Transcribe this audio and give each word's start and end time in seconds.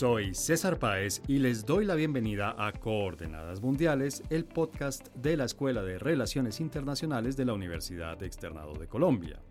Soy 0.00 0.34
César 0.34 0.78
Páez 0.78 1.20
y 1.28 1.40
les 1.40 1.66
doy 1.66 1.84
la 1.84 1.94
bienvenida 1.94 2.54
a 2.56 2.72
Coordenadas 2.72 3.60
Mundiales, 3.60 4.22
el 4.30 4.46
podcast 4.46 5.14
de 5.14 5.36
la 5.36 5.44
Escuela 5.44 5.82
de 5.82 5.98
Relaciones 5.98 6.58
Internacionales 6.58 7.36
de 7.36 7.44
la 7.44 7.52
Universidad 7.52 8.22
Externado 8.22 8.72
de 8.72 8.88
Colombia. 8.88 9.42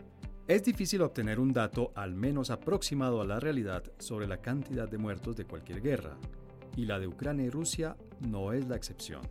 Es 0.48 0.64
difícil 0.64 1.04
obtener 1.04 1.40
un 1.40 1.54
dato 1.54 1.92
al 1.94 2.16
menos 2.16 2.50
aproximado 2.50 3.22
a 3.22 3.26
la 3.26 3.40
realidad 3.40 3.84
sobre 4.00 4.26
la 4.26 4.38
cantidad 4.38 4.90
de 4.90 4.98
muertos 4.98 5.36
de 5.36 5.46
cualquier 5.46 5.84
guerra, 5.84 6.18
y 6.76 6.88
la 6.88 6.98
de 6.98 7.06
Ucrania 7.06 7.46
y 7.46 7.52
Rusia 7.52 7.96
no 8.20 8.52
es 8.52 8.68
la 8.68 8.76
excepción. 8.76 9.22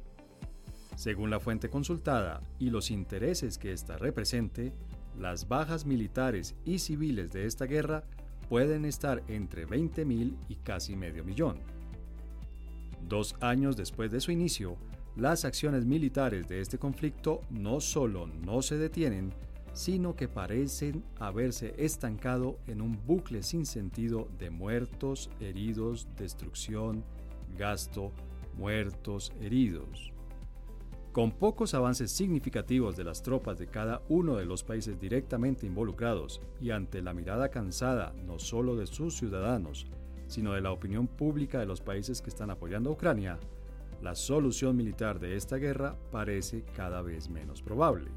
Según 0.94 1.30
la 1.30 1.41
fuente 1.41 1.69
consultada 1.69 2.43
y 2.61 2.71
los 2.71 2.93
intereses 2.93 3.58
que 3.58 3.72
ésta 3.72 3.99
represente, 3.99 4.72
las 5.19 5.49
bajas 5.49 5.85
militares 5.85 6.55
y 6.64 6.79
civiles 6.79 7.32
de 7.32 7.46
esta 7.46 7.64
guerra 7.64 8.05
pueden 8.48 8.84
estar 8.84 9.22
entre 9.29 9.66
20.000 9.66 10.36
y 10.48 10.57
casi 10.57 10.96
medio 10.96 11.25
millón. 11.25 11.58
Dos 13.08 13.36
años 13.40 13.76
después 13.76 14.11
de 14.11 14.21
su 14.21 14.32
inicio, 14.32 14.76
las 15.16 15.44
acciones 15.44 15.84
militares 15.84 16.48
de 16.48 16.61
este 16.61 16.79
conflicto 16.79 17.40
no 17.50 17.80
solo 17.80 18.26
no 18.26 18.62
se 18.62 18.76
detienen, 18.76 19.32
sino 19.72 20.16
que 20.16 20.29
parecen 20.29 21.04
haberse 21.18 21.74
estancado 21.79 22.58
en 22.66 22.80
un 22.80 22.98
bucle 23.07 23.43
sin 23.43 23.66
sentido 23.66 24.29
de 24.38 24.50
muertos, 24.50 25.30
heridos, 25.40 26.08
destrucción, 26.16 27.04
gasto, 27.57 28.12
muertos, 28.57 29.32
heridos. 29.40 30.12
Con 31.18 31.32
pocos 31.32 31.75
avances 31.75 32.12
significativos 32.12 32.97
de 32.97 33.02
las 33.02 33.24
tropas 33.24 33.58
de 33.58 33.66
cada 33.66 34.02
uno 34.08 34.36
de 34.36 34.44
los 34.44 34.62
países 34.62 35.00
directamente 35.00 35.66
involucrados 35.66 36.41
y 36.61 36.70
ante 36.70 37.02
la 37.02 37.12
mirada 37.12 37.48
cansada 37.48 38.14
no 38.24 38.38
solo 38.38 38.77
de 38.77 38.86
sus 38.86 39.16
ciudadanos, 39.16 39.89
sino 40.28 40.52
de 40.52 40.61
la 40.61 40.70
opinión 40.70 41.08
pública 41.08 41.58
de 41.58 41.66
los 41.66 41.80
países 41.80 42.22
que 42.22 42.30
están 42.30 42.52
apoyando 42.52 42.91
a 42.91 42.92
Ucrania, 42.92 43.41
la 44.00 44.14
solución 44.14 44.77
militar 44.77 45.19
de 45.19 45.34
esta 45.34 45.56
guerra 45.56 45.96
parece 46.12 46.62
cada 46.77 47.02
vez 47.02 47.28
menos 47.28 47.62
probable. 47.62 48.12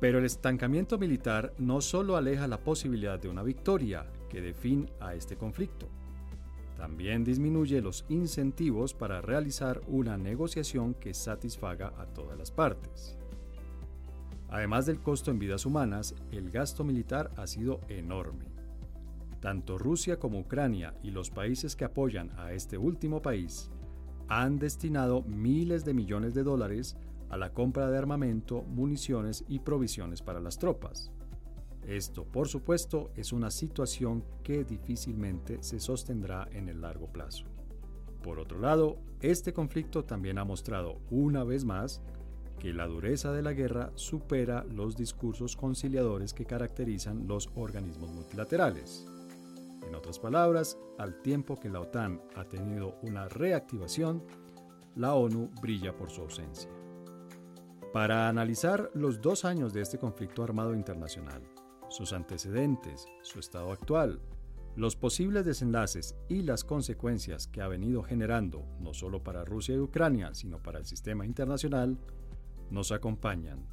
Pero 0.00 0.18
el 0.18 0.24
estancamiento 0.24 0.96
militar 0.96 1.52
no 1.58 1.82
solo 1.82 2.16
aleja 2.16 2.48
la 2.48 2.64
posibilidad 2.64 3.20
de 3.20 3.28
una 3.28 3.42
victoria 3.42 4.06
que 4.30 4.40
dé 4.40 4.54
fin 4.54 4.88
a 4.98 5.14
este 5.14 5.36
conflicto, 5.36 5.90
también 6.78 7.24
disminuye 7.24 7.82
los 7.82 8.04
incentivos 8.08 8.94
para 8.94 9.20
realizar 9.20 9.82
una 9.88 10.16
negociación 10.16 10.94
que 10.94 11.12
satisfaga 11.12 11.92
a 11.98 12.06
todas 12.06 12.38
las 12.38 12.52
partes. 12.52 13.18
Además 14.48 14.86
del 14.86 15.00
costo 15.00 15.32
en 15.32 15.40
vidas 15.40 15.66
humanas, 15.66 16.14
el 16.30 16.52
gasto 16.52 16.84
militar 16.84 17.32
ha 17.36 17.48
sido 17.48 17.80
enorme. 17.88 18.46
Tanto 19.40 19.76
Rusia 19.76 20.20
como 20.20 20.38
Ucrania 20.38 20.94
y 21.02 21.10
los 21.10 21.30
países 21.30 21.74
que 21.74 21.84
apoyan 21.84 22.30
a 22.38 22.52
este 22.52 22.78
último 22.78 23.20
país 23.20 23.72
han 24.28 24.60
destinado 24.60 25.22
miles 25.22 25.84
de 25.84 25.94
millones 25.94 26.32
de 26.32 26.44
dólares 26.44 26.96
a 27.28 27.36
la 27.36 27.52
compra 27.52 27.90
de 27.90 27.98
armamento, 27.98 28.62
municiones 28.62 29.44
y 29.48 29.58
provisiones 29.58 30.22
para 30.22 30.38
las 30.38 30.58
tropas. 30.58 31.10
Esto, 31.88 32.24
por 32.24 32.48
supuesto, 32.48 33.10
es 33.16 33.32
una 33.32 33.50
situación 33.50 34.22
que 34.42 34.62
difícilmente 34.62 35.62
se 35.62 35.80
sostendrá 35.80 36.46
en 36.52 36.68
el 36.68 36.82
largo 36.82 37.06
plazo. 37.06 37.46
Por 38.22 38.38
otro 38.38 38.60
lado, 38.60 38.98
este 39.22 39.54
conflicto 39.54 40.04
también 40.04 40.36
ha 40.36 40.44
mostrado 40.44 41.00
una 41.10 41.44
vez 41.44 41.64
más 41.64 42.02
que 42.58 42.74
la 42.74 42.86
dureza 42.86 43.32
de 43.32 43.40
la 43.40 43.54
guerra 43.54 43.90
supera 43.94 44.64
los 44.64 44.98
discursos 44.98 45.56
conciliadores 45.56 46.34
que 46.34 46.44
caracterizan 46.44 47.26
los 47.26 47.48
organismos 47.54 48.12
multilaterales. 48.12 49.06
En 49.86 49.94
otras 49.94 50.18
palabras, 50.18 50.76
al 50.98 51.22
tiempo 51.22 51.56
que 51.56 51.70
la 51.70 51.80
OTAN 51.80 52.20
ha 52.36 52.44
tenido 52.44 52.98
una 53.00 53.30
reactivación, 53.30 54.22
la 54.94 55.14
ONU 55.14 55.48
brilla 55.62 55.96
por 55.96 56.10
su 56.10 56.20
ausencia. 56.20 56.68
Para 57.94 58.28
analizar 58.28 58.90
los 58.92 59.22
dos 59.22 59.46
años 59.46 59.72
de 59.72 59.80
este 59.80 59.96
conflicto 59.96 60.42
armado 60.42 60.74
internacional, 60.74 61.42
sus 61.88 62.12
antecedentes, 62.12 63.06
su 63.22 63.38
estado 63.38 63.72
actual, 63.72 64.20
los 64.76 64.94
posibles 64.94 65.44
desenlaces 65.44 66.14
y 66.28 66.42
las 66.42 66.62
consecuencias 66.62 67.48
que 67.48 67.60
ha 67.60 67.68
venido 67.68 68.02
generando 68.02 68.64
no 68.78 68.94
solo 68.94 69.22
para 69.22 69.44
Rusia 69.44 69.74
y 69.74 69.80
Ucrania, 69.80 70.34
sino 70.34 70.62
para 70.62 70.78
el 70.78 70.84
sistema 70.84 71.26
internacional, 71.26 71.98
nos 72.70 72.92
acompañan 72.92 73.66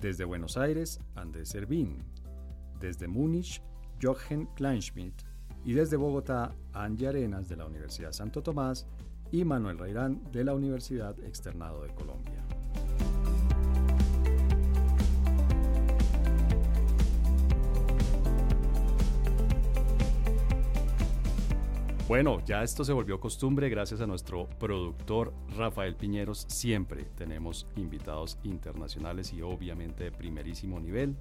desde 0.00 0.24
Buenos 0.24 0.56
Aires, 0.56 1.00
Andrés 1.14 1.48
Servín, 1.48 2.04
desde 2.78 3.08
Múnich, 3.08 3.62
Jochen 4.00 4.46
Kleinschmidt 4.54 5.22
y 5.64 5.72
desde 5.72 5.96
Bogotá, 5.96 6.54
Angie 6.72 7.08
Arenas 7.08 7.48
de 7.48 7.56
la 7.56 7.66
Universidad 7.66 8.12
Santo 8.12 8.42
Tomás 8.42 8.86
y 9.32 9.44
Manuel 9.44 9.78
Reirán 9.78 10.22
de 10.30 10.44
la 10.44 10.54
Universidad 10.54 11.18
Externado 11.24 11.82
de 11.82 11.92
Colombia. 11.94 12.45
Bueno, 22.08 22.38
ya 22.44 22.62
esto 22.62 22.84
se 22.84 22.92
volvió 22.92 23.18
costumbre 23.18 23.68
gracias 23.68 24.00
a 24.00 24.06
nuestro 24.06 24.48
productor 24.60 25.32
Rafael 25.56 25.96
Piñeros. 25.96 26.46
Siempre 26.48 27.02
tenemos 27.16 27.66
invitados 27.74 28.38
internacionales 28.44 29.32
y 29.32 29.42
obviamente 29.42 30.04
de 30.04 30.12
primerísimo 30.12 30.78
nivel. 30.78 31.16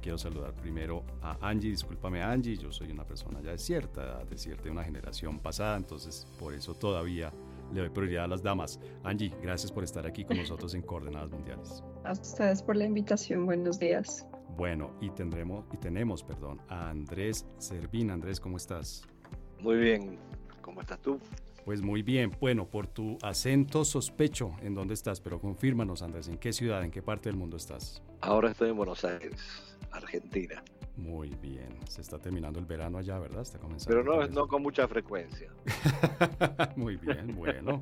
Quiero 0.00 0.16
saludar 0.16 0.54
primero 0.54 1.02
a 1.22 1.36
Angie, 1.40 1.70
discúlpame 1.70 2.22
Angie, 2.22 2.56
yo 2.56 2.70
soy 2.70 2.92
una 2.92 3.04
persona 3.04 3.40
ya 3.40 3.50
de 3.50 3.58
cierta 3.58 4.04
edad, 4.04 4.24
de 4.26 4.38
cierta 4.38 4.70
una 4.70 4.84
generación 4.84 5.40
pasada, 5.40 5.76
entonces 5.76 6.24
por 6.38 6.54
eso 6.54 6.72
todavía 6.72 7.32
le 7.72 7.80
doy 7.80 7.90
prioridad 7.90 8.26
a 8.26 8.28
las 8.28 8.40
damas. 8.40 8.78
Angie, 9.02 9.34
gracias 9.42 9.72
por 9.72 9.82
estar 9.82 10.06
aquí 10.06 10.24
con 10.24 10.36
nosotros 10.38 10.72
en 10.74 10.82
Coordenadas 10.82 11.32
Mundiales. 11.32 11.82
A 12.04 12.12
ustedes 12.12 12.62
por 12.62 12.76
la 12.76 12.84
invitación, 12.84 13.44
buenos 13.44 13.80
días. 13.80 14.24
Bueno, 14.56 14.92
y 15.00 15.10
tendremos, 15.10 15.64
y 15.72 15.78
tenemos, 15.78 16.22
perdón, 16.22 16.60
a 16.68 16.90
Andrés 16.90 17.44
Servín. 17.58 18.12
Andrés, 18.12 18.38
¿cómo 18.38 18.56
estás? 18.56 19.02
Muy 19.60 19.76
bien, 19.76 20.18
¿cómo 20.60 20.80
estás 20.80 21.00
tú? 21.00 21.18
Pues 21.64 21.82
muy 21.82 22.02
bien, 22.02 22.32
bueno, 22.40 22.64
por 22.66 22.86
tu 22.86 23.18
acento 23.22 23.84
sospecho 23.84 24.52
en 24.62 24.74
dónde 24.74 24.94
estás, 24.94 25.20
pero 25.20 25.40
confírmanos 25.40 26.00
Andrés, 26.02 26.28
¿en 26.28 26.38
qué 26.38 26.52
ciudad, 26.52 26.82
en 26.82 26.90
qué 26.90 27.02
parte 27.02 27.28
del 27.28 27.36
mundo 27.36 27.56
estás? 27.56 28.02
Ahora 28.20 28.52
estoy 28.52 28.70
en 28.70 28.76
Buenos 28.76 29.04
Aires, 29.04 29.76
Argentina. 29.90 30.62
Muy 30.96 31.30
bien, 31.42 31.68
se 31.88 32.00
está 32.00 32.18
terminando 32.18 32.58
el 32.58 32.66
verano 32.66 32.98
allá, 32.98 33.18
¿verdad? 33.18 33.42
Está 33.42 33.58
comenzando. 33.58 34.02
Pero 34.02 34.02
no, 34.02 34.26
no 34.28 34.48
con 34.48 34.62
mucha 34.62 34.88
frecuencia. 34.88 35.50
muy 36.76 36.96
bien, 36.96 37.36
bueno. 37.36 37.80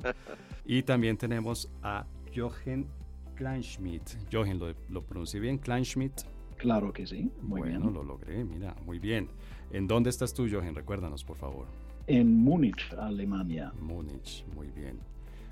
y 0.65 0.83
también 0.83 1.15
tenemos 1.15 1.69
a 1.81 2.05
Jochen 2.35 2.87
Kleinschmidt. 3.35 4.03
Jochen, 4.31 4.59
¿lo, 4.59 4.73
lo 4.89 5.03
pronuncié 5.03 5.39
bien? 5.39 5.59
Kleinschmidt. 5.59 6.23
Claro 6.57 6.91
que 6.91 7.05
sí. 7.05 7.31
Muy 7.41 7.61
bueno, 7.61 7.89
lo 7.91 8.03
logré, 8.03 8.43
mira, 8.43 8.75
muy 8.85 8.99
bien. 8.99 9.29
¿En 9.71 9.87
dónde 9.87 10.09
estás 10.09 10.33
tú, 10.33 10.47
Jochen? 10.49 10.75
Recuérdanos, 10.75 11.23
por 11.23 11.37
favor. 11.37 11.65
En 12.07 12.37
Múnich, 12.37 12.93
Alemania. 12.93 13.73
Múnich, 13.81 14.45
muy 14.55 14.67
bien. 14.69 14.99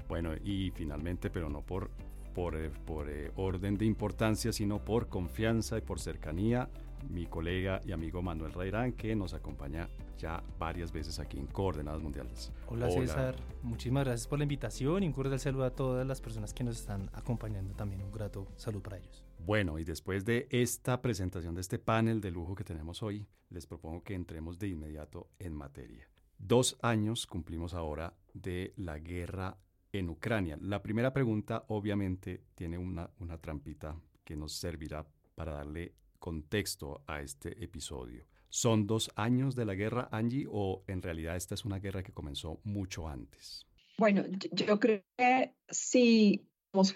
Bueno, 0.07 0.31
y 0.43 0.71
finalmente, 0.71 1.29
pero 1.29 1.49
no 1.49 1.61
por, 1.61 1.89
por, 2.33 2.55
eh, 2.55 2.71
por 2.85 3.09
eh, 3.09 3.31
orden 3.35 3.77
de 3.77 3.85
importancia, 3.85 4.53
sino 4.53 4.79
por 4.79 5.09
confianza 5.09 5.77
y 5.77 5.81
por 5.81 5.99
cercanía, 5.99 6.69
mi 7.09 7.25
colega 7.25 7.81
y 7.85 7.91
amigo 7.91 8.21
Manuel 8.21 8.53
Reirán, 8.53 8.93
que 8.93 9.15
nos 9.15 9.33
acompaña 9.33 9.89
ya 10.17 10.43
varias 10.57 10.91
veces 10.91 11.19
aquí 11.19 11.37
en 11.37 11.47
Coordenadas 11.47 12.01
Mundiales. 12.01 12.51
Hola, 12.67 12.89
César, 12.89 13.35
muchísimas 13.63 14.05
gracias 14.05 14.27
por 14.27 14.39
la 14.39 14.43
invitación 14.43 15.03
y 15.03 15.07
un 15.07 15.13
cordial 15.13 15.39
saludo 15.39 15.65
a 15.65 15.71
todas 15.71 16.05
las 16.05 16.21
personas 16.21 16.53
que 16.53 16.63
nos 16.63 16.79
están 16.79 17.09
acompañando 17.13 17.73
también. 17.75 18.01
Un 18.01 18.11
grato 18.11 18.47
saludo 18.55 18.83
para 18.83 18.97
ellos. 18.97 19.25
Bueno, 19.39 19.77
y 19.77 19.83
después 19.83 20.25
de 20.25 20.47
esta 20.49 21.01
presentación 21.01 21.55
de 21.55 21.61
este 21.61 21.79
panel 21.79 22.21
de 22.21 22.31
lujo 22.31 22.55
que 22.55 22.63
tenemos 22.63 23.03
hoy, 23.03 23.27
les 23.49 23.67
propongo 23.67 24.03
que 24.03 24.15
entremos 24.15 24.57
de 24.57 24.69
inmediato 24.69 25.29
en 25.39 25.53
materia. 25.53 26.09
Dos 26.37 26.77
años 26.81 27.27
cumplimos 27.27 27.73
ahora 27.73 28.13
de 28.33 28.73
la 28.77 28.99
guerra 28.99 29.57
en 29.91 30.09
Ucrania. 30.09 30.57
La 30.59 30.81
primera 30.81 31.13
pregunta 31.13 31.65
obviamente 31.67 32.43
tiene 32.55 32.77
una, 32.77 33.09
una 33.19 33.37
trampita 33.37 33.95
que 34.23 34.35
nos 34.35 34.53
servirá 34.53 35.05
para 35.35 35.53
darle 35.53 35.93
contexto 36.25 37.03
a 37.05 37.21
este 37.21 37.63
episodio. 37.63 38.25
¿Son 38.49 38.87
dos 38.87 39.11
años 39.15 39.55
de 39.55 39.63
la 39.63 39.75
guerra, 39.75 40.09
Angie, 40.11 40.47
o 40.49 40.83
en 40.87 41.03
realidad 41.03 41.35
esta 41.35 41.53
es 41.53 41.65
una 41.65 41.77
guerra 41.77 42.01
que 42.01 42.13
comenzó 42.13 42.59
mucho 42.63 43.07
antes? 43.07 43.67
Bueno, 43.99 44.23
yo 44.51 44.79
creo 44.79 45.03
que 45.15 45.53
si 45.69 46.47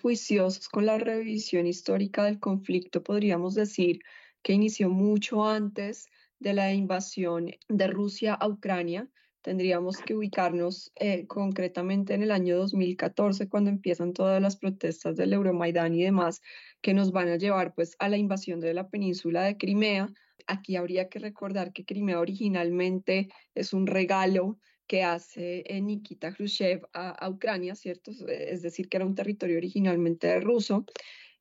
juiciosos 0.02 0.68
con 0.68 0.88
la 0.88 0.98
revisión 0.98 1.68
histórica 1.68 2.24
del 2.24 2.40
conflicto, 2.40 3.04
podríamos 3.04 3.54
decir 3.54 4.00
que 4.42 4.54
inició 4.54 4.90
mucho 4.90 5.48
antes 5.48 6.08
de 6.40 6.54
la 6.54 6.74
invasión 6.74 7.52
de 7.68 7.88
Rusia 7.88 8.34
a 8.34 8.48
Ucrania. 8.48 9.08
Tendríamos 9.44 9.98
que 9.98 10.16
ubicarnos 10.16 10.92
eh, 10.96 11.28
concretamente 11.28 12.16
en 12.16 12.24
el 12.24 12.32
año 12.32 12.58
2014, 12.58 13.48
cuando 13.48 13.70
empiezan 13.70 14.14
todas 14.14 14.42
las 14.42 14.58
protestas 14.58 15.16
del 15.16 15.34
Euromaidán 15.34 15.94
y 15.94 16.04
demás, 16.04 16.42
que 16.82 16.94
nos 16.94 17.12
van 17.12 17.30
a 17.30 17.38
llevar 17.38 17.74
pues 17.74 17.96
a 18.00 18.10
la 18.10 18.18
invasión 18.18 18.60
de 18.60 18.74
la 18.74 18.90
península 18.90 19.44
de 19.44 19.58
Crimea. 19.58 20.10
Aquí 20.48 20.76
habría 20.76 21.10
que 21.10 21.20
recordar 21.20 21.74
que 21.74 21.86
Crimea 21.86 22.20
originalmente 22.20 23.30
es 23.56 23.74
un 23.74 23.88
regalo 23.88 24.58
que 24.88 25.04
hace 25.04 25.64
Nikita 25.70 26.34
Khrushchev 26.34 26.82
a, 26.94 27.30
Ucrania, 27.30 27.76
¿cierto? 27.76 28.12
Es 28.28 28.64
decir, 28.64 28.90
que 28.90 28.98
era 28.98 29.06
un 29.06 29.14
territorio 29.14 29.58
originalmente 29.58 30.40
ruso. 30.40 30.86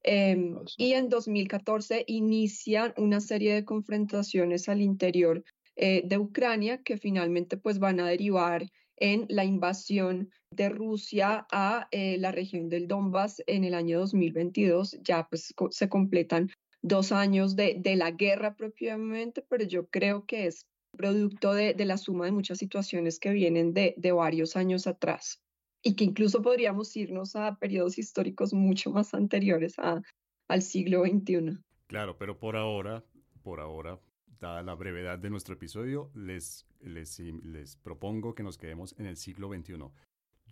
Em, 0.02 0.56
y 0.76 0.92
en 0.92 1.08
2014 1.08 2.04
inician 2.06 2.92
una 2.98 3.20
serie 3.20 3.54
de 3.54 3.64
confrontaciones 3.64 4.68
al 4.68 4.80
interior 4.80 5.42
eh, 5.76 6.02
de 6.04 6.18
Ucrania 6.18 6.82
que 6.82 6.98
finalmente 6.98 7.56
pues 7.56 7.78
van 7.78 8.00
a 8.00 8.08
derivar 8.08 8.64
en 9.00 9.26
la 9.28 9.44
invasión 9.44 10.30
de 10.50 10.68
Rusia 10.68 11.46
a 11.50 11.88
eh, 11.90 12.16
la 12.18 12.32
región 12.32 12.68
del 12.68 12.88
Donbass 12.88 13.42
en 13.46 13.64
el 13.64 13.74
año 13.74 14.00
2022. 14.00 14.98
Ya 15.02 15.26
pues 15.28 15.54
se 15.70 15.88
completan 15.88 16.50
dos 16.82 17.12
años 17.12 17.56
de, 17.56 17.80
la 17.96 18.10
guerra 18.10 18.54
propiamente, 18.54 19.44
pero 19.48 19.64
yo 19.64 19.88
creo 19.88 20.24
que 20.26 20.46
es 20.46 20.66
producto 20.96 21.52
de, 21.52 21.74
la 21.84 21.98
suma 21.98 22.26
de 22.26 22.32
muchas 22.32 22.58
situaciones 22.58 23.18
que 23.18 23.30
vienen 23.30 23.74
de, 23.74 23.94
varios 24.12 24.56
años 24.56 24.86
atrás 24.86 25.40
y 25.82 25.94
que 25.94 26.04
incluso 26.04 26.42
podríamos 26.42 26.96
irnos 26.96 27.36
a 27.36 27.56
periodos 27.56 27.98
históricos 27.98 28.52
mucho 28.52 28.90
más 28.90 29.14
anteriores 29.14 29.76
al 29.78 30.62
siglo 30.62 31.04
XXI. 31.04 31.58
Claro, 31.86 32.16
pero 32.18 32.38
por 32.38 32.56
ahora, 32.56 33.04
por 33.42 33.60
ahora, 33.60 33.98
dada 34.40 34.62
la 34.62 34.74
brevedad 34.74 35.18
de 35.18 35.30
nuestro 35.30 35.54
episodio, 35.54 36.10
les, 36.14 36.66
les, 36.80 37.18
les 37.20 37.76
propongo 37.76 38.34
que 38.34 38.42
nos 38.42 38.58
quedemos 38.58 38.94
en 38.98 39.06
el 39.06 39.16
siglo 39.16 39.48
XXI. 39.48 39.84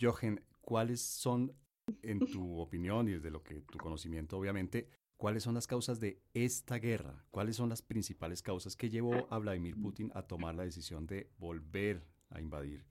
Jochen, 0.01 0.43
¿cuáles 0.61 1.01
son, 1.01 1.53
en 2.03 2.21
tu 2.21 2.59
opinión 2.59 3.09
y 3.09 3.13
desde 3.13 3.31
lo 3.31 3.43
que 3.43 3.61
tu 3.63 3.79
conocimiento, 3.79 4.39
obviamente, 4.39 4.89
cuáles 5.17 5.43
son 5.43 5.55
las 5.55 5.67
causas 5.67 6.01
de 6.01 6.21
esta 6.35 6.79
guerra? 6.79 7.25
¿Cuáles 7.31 7.57
son 7.57 7.69
las 7.69 7.83
principales 7.83 8.43
causas 8.43 8.77
que 8.77 8.91
llevó 8.91 9.27
a 9.31 9.39
Vladimir 9.39 9.81
Putin 9.81 10.11
a 10.15 10.23
tomar 10.23 10.55
la 10.55 10.65
decisión 10.65 11.07
de 11.07 11.31
volver 11.39 12.07
a 12.31 12.41
invadir 12.41 12.85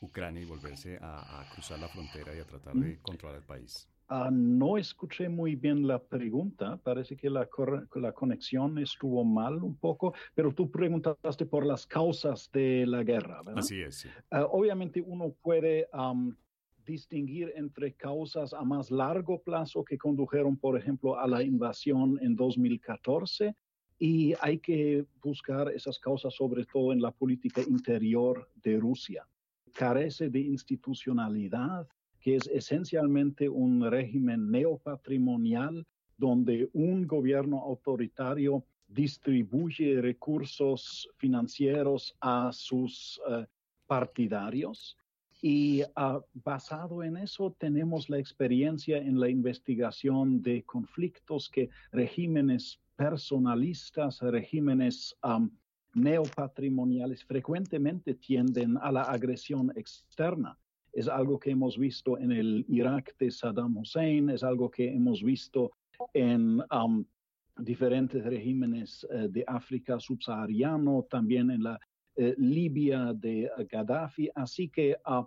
Ucrania 0.00 0.42
y 0.42 0.46
volverse 0.46 0.98
a, 1.02 1.46
cruzar 1.52 1.78
la 1.78 1.88
frontera 1.88 2.34
y 2.34 2.38
a 2.38 2.46
tratar 2.46 2.74
de 2.74 2.98
controlar 3.00 3.38
el 3.38 3.44
país? 3.44 3.88
Ah, 4.12 4.28
no 4.32 4.76
escuché 4.76 5.28
muy 5.28 5.54
bien 5.54 5.86
la 5.86 6.02
pregunta, 6.02 6.76
parece 6.78 7.16
que 7.16 7.30
la, 7.30 7.48
la, 7.94 8.12
conexión 8.12 8.76
estuvo 8.78 9.22
mal 9.22 9.62
un 9.62 9.76
poco, 9.76 10.14
pero 10.34 10.52
tú 10.52 10.68
preguntaste 10.68 11.46
por 11.46 11.64
las 11.64 11.86
causas 11.86 12.50
de 12.52 12.86
la 12.88 13.04
guerra, 13.04 13.40
¿verdad? 13.44 13.60
Así 13.60 13.80
es. 13.80 14.08
Ah, 14.32 14.48
obviamente 14.50 15.00
uno 15.00 15.32
puede 15.40 15.86
distinguir 16.84 17.52
entre 17.54 17.92
causas 17.92 18.52
a 18.52 18.64
más 18.64 18.90
largo 18.90 19.40
plazo 19.40 19.84
que 19.84 19.96
condujeron, 19.96 20.56
por 20.56 20.76
ejemplo, 20.76 21.16
a 21.16 21.28
la 21.28 21.44
invasión 21.44 22.18
en 22.20 22.34
2014 22.34 23.54
y 24.00 24.34
hay 24.40 24.58
que 24.58 25.06
buscar 25.22 25.70
esas 25.70 26.00
causas 26.00 26.34
sobre 26.34 26.64
todo 26.64 26.92
en 26.92 27.00
la 27.00 27.12
política 27.12 27.60
interior 27.62 28.50
de 28.56 28.76
Rusia. 28.76 29.24
Carece 29.72 30.30
de 30.30 30.40
institucionalidad, 30.40 31.86
que 32.20 32.36
es 32.36 32.46
esencialmente 32.48 33.48
un 33.48 33.90
régimen 33.90 34.50
neopatrimonial 34.50 35.86
donde 36.16 36.68
un 36.72 37.06
gobierno 37.06 37.62
autoritario 37.62 38.64
distribuye 38.86 40.00
recursos 40.00 41.08
financieros 41.16 42.14
a 42.20 42.50
sus 42.52 43.20
eh, 43.30 43.46
partidarios 43.86 44.96
y 45.42 45.82
uh, 45.82 46.20
basado 46.34 47.02
en 47.02 47.16
eso 47.16 47.56
tenemos 47.58 48.10
la 48.10 48.18
experiencia 48.18 48.98
en 48.98 49.18
la 49.18 49.28
investigación 49.28 50.42
de 50.42 50.62
conflictos 50.64 51.48
que 51.48 51.70
regímenes 51.92 52.78
personalistas, 52.96 54.20
regímenes 54.20 55.16
neopatrimoniales 55.94 57.24
frecuentemente 57.24 58.14
tienden 58.14 58.76
a 58.76 58.92
la 58.92 59.02
agresión 59.02 59.72
externa. 59.74 60.58
Es 60.92 61.08
algo 61.08 61.38
que 61.38 61.50
hemos 61.50 61.78
visto 61.78 62.18
en 62.18 62.32
el 62.32 62.64
Irak 62.68 63.16
de 63.18 63.30
Saddam 63.30 63.76
Hussein, 63.76 64.30
es 64.30 64.42
algo 64.42 64.70
que 64.70 64.92
hemos 64.92 65.22
visto 65.22 65.72
en 66.14 66.62
diferentes 67.58 68.24
regímenes 68.24 69.04
uh, 69.04 69.28
de 69.28 69.44
África 69.46 69.98
subsahariano, 69.98 71.06
también 71.10 71.50
en 71.50 71.62
la 71.62 71.78
eh, 72.16 72.34
Libia 72.38 73.12
de 73.14 73.50
Gaddafi. 73.70 74.30
Así 74.34 74.68
que 74.68 74.96
uh, 75.06 75.24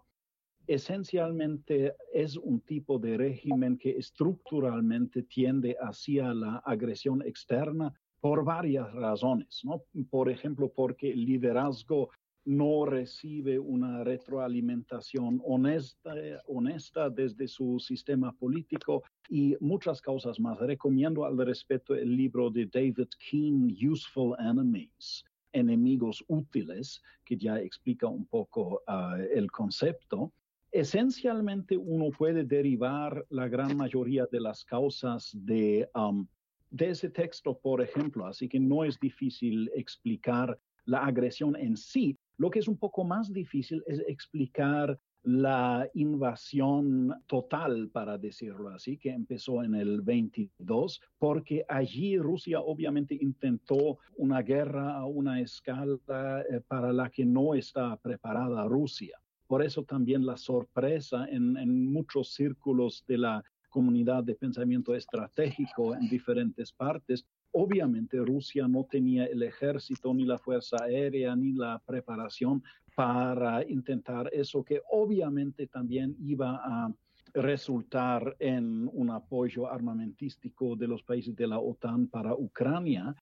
esencialmente 0.67 1.95
es 2.13 2.37
un 2.37 2.61
tipo 2.61 2.99
de 2.99 3.17
régimen 3.17 3.77
que 3.77 3.91
estructuralmente 3.91 5.23
tiende 5.23 5.75
hacia 5.79 6.33
la 6.33 6.57
agresión 6.65 7.21
externa 7.21 7.93
por 8.19 8.43
varias 8.43 8.91
razones. 8.93 9.61
Por 10.09 10.29
ejemplo, 10.29 10.71
porque 10.73 11.11
el 11.11 11.25
liderazgo 11.25 12.09
no 12.45 12.85
recibe 12.85 13.57
una 13.57 14.03
retroalimentación 14.03 15.41
honesta, 15.45 16.13
honesta 16.47 17.09
desde 17.09 17.47
su 17.47 17.79
sistema 17.79 18.33
político 18.33 19.03
y 19.29 19.55
muchas 19.59 20.01
causas 20.01 20.39
más. 20.39 20.59
Recomiendo 20.59 21.25
al 21.25 21.37
respecto 21.37 21.95
el 21.95 22.15
libro 22.15 22.49
de 22.49 22.65
David 22.65 23.07
Keane, 23.17 23.73
Useful 23.89 24.35
Enemies, 24.39 25.23
enemigos 25.53 26.23
útiles, 26.27 27.01
que 27.23 27.37
ya 27.37 27.59
explica 27.59 28.07
un 28.07 28.25
poco 28.25 28.81
ah, 28.87 29.17
el 29.33 29.49
concepto. 29.51 30.33
Esencialmente 30.71 31.77
uno 31.77 32.09
puede 32.09 32.43
derivar 32.43 33.25
la 33.29 33.47
gran 33.47 33.77
mayoría 33.77 34.25
de 34.31 34.41
las 34.41 34.65
causas 34.65 35.29
de, 35.33 35.87
um, 35.93 36.27
de 36.71 36.89
ese 36.89 37.09
texto, 37.09 37.57
por 37.57 37.81
ejemplo, 37.81 38.25
así 38.25 38.49
que 38.49 38.59
no 38.59 38.83
es 38.83 38.99
difícil 38.99 39.69
explicar 39.75 40.59
la 40.85 41.05
agresión 41.05 41.55
en 41.55 41.77
sí. 41.77 42.17
Lo 42.37 42.49
que 42.49 42.59
es 42.59 42.67
un 42.67 42.77
poco 42.77 43.03
más 43.03 43.31
difícil 43.31 43.83
es 43.87 43.99
explicar 44.07 44.99
la 45.23 45.89
invasión 45.93 47.13
total, 47.27 47.89
para 47.89 48.17
decirlo 48.17 48.69
así, 48.69 48.97
que 48.97 49.09
empezó 49.09 49.63
en 49.63 49.73
el 49.73 50.01
22, 50.01 51.01
porque 51.17 51.65
allí 51.69 52.17
Rusia 52.17 52.59
obviamente 52.59 53.17
intentó 53.19 53.99
una 54.17 54.41
guerra 54.41 54.95
a 54.95 55.05
una 55.05 55.39
escala 55.39 56.43
eh, 56.49 56.59
para 56.67 56.91
la 56.91 57.09
que 57.09 57.25
no 57.25 57.55
está 57.55 57.95
preparada 57.97 58.65
Rusia. 58.65 59.17
Por 59.47 59.63
eso 59.63 59.83
también 59.83 60.25
la 60.25 60.35
sorpresa 60.35 61.25
en, 61.29 61.55
en 61.57 61.91
muchos 61.91 62.33
círculos 62.33 63.05
de 63.07 63.17
la 63.19 63.43
comunidad 63.69 64.23
de 64.23 64.35
pensamiento 64.35 64.93
estratégico 64.93 65.95
en 65.95 66.09
diferentes 66.09 66.71
partes 66.71 67.25
Obviamente 67.53 68.17
Rusia 68.17 68.67
no 68.67 68.85
tenía 68.85 69.25
el 69.25 69.43
ejército, 69.43 70.13
ni 70.13 70.25
la 70.25 70.39
fuerza 70.39 70.77
aérea, 70.83 71.35
ni 71.35 71.53
la 71.53 71.79
preparación 71.85 72.63
para 72.95 73.63
intentar 73.69 74.29
eso, 74.33 74.63
que 74.63 74.81
obviamente 74.91 75.67
también 75.67 76.15
iba 76.19 76.59
a 76.63 76.91
resultar 77.33 78.35
en 78.39 78.89
un 78.91 79.09
apoyo 79.11 79.67
armamentístico 79.67 80.75
de 80.75 80.87
los 80.87 81.03
países 81.03 81.35
de 81.35 81.47
la 81.47 81.59
OTAN 81.59 82.07
para 82.07 82.33
Ucrania. 82.33 83.15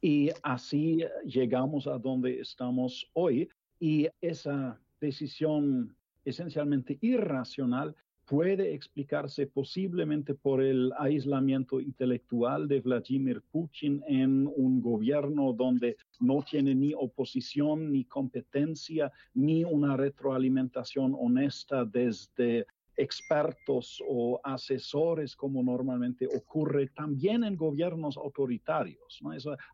Y 0.00 0.30
así 0.42 1.04
llegamos 1.24 1.86
a 1.86 1.98
donde 1.98 2.40
estamos 2.40 3.10
hoy. 3.14 3.48
Y 3.80 4.08
esa 4.20 4.78
decisión 5.00 5.94
esencialmente 6.24 6.98
irracional 7.00 7.94
puede 8.28 8.74
explicarse 8.74 9.46
posiblemente 9.46 10.34
por 10.34 10.62
el 10.62 10.92
aislamiento 10.98 11.80
intelectual 11.80 12.68
de 12.68 12.80
Vladimir 12.80 13.42
Putin 13.50 14.04
en 14.06 14.46
un 14.54 14.82
gobierno 14.82 15.54
donde 15.54 15.96
no 16.20 16.42
tiene 16.42 16.74
ni 16.74 16.92
oposición, 16.92 17.90
ni 17.90 18.04
competencia, 18.04 19.10
ni 19.32 19.64
una 19.64 19.96
retroalimentación 19.96 21.16
honesta 21.18 21.86
desde 21.86 22.66
expertos 22.98 24.02
o 24.06 24.40
asesores 24.44 25.34
como 25.34 25.62
normalmente 25.62 26.26
ocurre 26.26 26.88
también 26.88 27.44
en 27.44 27.56
gobiernos 27.56 28.18
autoritarios. 28.18 29.20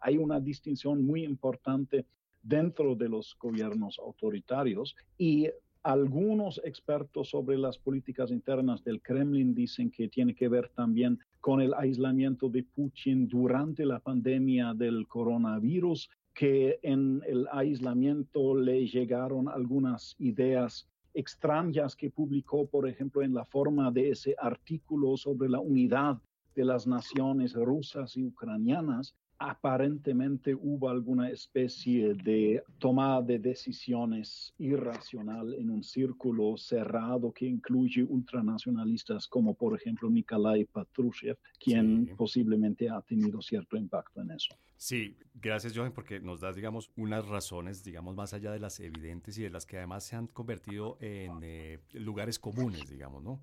hay 0.01 0.17
una 0.17 0.39
distinción 0.39 1.05
muy 1.05 1.25
importante 1.25 2.07
dentro 2.41 2.95
de 2.95 3.09
los 3.09 3.37
gobiernos 3.39 3.99
autoritarios 3.99 4.95
y 5.17 5.49
algunos 5.85 6.61
expertos 6.65 7.29
sobre 7.29 7.59
las 7.59 7.79
políticas 7.79 8.31
internas 8.31 8.83
del 8.83 9.03
Kremlin 9.03 9.55
dicen 9.55 9.91
que 9.91 10.09
tiene 10.09 10.35
que 10.35 10.49
ver 10.49 10.71
también 10.71 11.19
con 11.41 11.61
el 11.61 11.75
aislamiento 11.75 12.49
de 12.49 12.65
Putin 12.65 13.29
durante 13.29 13.85
la 13.85 14.01
pandemia 14.01 14.73
del 14.73 15.07
coronavirus, 15.07 16.09
que 16.33 16.81
en 16.83 17.23
el 17.27 17.47
aislamiento 17.53 18.57
le 18.57 18.87
llegaron 18.87 19.47
algunas 19.47 20.17
ideas 20.19 20.89
extrañas 21.13 21.95
que 21.95 22.11
publicó, 22.11 22.67
por 22.67 22.89
ejemplo, 22.89 23.23
en 23.23 23.35
la 23.35 23.45
forma 23.45 23.91
de 23.91 24.11
ese 24.11 24.35
artículo 24.41 25.19
sobre 25.19 25.51
la 25.51 25.61
unidad 25.61 26.17
de 26.55 26.65
las 26.65 26.87
naciones 26.87 27.53
rusas 27.53 28.17
y 28.17 28.25
ucranianas. 28.25 29.15
Aparentemente 29.39 30.55
hubo 30.55 30.89
alguna 30.89 31.31
especie 31.31 32.15
de 32.15 32.63
toma 32.79 33.21
de 33.21 33.39
decisiones 33.39 34.55
irracional 34.59 35.55
en 35.55 35.71
un 35.71 35.83
círculo 35.83 36.57
cerrado 36.57 37.33
que 37.33 37.47
incluye 37.47 38.03
ultranacionalistas 38.03 39.27
como 39.27 39.55
por 39.55 39.75
ejemplo 39.75 40.09
Nikolai 40.09 40.65
Patrushev, 40.65 41.37
quien 41.59 42.15
posiblemente 42.17 42.89
ha 42.89 43.01
tenido 43.03 43.43
cierto 43.43 43.77
impacto 43.77 44.21
en 44.21 44.31
eso. 44.31 44.55
Sí, 44.77 45.17
gracias 45.35 45.77
Johan 45.77 45.93
porque 45.93 46.21
nos 46.21 46.41
das 46.41 46.57
digamos 46.57 46.91
unas 46.97 47.27
razones 47.27 47.83
digamos 47.83 48.15
más 48.15 48.35
allá 48.35 48.53
de 48.53 48.61
las 48.61 48.79
evidentes 48.81 49.37
y 49.39 49.43
de 49.43 49.51
las 49.51 49.67
que 49.67 49.79
además 49.79 50.05
se 50.05 50.17
han 50.17 50.27
convertido 50.27 50.97
en 51.01 51.41
eh, 51.43 51.81
lugares 51.93 52.39
comunes 52.39 52.89
digamos, 52.89 53.23
¿no? 53.23 53.41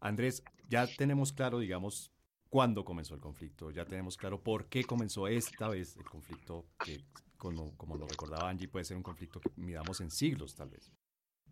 Andrés, 0.00 0.42
ya 0.68 0.86
tenemos 0.86 1.32
claro 1.32 1.58
digamos 1.58 2.12
cuándo 2.52 2.84
comenzó 2.84 3.14
el 3.14 3.20
conflicto, 3.22 3.70
ya 3.70 3.86
tenemos 3.86 4.18
claro 4.18 4.42
por 4.42 4.66
qué 4.66 4.84
comenzó 4.84 5.26
esta 5.26 5.70
vez 5.70 5.96
el 5.96 6.04
conflicto, 6.04 6.66
que 6.84 7.02
como, 7.38 7.74
como 7.78 7.96
lo 7.96 8.06
recordaba 8.06 8.50
Angie, 8.50 8.68
puede 8.68 8.84
ser 8.84 8.98
un 8.98 9.02
conflicto 9.02 9.40
que 9.40 9.48
midamos 9.56 10.02
en 10.02 10.10
siglos 10.10 10.54
tal 10.54 10.68
vez. 10.68 10.92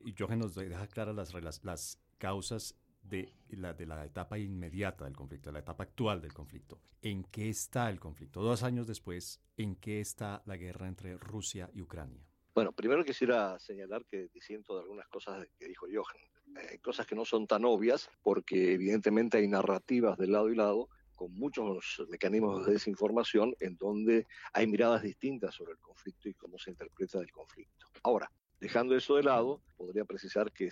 Y 0.04 0.12
Jochen 0.12 0.40
nos 0.40 0.54
deja 0.54 0.86
claras 0.88 1.32
las, 1.32 1.64
las 1.64 1.98
causas 2.18 2.76
de 3.00 3.32
la, 3.48 3.72
de 3.72 3.86
la 3.86 4.04
etapa 4.04 4.38
inmediata 4.38 5.06
del 5.06 5.16
conflicto, 5.16 5.48
de 5.48 5.54
la 5.54 5.60
etapa 5.60 5.84
actual 5.84 6.20
del 6.20 6.34
conflicto. 6.34 6.82
¿En 7.00 7.24
qué 7.24 7.48
está 7.48 7.88
el 7.88 7.98
conflicto? 7.98 8.42
Dos 8.42 8.62
años 8.62 8.86
después, 8.86 9.40
¿en 9.56 9.76
qué 9.76 10.02
está 10.02 10.42
la 10.44 10.58
guerra 10.58 10.86
entre 10.86 11.16
Rusia 11.16 11.70
y 11.72 11.80
Ucrania? 11.80 12.22
Bueno, 12.54 12.72
primero 12.72 13.06
quisiera 13.06 13.58
señalar 13.58 14.04
que 14.04 14.28
disiento 14.34 14.74
de 14.74 14.82
algunas 14.82 15.08
cosas 15.08 15.48
que 15.58 15.66
dijo 15.66 15.86
Johan. 15.90 16.20
Hay 16.56 16.78
cosas 16.78 17.06
que 17.06 17.14
no 17.14 17.24
son 17.24 17.46
tan 17.46 17.64
obvias 17.64 18.10
porque 18.22 18.74
evidentemente 18.74 19.38
hay 19.38 19.48
narrativas 19.48 20.18
de 20.18 20.26
lado 20.26 20.50
y 20.50 20.56
lado 20.56 20.88
con 21.14 21.34
muchos 21.34 22.02
mecanismos 22.08 22.64
de 22.64 22.72
desinformación 22.72 23.54
en 23.60 23.76
donde 23.76 24.26
hay 24.54 24.66
miradas 24.66 25.02
distintas 25.02 25.54
sobre 25.54 25.72
el 25.72 25.78
conflicto 25.78 26.28
y 26.28 26.34
cómo 26.34 26.58
se 26.58 26.70
interpreta 26.70 27.18
el 27.18 27.30
conflicto. 27.30 27.86
Ahora, 28.02 28.32
dejando 28.58 28.96
eso 28.96 29.16
de 29.16 29.24
lado, 29.24 29.62
podría 29.76 30.06
precisar 30.06 30.50
que 30.50 30.70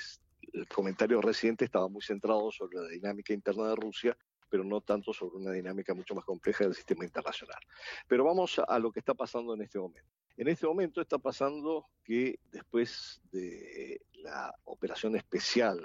el 0.55 0.67
comentario 0.69 1.21
reciente 1.21 1.67
estaba 1.67 1.89
muy 1.89 2.01
centrado 2.01 2.51
sobre 2.51 2.79
la 2.79 2.89
dinámica 2.89 3.35
interna 3.35 3.69
de 3.69 3.77
Rusia, 3.77 4.17
pero 4.49 4.65
no 4.65 4.81
tanto 4.81 5.13
sobre 5.13 5.37
una 5.37 5.53
dinámica 5.53 5.93
mucho 5.93 6.15
más 6.15 6.25
compleja 6.25 6.65
del 6.65 6.75
sistema 6.75 7.05
internacional. 7.05 7.61
Pero 8.07 8.25
vamos 8.25 8.59
a 8.67 8.79
lo 8.79 8.91
que 8.91 9.01
está 9.01 9.13
pasando 9.13 9.55
en 9.55 9.61
este 9.61 9.79
momento. 9.79 10.09
En 10.39 10.47
este 10.47 10.69
momento 10.69 11.01
está 11.01 11.19
pasando 11.19 11.87
que 12.05 12.39
después 12.53 13.21
de 13.33 14.01
la 14.23 14.55
operación 14.67 15.17
especial 15.17 15.81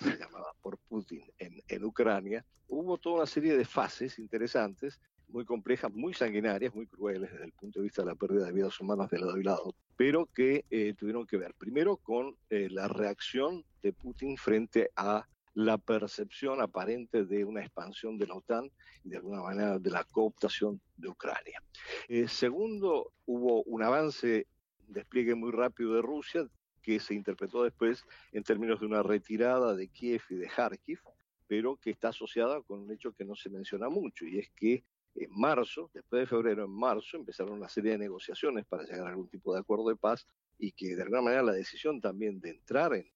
llamada 0.00 0.52
por 0.60 0.76
Putin 0.76 1.22
en, 1.38 1.62
en 1.66 1.84
Ucrania, 1.84 2.44
hubo 2.68 2.98
toda 2.98 3.16
una 3.16 3.26
serie 3.26 3.56
de 3.56 3.64
fases 3.64 4.18
interesantes 4.18 5.00
muy 5.28 5.46
complejas, 5.46 5.90
muy 5.90 6.12
sanguinarias, 6.12 6.74
muy 6.74 6.86
crueles 6.86 7.32
desde 7.32 7.46
el 7.46 7.52
punto 7.52 7.78
de 7.78 7.84
vista 7.84 8.02
de 8.02 8.08
la 8.08 8.14
pérdida 8.14 8.44
de 8.44 8.52
vidas 8.52 8.78
humanas 8.78 9.08
de 9.08 9.18
lado 9.18 9.38
y 9.38 9.42
lado, 9.42 9.74
pero 9.96 10.26
que 10.26 10.66
eh, 10.68 10.92
tuvieron 10.92 11.26
que 11.26 11.38
ver 11.38 11.54
primero 11.54 11.96
con 11.96 12.36
eh, 12.50 12.68
la 12.70 12.88
reacción 12.88 13.64
de 13.82 13.94
Putin 13.94 14.36
frente 14.36 14.90
a 14.96 15.26
la 15.54 15.78
percepción 15.78 16.60
aparente 16.60 17.24
de 17.24 17.44
una 17.44 17.60
expansión 17.60 18.18
de 18.18 18.26
la 18.26 18.34
OTAN 18.34 18.70
y 19.04 19.10
de 19.10 19.16
alguna 19.16 19.42
manera 19.42 19.78
de 19.78 19.90
la 19.90 20.04
cooptación 20.04 20.80
de 20.96 21.08
Ucrania. 21.08 21.62
Eh, 22.08 22.28
segundo, 22.28 23.12
hubo 23.26 23.62
un 23.64 23.82
avance, 23.82 24.46
despliegue 24.88 25.34
muy 25.34 25.50
rápido 25.52 25.94
de 25.94 26.02
Rusia, 26.02 26.46
que 26.82 26.98
se 26.98 27.14
interpretó 27.14 27.62
después 27.62 28.04
en 28.32 28.42
términos 28.42 28.80
de 28.80 28.86
una 28.86 29.02
retirada 29.02 29.74
de 29.74 29.88
Kiev 29.88 30.22
y 30.30 30.36
de 30.36 30.48
Kharkiv, 30.48 31.00
pero 31.46 31.76
que 31.76 31.90
está 31.90 32.08
asociada 32.08 32.60
con 32.62 32.80
un 32.80 32.90
hecho 32.90 33.12
que 33.12 33.24
no 33.24 33.36
se 33.36 33.50
menciona 33.50 33.88
mucho, 33.88 34.24
y 34.24 34.38
es 34.38 34.50
que 34.56 34.84
en 35.14 35.30
marzo, 35.30 35.90
después 35.92 36.20
de 36.20 36.26
febrero, 36.26 36.64
en 36.64 36.70
marzo, 36.70 37.18
empezaron 37.18 37.52
una 37.52 37.68
serie 37.68 37.92
de 37.92 37.98
negociaciones 37.98 38.64
para 38.64 38.84
llegar 38.84 39.06
a 39.06 39.10
algún 39.10 39.28
tipo 39.28 39.52
de 39.52 39.60
acuerdo 39.60 39.88
de 39.88 39.96
paz 39.96 40.26
y 40.58 40.72
que 40.72 40.96
de 40.96 41.02
alguna 41.02 41.20
manera 41.20 41.42
la 41.42 41.52
decisión 41.52 42.00
también 42.00 42.40
de 42.40 42.50
entrar 42.50 42.94
en, 42.94 43.00
en 43.00 43.12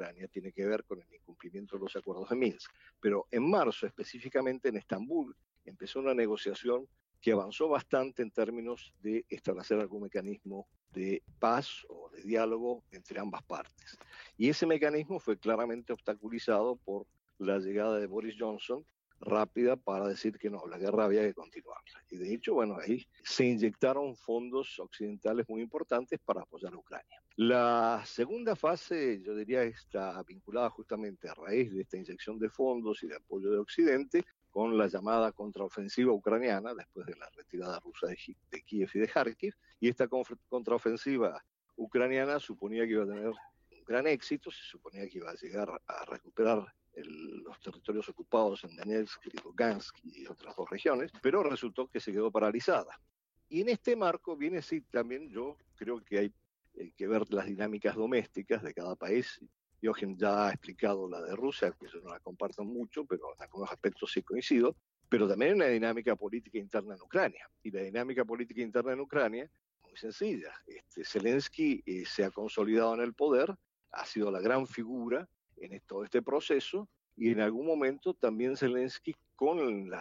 Ucrania 0.00 0.28
tiene 0.28 0.50
que 0.52 0.64
ver 0.64 0.84
con 0.84 1.00
el 1.00 1.14
incumplimiento 1.14 1.76
de 1.76 1.82
los 1.82 1.94
acuerdos 1.94 2.30
de 2.30 2.36
Minsk. 2.36 2.72
Pero 3.00 3.26
en 3.30 3.48
marzo, 3.48 3.86
específicamente 3.86 4.70
en 4.70 4.78
Estambul, 4.78 5.36
empezó 5.64 6.00
una 6.00 6.14
negociación 6.14 6.88
que 7.20 7.32
avanzó 7.32 7.68
bastante 7.68 8.22
en 8.22 8.30
términos 8.30 8.94
de 9.02 9.26
establecer 9.28 9.78
algún 9.78 10.04
mecanismo 10.04 10.66
de 10.90 11.22
paz 11.38 11.84
o 11.90 12.08
de 12.10 12.22
diálogo 12.22 12.82
entre 12.92 13.20
ambas 13.20 13.42
partes. 13.42 13.98
Y 14.38 14.48
ese 14.48 14.64
mecanismo 14.64 15.20
fue 15.20 15.38
claramente 15.38 15.92
obstaculizado 15.92 16.76
por 16.76 17.06
la 17.36 17.58
llegada 17.58 17.98
de 17.98 18.06
Boris 18.06 18.36
Johnson 18.38 18.86
rápida 19.20 19.76
para 19.76 20.08
decir 20.08 20.38
que 20.38 20.50
no, 20.50 20.66
la 20.66 20.78
guerra 20.78 21.04
había 21.04 21.22
que 21.22 21.34
continuarla. 21.34 22.02
Y 22.10 22.16
de 22.16 22.34
hecho, 22.34 22.54
bueno, 22.54 22.76
ahí 22.80 23.06
se 23.22 23.44
inyectaron 23.44 24.16
fondos 24.16 24.78
occidentales 24.78 25.48
muy 25.48 25.60
importantes 25.62 26.18
para 26.24 26.42
apoyar 26.42 26.72
a 26.72 26.78
Ucrania. 26.78 27.22
La 27.36 28.02
segunda 28.06 28.56
fase, 28.56 29.22
yo 29.22 29.34
diría, 29.34 29.62
está 29.62 30.22
vinculada 30.22 30.70
justamente 30.70 31.28
a 31.28 31.34
raíz 31.34 31.72
de 31.72 31.82
esta 31.82 31.96
inyección 31.96 32.38
de 32.38 32.50
fondos 32.50 33.02
y 33.02 33.08
de 33.08 33.16
apoyo 33.16 33.50
de 33.50 33.58
Occidente 33.58 34.24
con 34.50 34.76
la 34.76 34.88
llamada 34.88 35.30
contraofensiva 35.32 36.12
ucraniana 36.12 36.74
después 36.74 37.06
de 37.06 37.16
la 37.16 37.28
retirada 37.30 37.78
rusa 37.80 38.08
de, 38.08 38.62
Kiev 38.62 38.90
y 38.94 38.98
de 38.98 39.08
Kharkiv. 39.08 39.54
Y 39.78 39.88
esta 39.88 40.08
contraofensiva 40.48 41.44
ucraniana 41.76 42.40
suponía 42.40 42.84
que 42.84 42.92
iba 42.92 43.04
a 43.04 43.08
tener 43.08 43.28
un 43.28 43.84
gran 43.86 44.06
éxito, 44.06 44.50
se 44.50 44.62
suponía 44.62 45.08
que 45.08 45.18
iba 45.18 45.30
a 45.30 45.34
llegar 45.34 45.80
a 45.86 46.04
recuperar 46.06 46.66
los 46.94 47.60
territorios 47.60 48.08
ocupados 48.08 48.64
en 48.64 48.76
Donetsk 48.76 49.22
Lugansk 49.44 49.96
y 50.02 50.26
otras 50.26 50.54
dos 50.56 50.68
regiones, 50.68 51.12
pero 51.22 51.42
resultó 51.42 51.88
que 51.88 52.00
se 52.00 52.12
quedó 52.12 52.30
paralizada. 52.30 53.00
Y 53.48 53.62
en 53.62 53.68
este 53.70 53.96
marco 53.96 54.36
viene 54.36 54.62
sí 54.62 54.80
también 54.82 55.28
yo 55.30 55.56
creo 55.76 56.02
que 56.04 56.18
hay 56.18 56.34
eh, 56.74 56.92
que 56.96 57.06
ver 57.06 57.32
las 57.32 57.46
dinámicas 57.46 57.96
domésticas 57.96 58.62
de 58.62 58.74
cada 58.74 58.96
país 58.96 59.40
Jochen 59.82 60.16
ya 60.16 60.48
ha 60.48 60.50
explicado 60.50 61.08
la 61.08 61.22
de 61.22 61.34
Rusia, 61.34 61.72
que 61.72 61.86
yo 61.88 62.00
no 62.00 62.10
la 62.10 62.20
comparto 62.20 62.64
mucho, 62.64 63.04
pero 63.04 63.34
en 63.34 63.42
algunos 63.42 63.70
aspectos 63.70 64.12
sí 64.12 64.22
coincido, 64.22 64.76
pero 65.08 65.28
también 65.28 65.52
hay 65.52 65.56
una 65.56 65.66
dinámica 65.66 66.16
política 66.16 66.58
interna 66.58 66.94
en 66.94 67.00
Ucrania. 67.00 67.48
Y 67.62 67.70
la 67.70 67.82
dinámica 67.82 68.24
política 68.24 68.60
interna 68.60 68.92
en 68.92 69.00
Ucrania, 69.00 69.50
muy 69.82 69.96
sencilla. 69.96 70.52
Este, 70.66 71.04
Zelensky 71.04 71.82
eh, 71.86 72.04
se 72.04 72.24
ha 72.24 72.30
consolidado 72.30 72.94
en 72.94 73.00
el 73.00 73.14
poder, 73.14 73.54
ha 73.92 74.04
sido 74.04 74.30
la 74.30 74.40
gran 74.40 74.66
figura 74.66 75.28
en 75.60 75.80
todo 75.86 76.04
este 76.04 76.22
proceso, 76.22 76.88
y 77.16 77.30
en 77.30 77.40
algún 77.40 77.66
momento 77.66 78.14
también 78.14 78.56
Zelensky, 78.56 79.14
con 79.36 79.58
el 79.58 79.92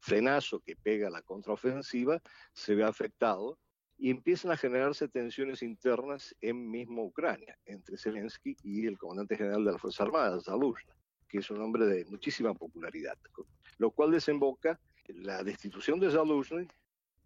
frenazo 0.00 0.60
que 0.60 0.76
pega 0.76 1.08
la 1.08 1.22
contraofensiva, 1.22 2.20
se 2.52 2.74
ve 2.74 2.84
afectado 2.84 3.58
y 3.96 4.10
empiezan 4.10 4.50
a 4.50 4.56
generarse 4.56 5.06
tensiones 5.06 5.62
internas 5.62 6.34
en 6.40 6.68
mismo 6.68 7.04
Ucrania, 7.04 7.56
entre 7.66 7.96
Zelensky 7.96 8.56
y 8.64 8.86
el 8.86 8.98
comandante 8.98 9.36
general 9.36 9.64
de 9.64 9.72
las 9.72 9.80
Fuerzas 9.80 10.00
Armadas, 10.00 10.44
Zaluzhny, 10.44 10.90
que 11.28 11.38
es 11.38 11.50
un 11.50 11.60
hombre 11.60 11.86
de 11.86 12.04
muchísima 12.06 12.52
popularidad, 12.52 13.16
lo 13.78 13.92
cual 13.92 14.10
desemboca 14.10 14.80
la 15.06 15.44
destitución 15.44 16.00
de 16.00 16.10
Zaluzhny, 16.10 16.66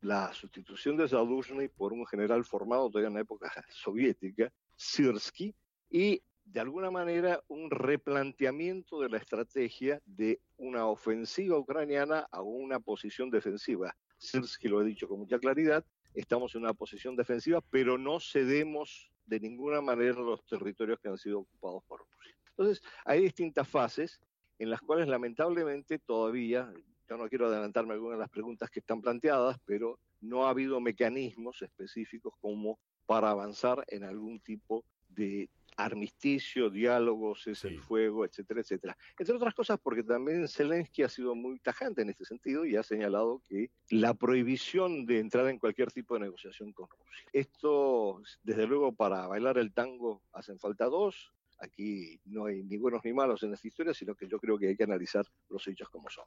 la 0.02 0.32
sustitución 0.34 0.98
de 0.98 1.08
Zaluzhny 1.08 1.68
por 1.68 1.94
un 1.94 2.06
general 2.06 2.44
formado 2.44 2.90
todavía 2.90 3.08
en 3.08 3.14
la 3.14 3.20
época 3.20 3.50
soviética, 3.70 4.52
Sirsky, 4.76 5.54
y 5.88 6.22
de 6.47 6.61
alguna 6.61 6.91
manera 6.91 7.43
un 7.49 7.71
replanteamiento 7.71 9.00
de 9.00 9.09
la 9.09 9.19
estrategia 9.19 10.00
de 10.07 10.41
una 10.57 10.87
ofensiva 10.87 11.59
ucraniana 11.59 12.26
a 12.31 12.41
una 12.41 12.81
posición 12.81 13.31
defensiva. 13.31 13.95
Sirsky 14.17 14.69
lo 14.69 14.79
ha 14.79 14.85
dicho 14.85 15.09
con 15.09 15.19
mucha 15.19 15.38
claridad, 15.38 15.85
estamos 16.15 16.55
en 16.55 16.62
una 16.62 16.73
posición 16.73 17.17
defensiva, 17.17 17.61
pero 17.71 17.99
no 17.99 18.21
cedemos 18.21 19.11
de 19.26 19.41
ninguna 19.41 19.81
manera 19.81 20.21
los 20.21 20.45
territorios 20.47 20.99
que 21.00 21.09
han 21.09 21.19
sido 21.19 21.41
ocupados 21.41 21.83
por 21.85 22.00
Rusia. 22.00 22.37
Entonces, 22.50 22.83
hay 23.05 23.23
distintas 23.23 23.69
fases 23.69 24.21
en 24.59 24.71
las 24.71 24.81
cuales 24.81 25.09
lamentablemente 25.09 25.99
todavía, 25.99 26.73
yo 27.09 27.17
no 27.17 27.29
quiero 27.29 27.49
adelantarme 27.49 27.93
algunas 27.93 28.19
de 28.19 28.23
las 28.23 28.31
preguntas 28.31 28.71
que 28.71 28.81
están 28.81 29.03
planteadas, 29.03 29.59
pero 29.65 29.99
no 30.21 30.47
ha 30.47 30.50
habido 30.50 30.81
mecanismos 30.81 31.61
específicos 31.61 32.35
como 32.41 32.79
para 33.05 33.31
avanzar 33.31 33.85
en 33.88 34.05
algún 34.05 34.41
tipo 34.41 34.85
de 35.16 35.50
armisticio, 35.76 36.70
diálogos, 36.70 37.46
es 37.46 37.64
el 37.64 37.80
fuego, 37.80 38.25
etcétera, 38.25 38.61
etcétera. 38.61 38.96
Entre 39.18 39.35
otras 39.35 39.54
cosas 39.54 39.78
porque 39.82 40.02
también 40.02 40.49
Zelensky 40.49 41.02
ha 41.02 41.08
sido 41.08 41.35
muy 41.35 41.58
tajante 41.58 42.02
en 42.02 42.11
este 42.11 42.25
sentido 42.25 42.64
y 42.64 42.76
ha 42.76 42.82
señalado 42.82 43.42
que 43.46 43.70
la 43.90 44.14
prohibición 44.14 45.04
de 45.04 45.20
entrar 45.20 45.49
en 45.49 45.58
cualquier 45.58 45.92
tipo 45.92 46.14
de 46.14 46.20
negociación 46.20 46.73
con 46.73 46.88
Rusia. 46.88 47.28
Esto, 47.32 48.23
desde 48.42 48.66
luego, 48.66 48.94
para 48.94 49.26
bailar 49.26 49.58
el 49.58 49.73
tango 49.73 50.23
hacen 50.32 50.58
falta 50.58 50.87
dos. 50.87 51.32
Aquí 51.58 52.20
no 52.26 52.46
hay 52.46 52.62
ni 52.62 52.76
buenos 52.76 53.02
ni 53.04 53.12
malos 53.12 53.42
en 53.42 53.52
esta 53.52 53.68
historia, 53.68 53.94
sino 53.94 54.14
que 54.14 54.28
yo 54.28 54.38
creo 54.38 54.58
que 54.58 54.68
hay 54.68 54.76
que 54.76 54.85
analizar 54.85 55.25
los 55.49 55.66
hechos 55.68 55.88
como 55.88 56.08
son. 56.11 56.25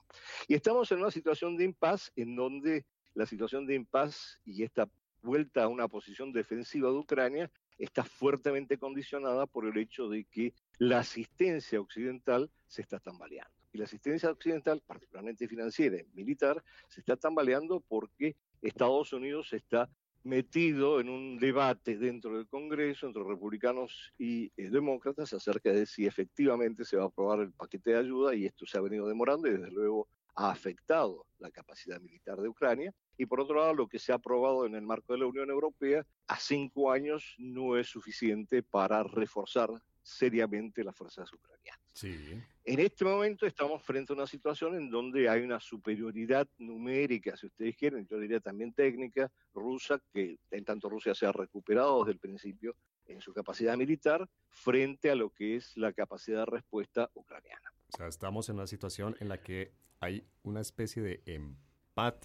Y 0.47 0.55
estamos 0.55 0.91
en 0.91 0.99
una 0.99 1.11
situación 1.11 1.55
de 1.55 1.65
impas 1.65 2.11
en 2.15 2.35
donde 2.35 2.85
la 3.13 3.25
situación 3.25 3.65
de 3.65 3.75
impas 3.75 4.39
y 4.45 4.63
esta 4.63 4.89
vuelta 5.21 5.63
a 5.63 5.67
una 5.67 5.87
posición 5.87 6.31
defensiva 6.31 6.89
de 6.89 6.97
Ucrania 6.97 7.51
está 7.79 8.03
fuertemente 8.03 8.77
condicionada 8.77 9.47
por 9.47 9.65
el 9.65 9.77
hecho 9.77 10.09
de 10.09 10.25
que 10.25 10.53
la 10.77 10.99
asistencia 10.99 11.79
occidental 11.79 12.51
se 12.67 12.81
está 12.81 12.99
tambaleando. 12.99 13.51
Y 13.71 13.77
la 13.77 13.85
asistencia 13.85 14.29
occidental, 14.29 14.81
particularmente 14.85 15.47
financiera 15.47 15.97
y 15.97 16.05
militar, 16.13 16.63
se 16.87 17.01
está 17.01 17.15
tambaleando 17.15 17.81
porque 17.81 18.35
Estados 18.61 19.13
Unidos 19.13 19.53
está 19.53 19.89
metido 20.23 20.99
en 20.99 21.09
un 21.09 21.39
debate 21.39 21.97
dentro 21.97 22.35
del 22.35 22.47
Congreso 22.47 23.07
entre 23.07 23.23
republicanos 23.23 24.13
y 24.17 24.51
eh, 24.57 24.69
demócratas 24.69 25.33
acerca 25.33 25.71
de 25.71 25.85
si 25.85 26.05
efectivamente 26.05 26.83
se 26.83 26.97
va 26.97 27.03
a 27.03 27.07
aprobar 27.07 27.39
el 27.39 27.53
paquete 27.53 27.91
de 27.91 27.97
ayuda 27.99 28.35
y 28.35 28.45
esto 28.45 28.65
se 28.65 28.77
ha 28.77 28.81
venido 28.81 29.07
demorando 29.07 29.47
y 29.47 29.51
desde 29.51 29.71
luego 29.71 30.09
ha 30.35 30.51
afectado 30.51 31.25
la 31.37 31.51
capacidad 31.51 32.01
militar 32.01 32.37
de 32.41 32.49
Ucrania. 32.49 32.93
Y 33.19 33.25
por 33.25 33.41
otro 33.41 33.59
lado, 33.59 33.73
lo 33.73 33.87
que 33.89 33.99
se 33.99 34.13
ha 34.13 34.15
aprobado 34.15 34.65
en 34.65 34.75
el 34.75 34.81
marco 34.81 35.11
de 35.11 35.19
la 35.19 35.25
Unión 35.25 35.49
Europea 35.49 36.05
a 36.27 36.39
cinco 36.39 36.89
años 36.89 37.35
no 37.37 37.75
es 37.75 37.87
suficiente 37.87 38.63
para 38.63 39.03
reforzar 39.03 39.69
seriamente 40.01 40.85
las 40.85 40.95
fuerzas 40.95 41.31
ucranianas. 41.33 41.81
Sí. 41.91 42.41
En 42.63 42.79
este 42.79 43.03
momento 43.03 43.45
estamos 43.45 43.83
frente 43.83 44.13
a 44.13 44.15
una 44.15 44.25
situación 44.25 44.75
en 44.75 44.89
donde 44.89 45.27
hay 45.27 45.41
una 45.41 45.59
superioridad 45.59 46.47
numérica, 46.59 47.35
si 47.35 47.47
ustedes 47.47 47.75
quieren, 47.75 48.07
yo 48.07 48.17
diría 48.17 48.39
también 48.39 48.71
técnica, 48.71 49.29
rusa, 49.53 50.01
que 50.13 50.37
en 50.49 50.63
tanto 50.63 50.87
Rusia 50.87 51.13
se 51.13 51.25
ha 51.25 51.33
recuperado 51.33 51.99
desde 51.99 52.13
el 52.13 52.19
principio 52.19 52.73
en 53.05 53.19
su 53.19 53.33
capacidad 53.33 53.75
militar 53.75 54.29
frente 54.47 55.11
a 55.11 55.15
lo 55.15 55.31
que 55.31 55.57
es 55.57 55.75
la 55.75 55.91
capacidad 55.91 56.45
de 56.45 56.51
respuesta 56.51 57.11
ucraniana. 57.15 57.73
O 57.91 57.97
sea, 57.97 58.07
estamos 58.07 58.47
en 58.47 58.55
una 58.55 58.67
situación 58.67 59.17
en 59.19 59.27
la 59.27 59.43
que 59.43 59.73
hay 59.99 60.25
una 60.43 60.61
especie 60.61 61.01
de 61.01 61.21
empate 61.25 61.68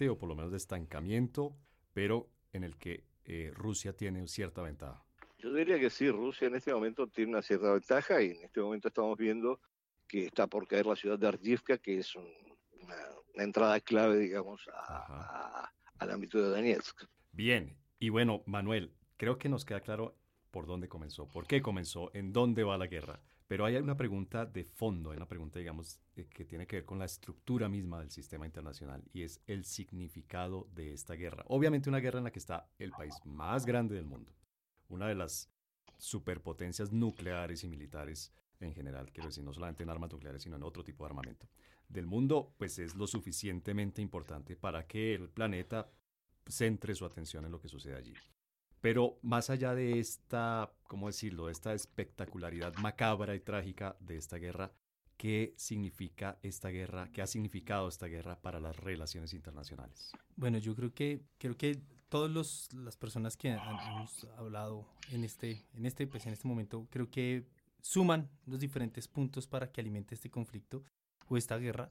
o 0.09 0.17
por 0.17 0.29
lo 0.29 0.35
menos 0.35 0.51
de 0.51 0.57
estancamiento, 0.57 1.55
pero 1.93 2.29
en 2.53 2.63
el 2.63 2.77
que 2.77 3.03
eh, 3.25 3.51
Rusia 3.53 3.93
tiene 3.93 4.27
cierta 4.27 4.61
ventaja. 4.61 5.03
Yo 5.37 5.53
diría 5.53 5.79
que 5.79 5.89
sí, 5.89 6.09
Rusia 6.09 6.47
en 6.47 6.55
este 6.55 6.73
momento 6.73 7.07
tiene 7.07 7.31
una 7.31 7.41
cierta 7.41 7.71
ventaja 7.73 8.21
y 8.21 8.31
en 8.31 8.43
este 8.43 8.61
momento 8.61 8.87
estamos 8.87 9.17
viendo 9.17 9.59
que 10.07 10.25
está 10.25 10.47
por 10.47 10.67
caer 10.67 10.85
la 10.85 10.95
ciudad 10.95 11.19
de 11.19 11.27
Argivka, 11.27 11.77
que 11.77 11.99
es 11.99 12.15
una, 12.15 12.95
entrada 13.35 13.79
clave, 13.81 14.17
digamos, 14.17 14.61
al 15.99 16.11
ámbito 16.11 16.41
de 16.41 16.49
Donetsk. 16.49 17.03
Bien, 17.33 17.75
y 17.99 18.09
bueno, 18.09 18.43
Manuel, 18.45 18.93
creo 19.17 19.37
que 19.37 19.49
nos 19.49 19.65
queda 19.65 19.81
claro 19.81 20.15
por 20.51 20.67
dónde 20.67 20.87
comenzó, 20.87 21.27
por 21.27 21.47
qué 21.47 21.61
comenzó, 21.61 22.11
en 22.13 22.31
dónde 22.31 22.63
va 22.63 22.77
la 22.77 22.87
guerra. 22.87 23.19
Pero 23.47 23.65
hay 23.65 23.75
una 23.75 23.95
pregunta 23.95 24.45
de 24.45 24.63
fondo, 24.63 25.11
hay 25.11 25.17
una 25.17 25.27
pregunta, 25.27 25.59
digamos, 25.59 25.99
eh, 26.15 26.25
que 26.27 26.45
tiene 26.45 26.65
que 26.65 26.77
ver 26.77 26.85
con 26.85 26.97
la 26.97 27.05
estructura 27.05 27.69
misma 27.69 27.99
del 27.99 28.09
sistema 28.09 28.45
internacional 28.45 29.03
y 29.13 29.21
es 29.21 29.39
el 29.45 29.65
significado 29.65 30.67
de 30.73 30.93
esta 30.93 31.13
guerra. 31.13 31.43
Obviamente 31.47 31.89
una 31.89 31.99
guerra 31.99 32.17
en 32.17 32.23
la 32.23 32.31
que 32.31 32.39
está 32.39 32.67
el 32.79 32.91
país 32.91 33.13
más 33.23 33.65
grande 33.65 33.95
del 33.95 34.05
mundo, 34.05 34.33
una 34.89 35.07
de 35.07 35.15
las 35.15 35.51
superpotencias 35.97 36.91
nucleares 36.91 37.63
y 37.63 37.67
militares 37.67 38.33
en 38.59 38.73
general, 38.73 39.11
quiero 39.11 39.29
decir, 39.29 39.43
no 39.43 39.53
solamente 39.53 39.83
en 39.83 39.89
armas 39.89 40.11
nucleares, 40.11 40.41
sino 40.41 40.55
en 40.55 40.63
otro 40.63 40.83
tipo 40.83 41.03
de 41.03 41.09
armamento 41.09 41.47
del 41.87 42.07
mundo, 42.07 42.53
pues 42.57 42.79
es 42.79 42.95
lo 42.95 43.05
suficientemente 43.05 44.01
importante 44.01 44.55
para 44.55 44.87
que 44.87 45.13
el 45.13 45.29
planeta 45.29 45.91
centre 46.47 46.95
su 46.95 47.05
atención 47.05 47.45
en 47.45 47.51
lo 47.51 47.59
que 47.59 47.69
sucede 47.69 47.95
allí. 47.95 48.13
Pero 48.85 49.17
más 49.23 49.49
allá 49.49 49.73
de 49.73 49.97
esta, 49.97 50.71
¿cómo 50.83 51.07
decirlo?, 51.07 51.47
de 51.47 51.53
esta 51.53 51.73
espectacularidad 51.73 52.75
macabra 52.75 53.33
y 53.33 53.39
trágica 53.39 53.97
de 53.99 54.15
esta 54.15 54.37
guerra, 54.37 54.73
¿qué 55.17 55.55
significa 55.57 56.37
esta 56.43 56.69
guerra? 56.69 57.09
¿Qué 57.11 57.23
ha 57.23 57.25
significado 57.25 57.87
esta 57.87 58.05
guerra 58.05 58.39
para 58.39 58.59
las 58.59 58.77
relaciones 58.77 59.33
internacionales? 59.33 60.11
Bueno, 60.35 60.59
yo 60.59 60.75
creo 60.75 60.93
que 60.93 61.23
creo 61.39 61.57
que 61.57 61.81
todas 62.09 62.69
las 62.75 62.95
personas 62.95 63.35
que 63.35 63.53
han, 63.53 63.59
hemos 63.87 64.23
hablado 64.37 64.87
en 65.11 65.23
este, 65.23 65.65
en 65.73 65.87
este, 65.87 66.05
pues 66.05 66.27
en 66.27 66.33
este 66.33 66.47
momento, 66.47 66.85
creo 66.91 67.09
que 67.09 67.47
suman 67.81 68.29
los 68.45 68.59
diferentes 68.59 69.07
puntos 69.07 69.47
para 69.47 69.71
que 69.71 69.81
alimente 69.81 70.13
este 70.13 70.29
conflicto 70.29 70.83
o 71.27 71.37
esta 71.37 71.57
guerra. 71.57 71.89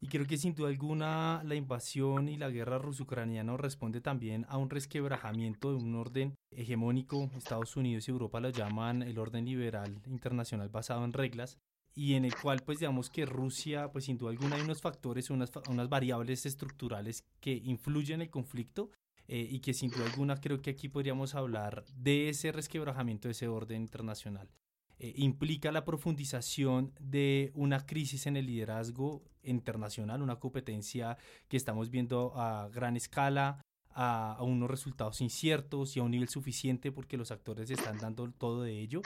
Y 0.00 0.08
creo 0.08 0.26
que 0.26 0.36
sin 0.36 0.54
duda 0.54 0.68
alguna 0.68 1.42
la 1.44 1.54
invasión 1.54 2.28
y 2.28 2.36
la 2.36 2.50
guerra 2.50 2.78
ruso-ucraniana 2.78 3.56
responde 3.56 4.00
también 4.00 4.44
a 4.48 4.58
un 4.58 4.68
resquebrajamiento 4.68 5.70
de 5.70 5.76
un 5.76 5.94
orden 5.94 6.34
hegemónico. 6.50 7.30
Estados 7.36 7.76
Unidos 7.76 8.06
y 8.06 8.10
Europa 8.10 8.40
lo 8.40 8.50
llaman 8.50 9.02
el 9.02 9.18
orden 9.18 9.46
liberal 9.46 10.02
internacional 10.06 10.68
basado 10.68 11.04
en 11.04 11.12
reglas 11.12 11.58
y 11.94 12.14
en 12.14 12.26
el 12.26 12.34
cual 12.36 12.60
pues 12.64 12.78
digamos 12.78 13.08
que 13.08 13.24
Rusia 13.24 13.90
pues 13.90 14.04
sin 14.04 14.18
duda 14.18 14.30
alguna 14.30 14.56
hay 14.56 14.62
unos 14.62 14.82
factores, 14.82 15.30
unas, 15.30 15.50
unas 15.68 15.88
variables 15.88 16.44
estructurales 16.44 17.24
que 17.40 17.54
influyen 17.54 18.16
en 18.16 18.22
el 18.22 18.30
conflicto 18.30 18.90
eh, 19.28 19.48
y 19.50 19.60
que 19.60 19.72
sin 19.72 19.90
duda 19.90 20.04
alguna 20.04 20.36
creo 20.36 20.60
que 20.60 20.70
aquí 20.70 20.88
podríamos 20.88 21.34
hablar 21.34 21.84
de 21.96 22.28
ese 22.28 22.52
resquebrajamiento 22.52 23.28
de 23.28 23.32
ese 23.32 23.48
orden 23.48 23.80
internacional. 23.80 24.48
Eh, 24.98 25.12
implica 25.16 25.70
la 25.72 25.84
profundización 25.84 26.92
de 26.98 27.52
una 27.54 27.84
crisis 27.84 28.26
en 28.26 28.36
el 28.36 28.46
liderazgo 28.46 29.22
internacional, 29.42 30.22
una 30.22 30.40
competencia 30.40 31.18
que 31.48 31.58
estamos 31.58 31.90
viendo 31.90 32.32
a 32.34 32.70
gran 32.72 32.96
escala, 32.96 33.60
a, 33.90 34.38
unos 34.40 34.70
resultados 34.70 35.20
inciertos 35.20 35.96
y 35.96 36.00
a 36.00 36.02
un 36.02 36.12
nivel 36.12 36.28
suficiente 36.28 36.92
porque 36.92 37.18
los 37.18 37.30
actores 37.30 37.70
están 37.70 37.98
dando 37.98 38.30
todo 38.32 38.62
de 38.62 38.80
ello. 38.80 39.02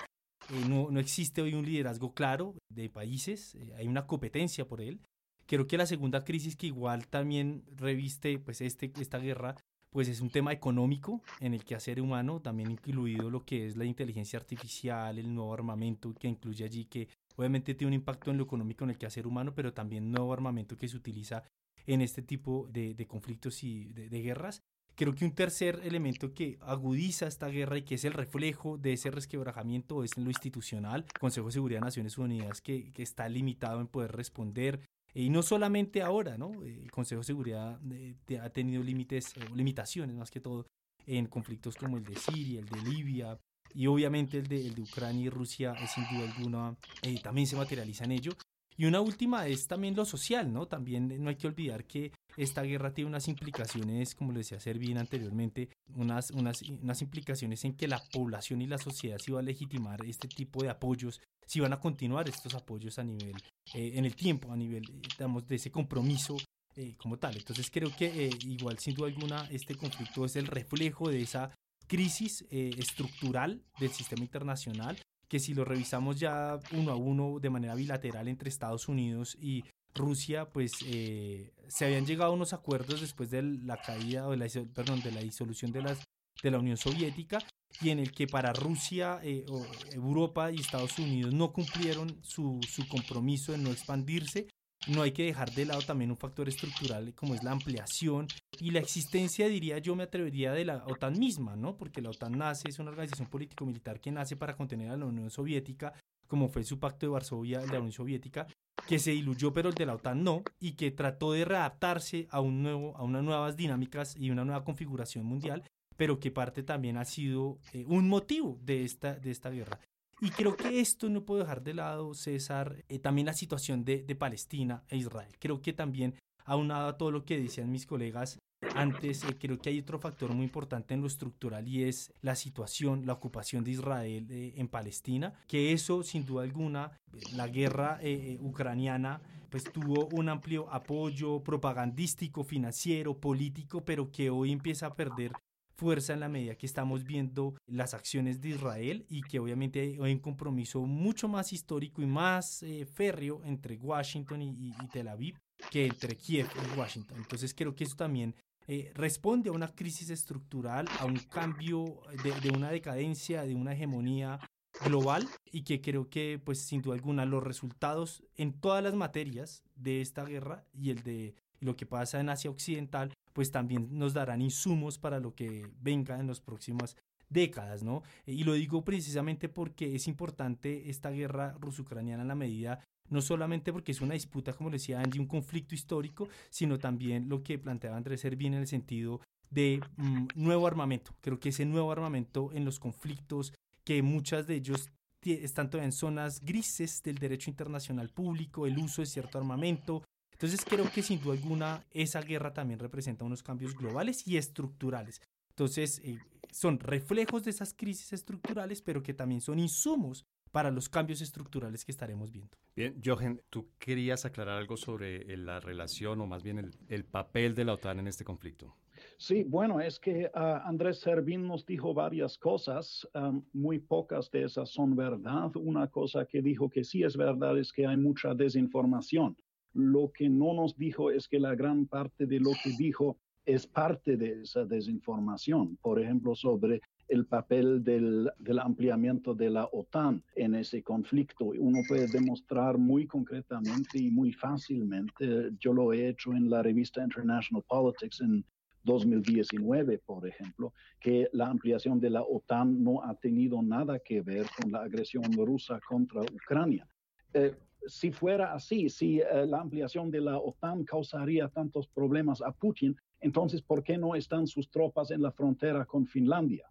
Eh, 0.51 0.69
no, 0.69 0.99
existe 1.01 1.43
hoy 1.43 1.55
un 1.55 1.67
liderazgo 1.67 2.15
claro 2.15 2.55
de 2.69 2.89
países, 2.89 3.57
hay 3.77 3.89
una 3.89 4.07
competencia 4.07 4.69
por 4.69 4.81
él. 4.81 5.01
Creo 5.47 5.67
que 5.67 5.77
la 5.77 5.87
segunda 5.87 6.23
crisis 6.25 6.55
que 6.55 6.69
igual 6.69 7.09
también 7.09 7.65
reviste 7.75 8.39
pues 8.39 8.61
este, 8.61 8.93
esta 9.01 9.19
guerra 9.19 9.57
pues 9.91 10.09
es 10.09 10.21
un 10.21 10.31
tema 10.31 10.53
económico 10.53 11.21
en 11.41 11.53
el 11.53 11.65
que 11.65 11.75
hacer 11.75 12.01
humano, 12.01 12.41
también 12.41 12.71
incluido 12.71 13.29
lo 13.29 13.45
que 13.45 13.67
es 13.67 13.77
la 13.77 13.85
inteligencia 13.85 14.39
artificial, 14.39 15.19
el 15.19 15.35
nuevo 15.35 15.53
armamento 15.53 16.15
que 16.15 16.29
incluye 16.29 16.65
allí, 16.65 16.85
que 16.85 17.09
obviamente 17.37 17.75
tiene 17.75 17.89
un 17.89 17.95
impacto 17.95 18.31
en 18.31 18.39
lo 18.39 18.45
económico 18.45 18.85
en 18.85 18.91
el 18.91 19.07
hacer 19.07 19.27
humano, 19.27 19.53
pero 19.55 19.73
también 19.73 20.11
nuevo 20.11 20.33
armamento 20.33 20.77
que 20.77 20.89
se 20.89 20.97
utiliza 20.97 21.43
en 21.87 22.01
este 22.03 22.23
tipo 22.23 22.69
de, 22.71 23.07
conflictos 23.09 23.65
y 23.65 23.87
de, 23.93 24.23
guerras. 24.23 24.63
Creo 24.95 25.15
que 25.15 25.25
un 25.25 25.35
tercer 25.35 25.81
elemento 25.83 26.35
que 26.35 26.59
agudiza 26.61 27.27
esta 27.27 27.49
guerra 27.49 27.79
y 27.79 27.83
que 27.83 27.95
es 27.95 28.05
el 28.05 28.13
reflejo 28.13 28.77
de 28.77 28.93
ese 28.93 29.11
resquebrajamiento 29.11 30.05
es 30.05 30.17
en 30.17 30.25
lo 30.25 30.31
institucional, 30.31 31.07
Consejo 31.19 31.47
de 31.47 31.53
Seguridad 31.53 31.81
de 31.81 31.87
Naciones 31.87 32.19
Unidas, 32.19 32.61
que, 32.61 32.93
que 32.93 33.03
está 33.03 33.29
limitado 33.29 33.81
en 33.81 33.87
poder 33.87 34.13
responder 34.13 34.81
y 35.15 35.31
no 35.31 35.43
solamente 35.43 36.03
ahora, 36.03 36.39
¿no? 36.39 36.63
El 36.63 36.91
Consejo 36.91 37.21
de 37.21 37.27
Seguridad 37.27 37.81
eh, 37.93 38.15
ha 38.41 38.51
tenido 38.51 38.83
límites, 38.83 39.35
o 39.37 39.55
limitaciones 39.55 40.17
más 40.17 40.31
que 40.31 40.41
todo, 40.41 40.67
en 41.07 41.27
conflictos 41.27 41.77
como 41.77 41.97
el 41.97 42.05
de 42.05 42.17
Siria, 42.17 42.61
el 42.61 42.67
de 42.67 42.83
Libia, 42.83 43.39
y 43.75 43.87
obviamente 43.87 44.39
el 44.39 44.47
de, 44.47 44.67
el 44.67 44.75
de 44.75 44.83
Ucrania 44.83 45.27
y 45.27 45.31
Rusia, 45.31 45.75
eh, 45.75 45.87
sin 45.87 46.05
duda 46.05 46.33
alguna, 46.33 46.77
eh, 47.03 47.21
también 47.23 47.47
se 47.47 47.57
materializa 47.57 48.05
en 48.05 48.13
ello. 48.13 48.33
Y 48.81 48.87
una 48.87 49.03
última 49.03 49.47
es 49.47 49.67
también 49.67 49.95
lo 49.95 50.07
social, 50.07 50.51
¿no? 50.51 50.67
También 50.67 51.23
no 51.23 51.29
hay 51.29 51.37
que 51.37 51.47
olvidar 51.47 51.85
que 51.85 52.13
esta 52.35 52.63
guerra 52.63 52.95
tiene 52.95 53.11
unas 53.11 53.29
implicaciones, 53.29 54.15
como 54.15 54.33
lo 54.33 54.39
decía 54.39 54.59
Servin 54.59 54.97
anteriormente, 54.97 55.69
unas, 55.97 56.31
unas, 56.31 56.63
unas 56.63 57.03
implicaciones 57.03 57.63
en 57.67 57.75
que 57.75 57.87
la 57.87 58.03
población 58.11 58.63
y 58.63 58.67
la 58.67 58.79
sociedad 58.79 59.19
se 59.19 59.33
va 59.33 59.41
a 59.41 59.43
legitimar 59.43 60.03
este 60.07 60.29
tipo 60.29 60.63
de 60.63 60.71
apoyos, 60.71 61.21
si 61.47 61.61
van 61.61 61.75
a 61.75 61.79
continuar 61.79 62.27
estos 62.27 62.55
apoyos 62.55 62.99
a 62.99 63.05
nivel, 63.05 63.37
eh, 63.75 63.93
en 63.97 64.07
el 64.07 64.17
tiempo, 64.17 64.51
a 64.51 64.57
nivel, 64.57 64.85
digamos, 65.11 65.47
de 65.47 65.57
ese 65.57 65.71
compromiso 65.71 66.39
eh, 66.75 66.95
como 66.97 67.19
tal. 67.19 67.37
Entonces 67.37 67.71
creo 67.71 67.95
que 67.95 68.29
eh, 68.29 68.31
igual, 68.47 68.79
sin 68.79 68.95
duda 68.95 69.09
alguna, 69.09 69.47
este 69.51 69.75
conflicto 69.75 70.25
es 70.25 70.37
el 70.37 70.47
reflejo 70.47 71.11
de 71.11 71.21
esa 71.21 71.51
crisis 71.87 72.47
estructural 72.51 73.63
del 73.79 73.91
sistema 73.91 74.23
internacional 74.23 74.97
que 75.31 75.39
si 75.39 75.55
lo 75.55 75.65
revisamos 75.65 76.19
ya 76.19 76.59
uno 76.73 76.91
a 76.91 76.97
uno 76.97 77.39
de 77.39 77.51
manera 77.51 77.77
bilateral 77.77 78.27
entre 78.27 78.49
Estados 78.49 78.89
Unidos 78.89 79.39
y 79.41 79.65
Rusia, 79.95 80.51
pues 80.51 80.73
eh, 80.85 81.53
se 81.69 81.85
habían 81.85 82.05
llegado 82.05 82.33
a 82.33 82.35
unos 82.35 82.53
acuerdos 82.53 83.01
después 83.01 83.31
de 83.31 83.43
la 83.43 83.81
caída, 83.81 84.27
o 84.27 84.33
de 84.33 84.37
la, 84.37 84.49
perdón, 84.75 85.01
de 85.03 85.13
la 85.13 85.21
disolución 85.21 85.71
de, 85.71 85.83
las, 85.83 86.01
de 86.43 86.51
la 86.51 86.59
Unión 86.59 86.77
Soviética, 86.77 87.39
y 87.81 87.91
en 87.91 88.01
el 88.01 88.11
que 88.11 88.27
para 88.27 88.53
Rusia, 88.53 89.21
eh, 89.23 89.47
Europa 89.93 90.51
y 90.51 90.57
Estados 90.57 90.99
Unidos 90.99 91.33
no 91.33 91.53
cumplieron 91.53 92.19
su, 92.23 92.61
su 92.69 92.89
compromiso 92.89 93.53
de 93.53 93.59
no 93.59 93.71
expandirse 93.71 94.49
no 94.89 95.03
hay 95.03 95.13
que 95.13 95.25
dejar 95.25 95.53
de 95.53 95.67
lado 95.67 95.83
también 95.83 96.11
un 96.11 96.17
factor 96.17 96.49
estructural 96.49 97.15
como 97.15 97.35
es 97.35 97.43
la 97.43 97.51
ampliación 97.51 98.27
y 98.59 98.71
la 98.71 98.81
existencia, 98.81 99.49
diría 99.49 99.79
yo, 99.79 99.95
me 99.95 100.05
atrevería 100.05 100.53
de 100.53 100.65
la 100.65 100.85
OTAN 100.87 101.19
misma, 101.19 101.57
¿no? 101.57 101.77
Porque 101.77 102.01
la 102.01 102.11
OTAN 102.11 102.39
nace, 102.39 102.69
es 102.69 102.79
una 102.79 102.91
organización 102.91 103.29
político-militar 103.29 104.01
que 104.01 104.11
nace 104.11 104.37
para 104.37 104.57
contener 104.57 104.91
a 104.91 104.97
la 104.97 105.07
Unión 105.07 105.31
Soviética, 105.31 105.93
como 106.27 106.49
fue 106.49 106.65
su 106.65 106.79
pacto 106.79 107.07
de 107.07 107.11
Varsovia, 107.11 107.61
de 107.61 107.67
la 107.67 107.79
Unión 107.79 107.93
Soviética, 107.93 108.47
que 108.87 108.99
se 108.99 109.11
diluyó, 109.11 109.53
pero 109.53 109.69
el 109.69 109.75
de 109.75 109.87
la 109.87 109.95
OTAN 109.95 110.25
no, 110.25 110.43
y 110.59 110.73
que 110.73 110.91
trató 110.91 111.33
de 111.33 111.45
readaptarse 111.45 112.27
a, 112.31 112.41
un 112.41 112.63
nuevo, 112.63 112.97
a 112.97 113.03
unas 113.03 113.23
nuevas 113.23 113.57
dinámicas 113.57 114.17
y 114.17 114.31
una 114.31 114.45
nueva 114.45 114.65
configuración 114.65 115.27
mundial, 115.27 115.63
pero 115.97 116.19
que 116.19 116.31
parte 116.31 116.63
también 116.63 116.97
ha 116.97 117.05
sido 117.05 117.59
eh, 117.73 117.85
un 117.87 118.09
motivo 118.09 118.59
de 118.63 118.85
esta, 118.85 119.15
de 119.15 119.31
esta 119.31 119.51
guerra. 119.51 119.79
Y 120.21 120.31
creo 120.31 120.57
que 120.57 120.81
esto 120.81 121.09
no 121.09 121.25
puedo 121.25 121.41
dejar 121.41 121.63
de 121.63 121.75
lado, 121.75 122.15
César, 122.15 122.85
eh, 122.89 122.99
también 122.99 123.27
la 123.27 123.33
situación 123.33 123.85
de, 123.85 124.03
de, 124.03 124.15
Palestina 124.15 124.85
e 124.89 124.97
Israel. 124.97 125.33
Creo 125.39 125.63
que 125.63 125.73
también, 125.73 126.15
aunado 126.45 126.89
a 126.89 126.99
todo 126.99 127.11
lo 127.11 127.25
que 127.25 127.41
decían 127.41 127.71
mis 127.71 127.87
colegas, 127.87 128.39
antes, 128.75 129.25
eh, 129.25 129.37
creo 129.39 129.59
que 129.59 129.71
hay 129.71 129.81
otro 129.81 129.99
factor 129.99 130.33
muy 130.35 130.45
importante 130.45 130.95
en 130.95 131.01
lo 131.01 131.07
estructural 131.07 131.67
y 131.67 131.85
es 131.85 132.13
la 132.21 132.35
situación, 132.35 133.07
la 133.07 133.15
ocupación 133.15 133.65
de 133.65 133.73
Israel 133.73 134.27
eh, 134.31 134.55
en 134.57 134.69
Palestina, 134.69 135.35
que 135.49 135.73
eso 135.73 136.03
sin 136.03 136.27
duda 136.27 136.43
alguna, 136.43 136.93
la 137.35 137.49
guerra 137.49 137.99
eh, 138.03 138.39
ucraniana 138.41 139.21
pues 139.51 139.65
tuvo 139.65 140.07
un 140.13 140.29
amplio 140.29 140.73
apoyo 140.73 141.43
propagandístico, 141.43 142.45
financiero, 142.45 143.19
político, 143.19 143.85
pero 143.85 144.13
que 144.13 144.31
hoy 144.31 144.53
empieza 144.53 144.87
a 144.87 144.95
perder 144.95 145.33
fuerza 145.81 146.13
en 146.13 146.21
la 146.21 146.29
medida 146.29 146.57
que 146.57 146.67
estamos 146.67 147.05
viendo 147.05 147.55
las 147.67 147.95
acciones 147.95 148.43
de 148.43 148.51
Israel 148.51 149.07
y 149.09 149.23
que 149.23 149.39
obviamente 149.39 149.81
hay 149.81 150.13
un 150.13 150.19
compromiso 150.19 150.83
mucho 150.83 151.27
más 151.27 151.55
histórico 151.55 152.03
y 152.03 152.07
más 152.07 152.63
férreo 152.93 153.41
entre 153.45 153.79
Washington 153.79 154.43
y, 154.43 154.51
y, 154.51 154.89
Tel 154.93 155.09
Aviv 155.09 155.39
que 155.71 155.87
entre 155.87 156.17
Kiev 156.17 156.49
y 156.55 156.79
Washington. 156.79 157.17
Entonces 157.17 157.55
creo 157.55 157.75
que 157.75 157.85
eso 157.85 157.97
también 157.97 158.35
eh, 158.67 158.93
responde 158.95 159.49
a 159.49 159.53
una 159.53 159.75
crisis 159.75 160.11
estructural, 160.11 160.87
a 160.99 161.07
un 161.07 161.17
cambio 161.17 162.03
de, 162.23 162.51
una 162.51 162.71
decadencia, 162.71 163.43
de 163.45 163.55
una 163.55 163.73
hegemonía 163.73 164.39
global 164.85 165.27
y 165.51 165.63
que 165.63 165.81
creo 165.81 166.09
que 166.09 166.41
pues 166.45 166.61
sin 166.61 166.83
duda 166.83 166.95
alguna 166.95 167.25
los 167.25 167.43
resultados 167.43 168.23
en 168.37 168.53
todas 168.53 168.85
las 168.85 168.95
materias 168.95 169.65
de 169.77 170.01
esta 170.03 170.25
guerra 170.25 170.67
y 170.73 170.91
el 170.91 171.03
de 171.03 171.35
lo 171.61 171.77
que 171.77 171.87
pasa 171.87 172.21
en 172.21 172.29
Asia 172.29 172.51
Occidental 172.51 173.13
pues 173.33 173.51
también 173.51 173.89
nos 173.93 174.13
darán 174.13 174.43
insumos 174.43 174.99
para 174.99 175.21
lo 175.21 175.35
que 175.35 175.67
venga 175.81 176.19
en 176.19 176.27
las 176.27 176.41
próximas 176.41 176.97
décadas, 177.29 177.83
¿no? 177.83 178.03
Y 178.27 178.43
lo 178.43 178.55
digo 178.55 178.83
precisamente 178.85 179.49
porque 179.49 179.95
es 179.95 180.09
importante 180.09 180.91
esta 180.91 181.11
guerra 181.11 181.55
ruso-ucraniana 181.61 182.23
en 182.23 182.29
la 182.29 182.35
medida 182.35 182.81
no 183.11 183.21
solamente 183.21 183.73
porque 183.73 183.93
es 183.93 184.01
una 184.01 184.15
disputa, 184.15 184.53
como 184.53 184.71
decía 184.71 185.01
Angie, 185.01 185.21
un 185.21 185.27
conflicto 185.27 185.75
histórico, 185.75 186.29
sino 186.49 186.79
también 186.79 187.29
lo 187.29 187.43
que 187.43 187.59
planteaba 187.59 187.97
Andrés 187.97 188.21
Servín 188.21 188.55
en 188.55 188.61
el 188.61 188.69
sentido 188.69 189.21
de 189.51 189.81
mm, 189.97 190.29
nuevo 190.37 190.67
armamento. 190.67 191.15
Creo 191.21 191.39
que 191.39 191.51
ese 191.51 191.67
nuevo 191.67 191.93
armamento 191.93 192.51
en 192.53 192.65
los 192.65 192.79
conflictos, 192.79 193.53
que 193.85 194.03
muchas 194.03 194.47
de 194.47 194.55
ellos 194.55 194.91
están 195.23 195.69
todavía 195.69 195.87
en 195.87 195.93
zonas 195.93 196.41
grises 196.41 197.03
del 197.03 197.19
derecho 197.19 197.51
internacional 197.51 198.09
público, 198.09 198.67
el 198.67 198.79
uso 198.79 199.03
de 199.03 199.07
cierto 199.07 199.39
armamento. 199.39 200.03
Entonces 200.41 200.65
creo 200.65 200.91
que 200.91 201.03
sin 201.03 201.21
duda 201.21 201.35
alguna 201.35 201.85
esa 201.91 202.23
guerra 202.23 202.55
también 202.55 202.79
representa 202.81 203.27
unos 203.27 203.43
cambios 203.43 203.77
globales 203.77 204.27
y 204.27 204.39
estructurales. 204.39 205.21
Entonces 205.51 206.01
eh, 206.03 206.19
son 206.51 206.79
reflejos 206.79 207.45
de 207.45 207.51
esas 207.51 207.75
crisis 207.75 208.15
estructurales, 208.15 208.81
pero 208.81 209.03
que 209.03 209.13
también 209.13 209.43
son 209.43 209.59
insumos 209.59 210.25
para 210.51 210.71
los 210.71 210.89
cambios 210.89 211.21
estructurales 211.21 211.85
que 211.85 211.93
estaremos 211.93 212.33
viendo. 212.33 212.57
Bien, 212.75 212.99
Jochen, 213.05 213.43
tú 213.51 213.69
querías 213.79 214.25
aclarar 214.25 214.57
algo 214.57 214.79
sobre 214.79 215.37
la 215.37 215.61
relación 215.61 216.23
o 216.23 216.27
más 216.27 216.43
bien 216.43 216.73
el, 216.89 217.05
papel 217.05 217.55
de 217.55 217.67
la 217.67 217.75
OTAN 217.75 217.99
en 217.99 218.09
este 218.09 218.25
conflicto. 218.25 218.75
Sí, 219.19 219.45
bueno, 219.45 219.79
es 219.79 220.01
que 220.01 220.31
ah, 220.35 220.63
Andrés 220.65 221.01
Servín 221.01 221.47
nos 221.47 221.67
dijo 221.67 221.93
varias 221.93 222.39
cosas, 222.39 223.07
muy 223.53 223.79
pocas 223.79 224.31
de 224.31 224.45
esas 224.45 224.71
son 224.71 224.97
verdad. 224.97 225.55
Una 225.57 225.89
cosa 225.89 226.25
que 226.25 226.41
dijo 226.41 226.71
que 226.71 226.83
sí 226.83 227.03
es 227.03 227.15
verdad 227.15 227.59
es 227.59 227.71
que 227.75 227.87
hay 227.87 227.99
mucha 227.99 228.33
desinformación. 228.33 229.37
Lo 229.73 230.11
que 230.13 230.29
no 230.29 230.55
nos 230.55 230.77
dijo 230.77 231.11
es 231.11 231.29
que 231.29 231.39
la 231.39 231.55
gran 231.55 231.87
parte 231.87 232.27
de 232.27 232.41
lo 232.41 232.51
que 232.63 232.71
dijo 232.77 233.19
es 233.45 233.67
parte 233.67 234.17
de 234.17 234.43
esa 234.43 234.65
desinformación, 234.65 235.77
por 235.81 236.01
ejemplo, 236.01 236.35
sobre 236.35 236.81
el 237.09 237.27
papel 237.27 237.83
del, 237.83 238.31
ampliamiento 238.61 239.35
de 239.35 239.51
la 239.51 239.69
OTAN 239.73 240.23
en 240.37 240.55
ese 240.55 240.83
conflicto. 240.83 241.47
Uno 241.47 241.81
puede 241.89 242.07
demostrar 242.07 242.79
muy 242.79 243.07
concretamente 243.07 243.99
y 243.99 244.11
muy 244.11 244.33
fácilmente, 244.33 245.51
yo 245.59 245.73
lo 245.73 245.93
he 245.93 246.09
hecho 246.09 246.33
en 246.33 246.49
la 246.49 246.63
revista 246.63 247.03
International 247.03 247.65
Politics 247.67 248.21
en 248.21 248.45
2019, 248.85 249.99
por 249.99 250.27
ejemplo, 250.27 250.73
que 251.01 251.29
la 251.33 251.49
ampliación 251.49 251.99
de 252.01 252.11
la 252.11 252.23
OTAN 252.23 252.83
no 252.83 253.03
ha 253.03 253.15
tenido 253.15 253.61
nada 253.61 253.99
que 253.99 254.23
ver 254.23 254.47
con 254.61 254.71
la 254.71 254.83
agresión 254.83 255.25
rusa 255.33 255.81
contra 255.87 256.23
Ucrania. 256.23 256.87
Eh, 257.35 257.55
si 257.87 258.11
fuera 258.11 258.53
así, 258.53 258.89
si 258.89 259.21
eh, 259.21 259.47
la 259.47 259.61
ampliación 259.61 260.11
de 260.11 260.21
la 260.21 260.39
OTAN 260.39 260.85
causaría 260.85 261.49
tantos 261.49 261.89
problemas 261.89 262.43
a 262.43 262.53
Putin, 262.53 262.97
entonces, 263.21 263.63
¿por 263.63 263.83
qué 263.83 263.99
no 263.99 264.15
están 264.15 264.47
sus 264.47 264.71
tropas 264.71 265.11
en 265.11 265.23
la 265.23 265.31
frontera 265.31 265.85
con 265.85 266.07
Finlandia? 266.07 266.71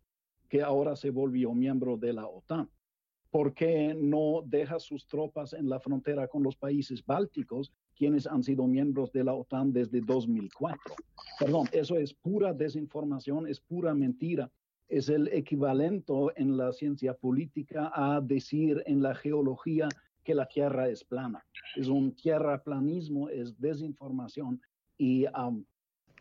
que 0.50 0.63
ahora 0.63 0.95
se 0.95 1.12
volvió 1.12 1.54
miembro 1.54 1.95
de 1.95 2.12
la 2.12 2.28
OTAN? 2.28 2.69
¿Por 3.30 3.54
qué 3.54 3.93
no 3.93 4.41
deja 4.43 4.80
sus 4.80 5.08
tropas 5.08 5.54
en 5.54 5.69
la 5.69 5.80
frontera 5.80 6.28
con 6.28 6.41
los 6.41 6.58
países 6.58 7.06
bálticos, 7.06 7.72
quienes 7.95 8.26
han 8.26 8.41
sido 8.41 8.65
miembros 8.65 9.12
de 9.12 9.24
la 9.24 9.36
OTAN 9.36 9.72
desde 9.72 10.02
2004? 10.02 10.95
Perdón, 11.39 11.67
eso 11.72 11.95
es 11.95 12.12
pura 12.12 12.54
desinformación, 12.54 13.48
es 13.48 13.62
pura 13.62 13.93
mentira. 13.93 14.52
Es 14.88 15.08
el 15.08 15.28
equivalente 15.28 16.12
en 16.36 16.58
la 16.58 16.74
ciencia 16.74 17.13
política 17.13 17.91
a 17.93 18.19
decir 18.19 18.82
en 18.88 19.04
la 19.04 19.13
geología 19.13 19.88
que 20.30 20.36
la 20.36 20.46
tierra 20.46 20.88
es 20.88 21.04
plana. 21.04 21.44
Es 21.76 21.88
un 21.88 22.15
tierraplanismo, 22.15 23.30
es 23.30 23.60
desinformación 23.60 24.62
y 24.96 25.26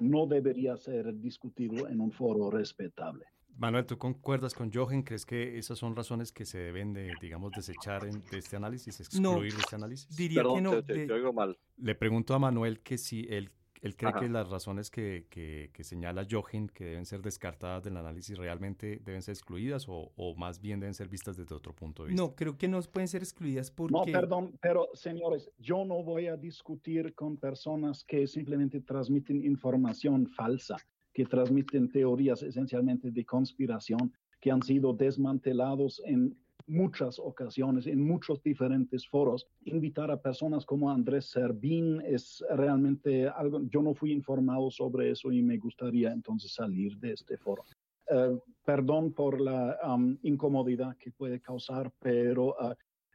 no 0.00 0.26
debería 0.26 0.78
ser 0.78 1.14
discutido 1.20 1.86
en 1.86 2.00
un 2.00 2.10
foro 2.10 2.50
respetable. 2.50 3.26
Manuel, 3.58 3.84
¿tú 3.84 3.98
concuerdas 3.98 4.54
con 4.54 4.72
Jochen? 4.72 5.02
¿Crees 5.02 5.26
que 5.26 5.58
esas 5.58 5.78
son 5.78 5.94
razones 5.94 6.32
que 6.32 6.46
se 6.46 6.56
deben 6.56 6.94
de, 6.94 7.12
digamos, 7.20 7.52
desechar 7.52 8.10
de 8.10 8.38
este 8.38 8.56
análisis, 8.56 8.98
excluir 8.98 9.52
de 9.52 9.60
este 9.60 9.76
análisis? 9.76 10.16
Diría 10.16 10.42
que 10.42 10.60
no. 10.62 10.82
Te, 10.82 11.12
oigo 11.12 11.34
mal. 11.34 11.58
Le 11.76 11.94
pregunto 11.94 12.32
a 12.32 12.38
Manuel 12.38 12.80
que 12.80 12.96
si 12.96 13.26
él, 13.28 13.50
él 13.82 13.96
cree 13.96 14.12
que 14.18 14.28
las 14.28 14.48
razones 14.48 14.90
que, 14.90 15.26
que, 15.30 15.70
que, 15.72 15.84
señala 15.84 16.26
Jochen, 16.28 16.68
que 16.68 16.84
deben 16.84 17.06
ser 17.06 17.22
descartadas 17.22 17.84
del 17.84 17.96
análisis, 17.96 18.36
realmente 18.36 19.00
deben 19.04 19.22
ser 19.22 19.34
excluidas 19.34 19.88
o, 19.88 20.12
o, 20.16 20.34
más 20.34 20.60
bien 20.60 20.80
deben 20.80 20.94
ser 20.94 21.08
vistas 21.08 21.36
desde 21.36 21.54
otro 21.54 21.74
punto 21.74 22.04
de 22.04 22.10
vista. 22.10 22.22
No, 22.22 22.34
creo 22.34 22.56
que 22.56 22.68
no 22.68 22.80
pueden 22.82 23.08
ser 23.08 23.22
excluidas 23.22 23.70
porque... 23.70 23.92
No, 23.92 24.04
perdón, 24.04 24.58
pero 24.60 24.88
señores, 24.94 25.50
yo 25.58 25.84
no 25.84 26.02
voy 26.02 26.26
a 26.26 26.36
discutir 26.36 27.14
con 27.14 27.36
personas 27.36 28.04
que 28.04 28.26
simplemente 28.26 28.80
transmiten 28.80 29.44
información 29.44 30.26
falsa 30.26 30.76
que 31.18 31.24
transmiten 31.24 31.90
teorías 31.90 32.44
esencialmente 32.44 33.10
de 33.10 33.24
conspiración 33.24 34.12
que 34.40 34.52
han 34.52 34.62
sido 34.62 34.92
desmantelados 34.92 36.00
en 36.04 36.36
muchas 36.68 37.18
ocasiones, 37.18 37.86
en 37.86 38.06
muchos 38.06 38.42
diferentes 38.42 39.08
foros. 39.08 39.46
Invitar 39.64 40.10
a 40.10 40.20
personas 40.20 40.64
como 40.64 40.90
Andrés 40.90 41.30
Servín 41.30 42.00
es 42.02 42.44
realmente 42.50 43.26
algo, 43.28 43.60
yo 43.68 43.82
no 43.82 43.94
fui 43.94 44.12
informado 44.12 44.70
sobre 44.70 45.10
eso 45.10 45.32
y 45.32 45.42
me 45.42 45.58
gustaría 45.58 46.12
entonces 46.12 46.52
salir 46.52 46.96
de 46.98 47.12
este 47.12 47.36
foro. 47.38 47.64
Eh, 48.10 48.38
perdón 48.64 49.12
por 49.12 49.40
la 49.40 49.78
um, 49.86 50.16
incomodidad 50.22 50.96
que 50.96 51.10
puede 51.10 51.40
causar, 51.40 51.92
pero 51.98 52.48
uh, 52.48 52.74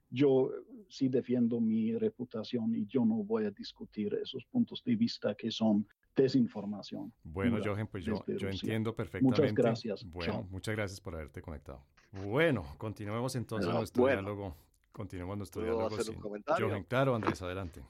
yo 0.09 0.51
sí 0.87 1.09
defiendo 1.09 1.59
mi 1.59 1.95
reputación 1.95 2.75
y 2.75 2.85
yo 2.85 3.03
no 3.03 3.23
voy 3.23 3.45
a 3.45 3.51
discutir 3.51 4.13
esos 4.13 4.45
puntos 4.45 4.83
de 4.83 4.95
vista 4.95 5.33
que 5.33 5.49
son 5.49 5.87
desinformación. 6.15 7.13
Bueno, 7.23 7.57
Jochen, 7.63 7.87
pues 7.87 8.05
yo, 8.05 8.23
yo 8.27 8.49
entiendo 8.49 8.95
perfectamente. 8.95 9.41
Muchas 9.41 9.55
gracias. 9.55 10.03
Bueno, 10.05 10.47
muchas 10.49 10.75
gracias 10.75 11.01
por 11.01 11.15
haberte 11.15 11.41
conectado. 11.41 11.83
Bueno, 12.11 12.63
continuemos 12.77 13.35
entonces 13.35 13.73
nuestro 13.73 14.05
diálogo. 14.05 14.55
Continuemos 14.91 15.37
nuestro 15.37 15.63
diálogo. 15.63 15.95
Hacer 15.95 16.15
un 16.15 16.21
comentario? 16.21 16.67
Jochen, 16.67 16.83
claro, 16.83 17.15
Andrés, 17.15 17.41
adelante. 17.41 17.83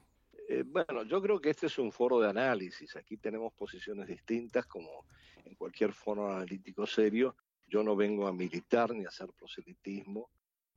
Eh, 0.47 0.63
bueno, 0.65 1.03
yo 1.03 1.21
creo 1.21 1.39
que 1.39 1.49
este 1.49 1.67
es 1.67 1.77
un 1.77 1.91
foro 1.91 2.19
de 2.19 2.29
análisis. 2.29 2.95
Aquí 2.95 3.17
tenemos 3.17 3.53
posiciones 3.53 4.07
distintas, 4.07 4.65
como 4.65 5.05
en 5.43 5.55
cualquier 5.55 5.93
foro 5.93 6.31
analítico 6.31 6.85
serio. 6.85 7.35
Yo 7.67 7.83
no 7.83 7.95
vengo 7.95 8.27
a 8.27 8.33
militar 8.33 8.93
ni 8.93 9.03
a 9.03 9.09
hacer 9.09 9.29
proselitismo. 9.37 10.29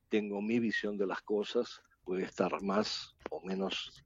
Tengo 0.09 0.41
mi 0.43 0.59
visión 0.59 0.97
de 0.97 1.07
las 1.07 1.23
cosas. 1.23 1.83
Puede 2.03 2.25
estar 2.25 2.61
más 2.63 3.17
o 3.31 3.41
menos 3.41 4.05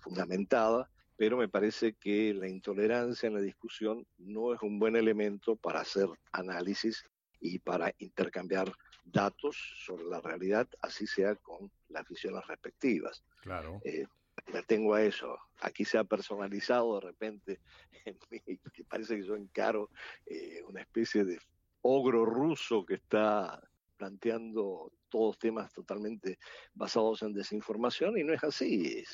fundamentada 0.00 0.88
pero 1.20 1.36
me 1.36 1.50
parece 1.50 1.92
que 1.96 2.32
la 2.32 2.48
intolerancia 2.48 3.26
en 3.26 3.34
la 3.34 3.42
discusión 3.42 4.06
no 4.16 4.54
es 4.54 4.62
un 4.62 4.78
buen 4.78 4.96
elemento 4.96 5.54
para 5.54 5.80
hacer 5.80 6.08
análisis 6.32 7.04
y 7.40 7.58
para 7.58 7.92
intercambiar 7.98 8.72
datos 9.04 9.54
sobre 9.84 10.04
la 10.04 10.22
realidad, 10.22 10.66
así 10.80 11.06
sea 11.06 11.36
con 11.36 11.70
las 11.90 12.08
visiones 12.08 12.46
respectivas. 12.46 13.22
Claro. 13.42 13.82
Eh, 13.84 14.06
me 14.50 14.62
tengo 14.62 14.94
a 14.94 15.02
eso. 15.02 15.38
Aquí 15.60 15.84
se 15.84 15.98
ha 15.98 16.04
personalizado 16.04 16.98
de 16.98 17.06
repente, 17.08 17.60
en 18.06 18.16
mí, 18.30 18.40
que 18.72 18.84
parece 18.84 19.16
que 19.16 19.26
yo 19.26 19.36
encaro 19.36 19.90
eh, 20.24 20.62
una 20.66 20.80
especie 20.80 21.26
de 21.26 21.38
ogro 21.82 22.24
ruso 22.24 22.86
que 22.86 22.94
está 22.94 23.60
planteando 24.00 24.90
todos 25.10 25.38
temas 25.38 25.70
totalmente 25.74 26.38
basados 26.72 27.20
en 27.20 27.34
desinformación 27.34 28.16
y 28.16 28.24
no 28.24 28.32
es 28.32 28.42
así. 28.42 29.04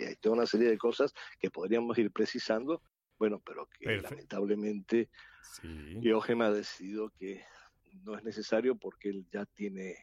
hay 0.00 0.16
toda 0.16 0.36
una 0.36 0.46
serie 0.46 0.70
de 0.70 0.78
cosas 0.78 1.12
que 1.38 1.50
podríamos 1.50 1.98
ir 1.98 2.10
precisando, 2.10 2.80
bueno, 3.18 3.42
pero 3.44 3.68
que 3.68 3.98
lamentablemente 3.98 5.10
sí. 5.42 6.00
ha 6.40 6.50
decidido 6.50 7.10
que 7.18 7.44
no 8.02 8.16
es 8.16 8.24
necesario 8.24 8.76
porque 8.76 9.10
él 9.10 9.26
ya 9.30 9.44
tiene 9.44 9.94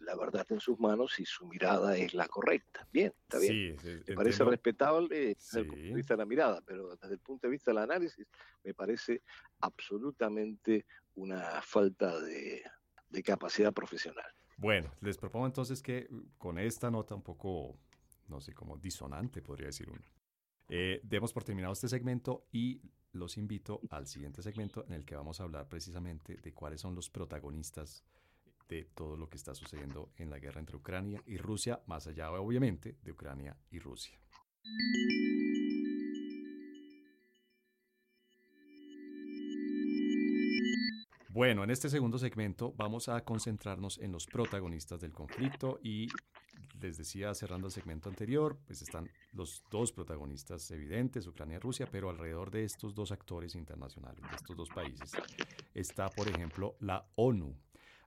la 0.00 0.14
verdad 0.14 0.46
en 0.50 0.60
sus 0.60 0.78
manos 0.78 1.18
y 1.18 1.24
su 1.24 1.46
mirada 1.46 1.96
es 1.96 2.12
la 2.12 2.28
correcta. 2.28 2.86
Bien, 2.92 3.14
está 3.22 3.38
bien. 3.38 3.78
me 4.06 4.14
parece 4.14 4.44
respetable 4.44 5.36
desde 5.38 5.60
el 5.60 5.66
punto 5.66 5.86
de 5.86 5.94
vista 5.94 6.14
de 6.14 6.18
la 6.18 6.26
mirada, 6.26 6.60
pero 6.66 6.96
desde 6.96 7.14
el 7.14 7.20
punto 7.20 7.46
de 7.46 7.50
vista 7.52 7.70
del 7.70 7.78
análisis 7.78 8.26
me 8.62 8.74
parece 8.74 9.22
absolutamente 9.60 10.84
una 11.14 11.62
falta 11.62 12.20
de, 12.20 12.62
capacidad 13.22 13.72
profesional. 13.72 14.26
Bueno, 14.56 14.92
les 15.00 15.16
propongo 15.16 15.46
entonces 15.46 15.82
que 15.82 16.08
con 16.38 16.58
esta 16.58 16.90
nota 16.90 17.14
un 17.14 17.22
poco, 17.22 17.78
no 18.28 18.40
sé, 18.40 18.52
como 18.54 18.76
disonante 18.76 19.42
podría 19.42 19.68
decir 19.68 19.88
uno, 19.88 20.04
eh, 20.68 21.00
demos 21.02 21.32
por 21.32 21.44
terminado 21.44 21.72
este 21.72 21.88
segmento 21.88 22.46
y 22.52 22.80
los 23.12 23.36
invito 23.36 23.80
al 23.90 24.06
siguiente 24.06 24.42
segmento 24.42 24.84
en 24.86 24.92
el 24.92 25.04
que 25.04 25.16
vamos 25.16 25.40
a 25.40 25.44
hablar 25.44 25.68
precisamente 25.68 26.36
de 26.36 26.52
cuáles 26.52 26.80
son 26.80 26.94
los 26.94 27.10
protagonistas 27.10 28.04
de 28.68 28.84
todo 28.84 29.16
lo 29.16 29.28
que 29.28 29.36
está 29.36 29.54
sucediendo 29.54 30.12
en 30.16 30.30
la 30.30 30.38
guerra 30.38 30.60
entre 30.60 30.76
Ucrania 30.76 31.20
y 31.26 31.38
Rusia, 31.38 31.80
más 31.86 32.06
allá 32.06 32.30
obviamente 32.30 32.96
de 33.02 33.10
Ucrania 33.10 33.56
y 33.70 33.80
Rusia. 33.80 34.16
Bueno, 41.32 41.62
en 41.62 41.70
este 41.70 41.88
segundo 41.88 42.18
segmento 42.18 42.74
vamos 42.76 43.08
a 43.08 43.20
concentrarnos 43.24 43.98
en 43.98 44.10
los 44.10 44.26
protagonistas 44.26 45.00
del 45.00 45.12
conflicto 45.12 45.78
y 45.80 46.08
les 46.80 46.98
decía 46.98 47.32
cerrando 47.34 47.68
el 47.68 47.72
segmento 47.72 48.08
anterior, 48.08 48.58
pues 48.66 48.82
están 48.82 49.08
los 49.32 49.62
dos 49.70 49.92
protagonistas 49.92 50.68
evidentes, 50.72 51.28
Ucrania 51.28 51.58
y 51.58 51.60
Rusia, 51.60 51.86
pero 51.88 52.10
alrededor 52.10 52.50
de 52.50 52.64
estos 52.64 52.96
dos 52.96 53.12
actores 53.12 53.54
internacionales, 53.54 54.28
de 54.28 54.36
estos 54.36 54.56
dos 54.56 54.70
países, 54.70 55.12
está, 55.72 56.08
por 56.08 56.26
ejemplo, 56.26 56.74
la 56.80 57.06
ONU. 57.14 57.54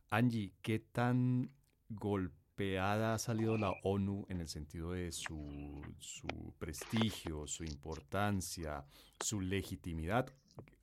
Angie, 0.09 0.51
¿qué 0.61 0.79
tan 0.79 1.49
golpeada 1.87 3.13
ha 3.13 3.19
salido 3.19 3.57
la 3.57 3.71
ONU 3.83 4.25
en 4.27 4.41
el 4.41 4.49
sentido 4.49 4.91
de 4.91 5.13
su, 5.13 5.81
su 5.97 6.27
prestigio, 6.59 7.47
su 7.47 7.63
importancia, 7.63 8.83
su 9.21 9.39
legitimidad? 9.39 10.27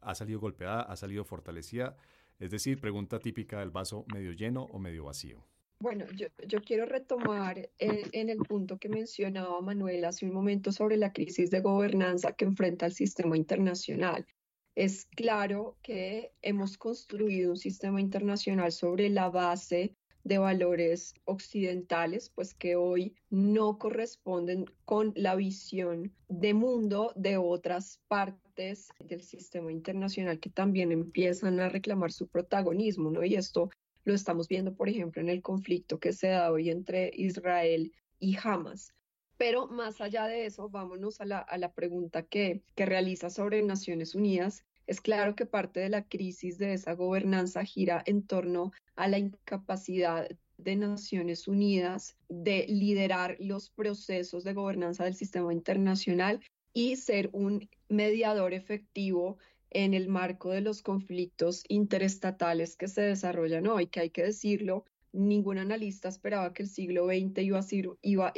¿Ha 0.00 0.14
salido 0.14 0.40
golpeada, 0.40 0.80
ha 0.80 0.96
salido 0.96 1.22
fortalecida? 1.26 1.98
Es 2.40 2.50
decir, 2.50 2.80
pregunta 2.80 3.20
típica 3.20 3.60
del 3.60 3.70
vaso 3.70 4.06
medio 4.12 4.32
lleno 4.32 4.64
o 4.64 4.78
medio 4.78 5.04
vacío. 5.04 5.46
Bueno, 5.78 6.04
yo, 6.46 6.60
quiero 6.62 6.84
retomar 6.84 7.70
en, 7.78 8.28
el 8.28 8.38
punto 8.38 8.78
que 8.78 8.88
mencionaba 8.90 9.60
Manuel 9.60 10.04
hace 10.04 10.26
un 10.26 10.32
momento 10.32 10.72
sobre 10.72 10.96
la 10.96 11.12
crisis 11.12 11.50
de 11.50 11.60
gobernanza 11.60 12.32
que 12.32 12.44
enfrenta 12.44 12.86
el 12.86 12.92
sistema 12.92 13.36
internacional. 13.36 14.26
Es 14.74 15.06
claro 15.06 15.78
que 15.82 16.32
hemos 16.42 16.76
construido 16.76 17.52
un 17.52 17.56
sistema 17.56 18.00
internacional 18.00 18.72
sobre 18.72 19.08
la 19.08 19.30
base 19.30 19.94
de 20.22 20.38
valores 20.38 21.14
occidentales, 21.24 22.30
pues 22.30 22.54
que 22.54 22.76
hoy 22.76 23.14
no 23.30 23.78
corresponden 23.78 24.66
con 24.84 25.12
la 25.16 25.34
visión 25.34 26.12
de 26.28 26.52
mundo 26.52 27.12
de 27.16 27.38
otras 27.38 28.00
partes 28.06 28.49
del 28.60 29.22
sistema 29.22 29.72
internacional 29.72 30.38
que 30.38 30.50
también 30.50 30.92
empiezan 30.92 31.60
a 31.60 31.68
reclamar 31.68 32.12
su 32.12 32.28
protagonismo, 32.28 33.10
¿no? 33.10 33.24
Y 33.24 33.34
esto 33.34 33.70
lo 34.04 34.14
estamos 34.14 34.48
viendo, 34.48 34.74
por 34.74 34.88
ejemplo, 34.88 35.20
en 35.20 35.28
el 35.28 35.42
conflicto 35.42 35.98
que 35.98 36.12
se 36.12 36.28
da 36.28 36.50
hoy 36.52 36.70
entre 36.70 37.10
Israel 37.14 37.92
y 38.18 38.36
Hamas. 38.42 38.92
Pero 39.36 39.66
más 39.68 40.00
allá 40.00 40.26
de 40.26 40.46
eso, 40.46 40.68
vámonos 40.68 41.20
a 41.20 41.24
la, 41.24 41.72
pregunta 41.72 42.22
que 42.22 42.62
realiza 42.76 43.30
sobre 43.30 43.62
Naciones 43.62 44.14
Unidas. 44.14 44.64
Es 44.86 45.00
claro 45.00 45.34
que 45.34 45.46
parte 45.46 45.80
de 45.80 45.88
la 45.88 46.04
crisis 46.04 46.58
de 46.58 46.74
esa 46.74 46.92
gobernanza 46.94 47.64
gira 47.64 48.02
en 48.04 48.26
torno 48.26 48.72
a 48.96 49.08
la 49.08 49.18
incapacidad 49.18 50.28
de 50.58 50.76
Naciones 50.76 51.48
Unidas 51.48 52.16
de 52.28 52.66
liderar 52.68 53.36
los 53.40 53.70
procesos 53.70 54.44
de 54.44 54.52
gobernanza 54.52 55.04
del 55.04 55.14
sistema 55.14 55.52
internacional 55.52 56.40
y 56.72 56.96
ser 56.96 57.30
un 57.32 57.68
mediador 57.88 58.54
efectivo 58.54 59.38
en 59.70 59.94
el 59.94 60.08
marco 60.08 60.50
de 60.50 60.60
los 60.60 60.82
conflictos 60.82 61.64
interestatales 61.68 62.76
que 62.76 62.88
se 62.88 63.02
desarrollan 63.02 63.66
hoy, 63.66 63.86
que 63.86 64.00
hay 64.00 64.10
que 64.10 64.24
decirlo, 64.24 64.84
ningún 65.12 65.58
analista 65.58 66.08
esperaba 66.08 66.52
que 66.52 66.62
el 66.62 66.68
siglo 66.68 67.06
XXI 67.06 67.98
iba 68.02 68.28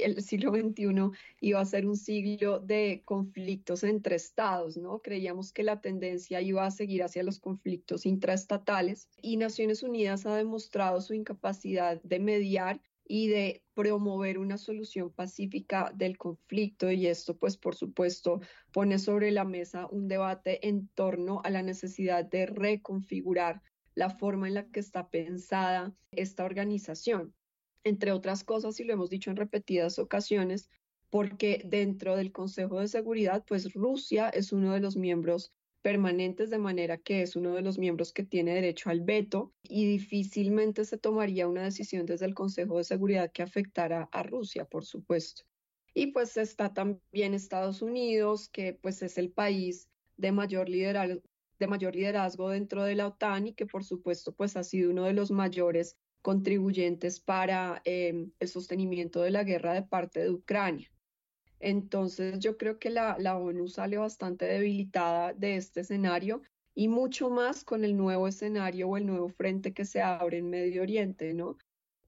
a 1.61 1.65
ser 1.65 1.87
un 1.87 1.97
siglo 1.97 2.61
de 2.61 3.03
conflictos 3.05 3.85
entre 3.85 4.17
estados, 4.17 4.77
¿no? 4.77 5.01
Creíamos 5.01 5.53
que 5.53 5.63
la 5.63 5.81
tendencia 5.81 6.41
iba 6.41 6.65
a 6.65 6.71
seguir 6.71 7.03
hacia 7.03 7.23
los 7.23 7.41
conflictos 7.41 8.07
intraestatales 8.07 9.09
y 9.21 9.37
Naciones 9.37 9.83
Unidas 9.83 10.25
ha 10.27 10.37
demostrado 10.37 11.01
su 11.01 11.15
incapacidad 11.15 12.01
de 12.03 12.19
mediar 12.19 12.81
y 13.05 13.29
de 13.29 13.63
promover 13.75 14.39
una 14.39 14.59
solución 14.59 15.11
pacífica 15.11 15.93
del 15.95 16.19
conflicto 16.19 16.91
y 16.91 17.07
esto 17.07 17.37
pues 17.37 17.57
por 17.57 17.75
supuesto 17.75 18.41
pone 18.73 18.99
sobre 18.99 19.31
la 19.31 19.45
mesa 19.45 19.87
un 19.91 20.09
debate 20.09 20.67
en 20.69 20.89
torno 20.89 21.41
a 21.45 21.51
la 21.51 21.63
necesidad 21.63 22.25
de 22.25 22.47
reconfigurar 22.47 23.63
la 23.95 24.11
forma 24.11 24.49
en 24.49 24.55
la 24.55 24.67
que 24.67 24.81
está 24.81 25.09
pensada 25.11 25.95
esta 26.13 26.45
organización. 26.45 27.35
Entre 27.85 28.13
otras 28.13 28.45
cosas, 28.45 28.79
y 28.81 28.85
lo 28.85 28.93
hemos 28.93 29.11
dicho 29.11 29.31
en 29.31 29.37
repetidas 29.37 29.99
ocasiones, 29.99 30.71
porque 31.11 31.63
dentro 31.67 32.17
del 32.17 32.33
Consejo 32.33 32.81
de 32.81 32.89
Seguridad, 32.89 33.45
pues 33.47 33.75
Rusia 33.75 34.29
es 34.31 34.53
uno 34.53 34.73
de 34.73 34.81
los 34.81 34.97
miembros 34.97 35.53
permanentes, 35.83 36.49
de 36.49 36.59
manera 36.59 36.97
que 36.97 37.23
es 37.23 37.37
uno 37.37 37.55
de 37.55 37.63
los 37.63 37.79
miembros 37.79 38.13
que 38.13 38.25
tiene 38.25 38.55
derecho 38.55 38.89
al 38.89 39.01
veto 39.01 39.53
y 39.63 39.87
difícilmente 39.87 40.85
se 40.85 40.97
tomaría 40.97 41.49
una 41.49 41.65
decisión 41.65 42.07
desde 42.07 42.27
el 42.27 42.35
Consejo 42.35 42.79
de 42.79 42.85
Seguridad 42.85 43.33
que 43.33 43.43
afectara 43.43 44.09
a 44.13 44.23
Rusia, 44.23 44.65
por 44.65 44.85
supuesto. 44.85 45.43
Y 45.95 46.09
pues 46.09 46.37
está 46.37 46.73
también 46.73 47.35
Estados 47.35 47.83
Unidos, 47.83 48.49
que 48.49 48.73
pues 48.73 49.03
es 49.03 49.19
el 49.19 49.31
país 49.31 49.89
de 50.17 50.33
mayor 50.33 50.69
liderazgo, 50.69 52.49
dentro 52.49 52.85
de 52.85 52.95
la 52.95 53.09
OTAN 53.09 53.49
y 53.49 53.55
que 53.55 53.67
por 53.67 53.85
supuesto 53.85 54.33
pues 54.35 54.57
ha 54.57 54.65
sido 54.65 54.91
uno 54.91 55.05
de 55.05 55.13
los 55.13 55.31
mayores 55.31 55.97
contribuyentes 56.23 57.21
para 57.21 57.83
eh, 57.85 58.29
el 58.39 58.49
sostenimiento 58.49 59.21
de 59.23 59.33
la 59.33 59.45
guerra 59.45 59.75
de 59.75 59.83
parte 59.83 60.21
de 60.21 60.31
Ucrania. 60.31 60.92
Entonces 61.63 62.41
yo 62.41 62.57
creo 62.57 62.81
que 62.81 62.91
la, 62.91 63.17
ONU 63.39 63.69
sale 63.69 63.97
bastante 63.97 64.47
debilitada 64.47 65.33
de 65.33 65.57
este 65.57 65.83
escenario 65.83 66.43
y 66.75 66.89
mucho 66.89 67.31
más 67.31 67.63
con 67.63 67.85
el 67.85 67.97
nuevo 67.97 68.27
escenario 68.27 68.89
o 68.89 68.97
el 68.97 69.07
nuevo 69.07 69.29
frente 69.29 69.73
que 69.73 69.85
se 69.85 70.03
abre 70.03 70.39
en 70.39 70.51
Medio 70.51 70.83
Oriente, 70.83 71.33
¿no? 71.35 71.57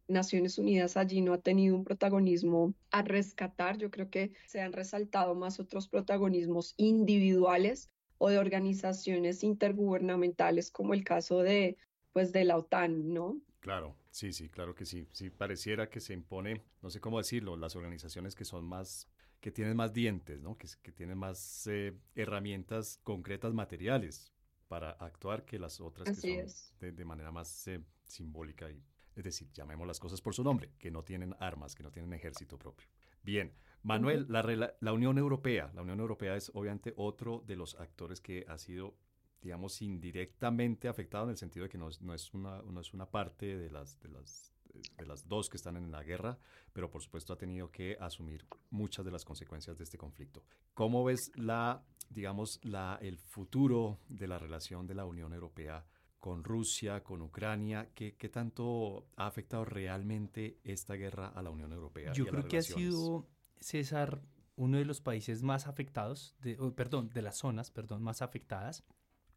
Naciones 0.08 0.58
Unidas 0.58 0.96
allí 0.96 1.20
no 1.20 1.32
ha 1.32 1.38
tenido 1.38 1.76
un 1.76 1.84
protagonismo 1.84 2.74
a 2.90 3.02
rescatar. 3.02 3.78
Yo 3.78 3.92
creo 3.92 4.10
que 4.10 4.32
se 4.48 4.60
han 4.60 4.72
resaltado 4.72 5.36
más 5.36 5.60
otros 5.60 5.88
protagonismos 5.88 6.74
individuales 6.76 7.90
o 8.18 8.30
de 8.30 8.38
organizaciones 8.38 9.44
intergubernamentales 9.44 10.72
como 10.72 10.94
el 10.94 11.04
caso 11.04 11.42
de 11.42 11.76
pues 12.12 12.32
de 12.32 12.44
la 12.44 12.56
OTAN, 12.56 13.14
¿no? 13.14 13.40
Claro, 13.60 13.94
sí, 14.10 14.32
sí, 14.32 14.48
claro 14.48 14.74
que 14.74 14.84
sí. 14.84 15.06
Sí 15.12 15.30
pareciera 15.30 15.88
que 15.88 16.00
se 16.00 16.12
impone, 16.12 16.62
no 16.82 16.90
sé 16.90 17.00
cómo 17.00 17.18
decirlo, 17.18 17.56
las 17.56 17.76
organizaciones 17.76 18.34
que 18.34 18.44
son 18.44 18.64
más 18.64 19.08
que 19.44 19.52
tienen 19.52 19.76
más 19.76 19.92
dientes, 19.92 20.40
¿no? 20.40 20.56
que, 20.56 20.66
que 20.82 20.90
tienen 20.90 21.18
más 21.18 21.66
eh, 21.66 21.94
herramientas 22.14 22.98
concretas 23.02 23.52
materiales 23.52 24.32
para 24.68 24.92
actuar 24.92 25.44
que 25.44 25.58
las 25.58 25.82
otras 25.82 26.18
que 26.18 26.48
son 26.48 26.96
de, 26.96 27.04
manera 27.04 27.30
más 27.30 27.68
eh, 27.68 27.82
simbólica 28.06 28.70
y 28.70 28.82
es 29.14 29.22
decir, 29.22 29.52
llamemos 29.52 29.86
las 29.86 30.00
cosas 30.00 30.22
por 30.22 30.34
su 30.34 30.42
nombre, 30.42 30.70
que 30.78 30.90
no 30.90 31.04
tienen 31.04 31.36
armas, 31.40 31.74
que 31.74 31.82
no 31.82 31.92
tienen 31.92 32.14
ejército 32.14 32.58
propio. 32.58 32.88
Bien, 33.22 33.52
Manuel, 33.82 34.24
la, 34.30 34.74
la, 34.80 34.92
Unión 34.94 35.18
Europea, 35.18 35.70
la 35.74 35.82
Unión 35.82 36.00
Europea 36.00 36.36
es 36.36 36.50
obviamente 36.54 36.94
otro 36.96 37.44
de 37.46 37.56
los 37.56 37.74
actores 37.74 38.22
que 38.22 38.46
ha 38.48 38.56
sido, 38.56 38.96
digamos, 39.42 39.82
indirectamente 39.82 40.88
afectado 40.88 41.24
en 41.24 41.30
el 41.32 41.36
sentido 41.36 41.64
de 41.64 41.68
que 41.68 41.76
no 41.76 41.90
es, 41.90 42.00
no 42.00 42.14
es, 42.14 42.32
una, 42.32 42.62
no 42.62 42.80
es 42.80 42.94
una 42.94 43.10
parte 43.10 43.58
de 43.58 43.70
las, 43.70 44.00
de 44.00 44.08
las 44.08 44.53
de 44.96 45.06
las 45.06 45.26
dos 45.28 45.48
que 45.48 45.56
están 45.56 45.76
en 45.76 45.90
la 45.90 46.02
guerra, 46.02 46.38
pero 46.72 46.90
por 46.90 47.02
supuesto 47.02 47.32
ha 47.32 47.38
tenido 47.38 47.70
que 47.70 47.96
asumir 48.00 48.46
muchas 48.70 49.04
de 49.04 49.10
las 49.10 49.24
consecuencias 49.24 49.76
de 49.78 49.84
este 49.84 49.98
conflicto. 49.98 50.44
¿Cómo 50.74 51.04
ves 51.04 51.30
la, 51.36 51.82
digamos, 52.10 52.60
la, 52.62 52.98
el 53.00 53.18
futuro 53.18 54.00
de 54.08 54.26
la 54.26 54.38
relación 54.38 54.86
de 54.86 54.94
la 54.94 55.04
Unión 55.04 55.32
Europea 55.32 55.84
con 56.18 56.42
Rusia, 56.42 57.02
con 57.02 57.22
Ucrania? 57.22 57.90
¿Qué, 57.94 58.16
qué 58.16 58.28
tanto 58.28 59.06
ha 59.16 59.26
afectado 59.26 59.64
realmente 59.64 60.58
esta 60.64 60.94
guerra 60.94 61.28
a 61.28 61.42
la 61.42 61.50
Unión 61.50 61.72
Europea? 61.72 62.12
Yo 62.12 62.26
creo 62.26 62.46
que 62.48 62.58
ha 62.58 62.62
sido, 62.62 63.28
César, 63.60 64.22
uno 64.56 64.78
de 64.78 64.84
los 64.84 65.00
países 65.00 65.42
más 65.42 65.66
afectados, 65.66 66.34
de, 66.40 66.56
perdón, 66.74 67.10
de 67.10 67.22
las 67.22 67.38
zonas, 67.38 67.70
perdón, 67.70 68.02
más 68.02 68.22
afectadas, 68.22 68.84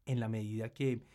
en 0.05 0.19
la 0.19 0.29
medida 0.29 0.73
que 0.73 1.05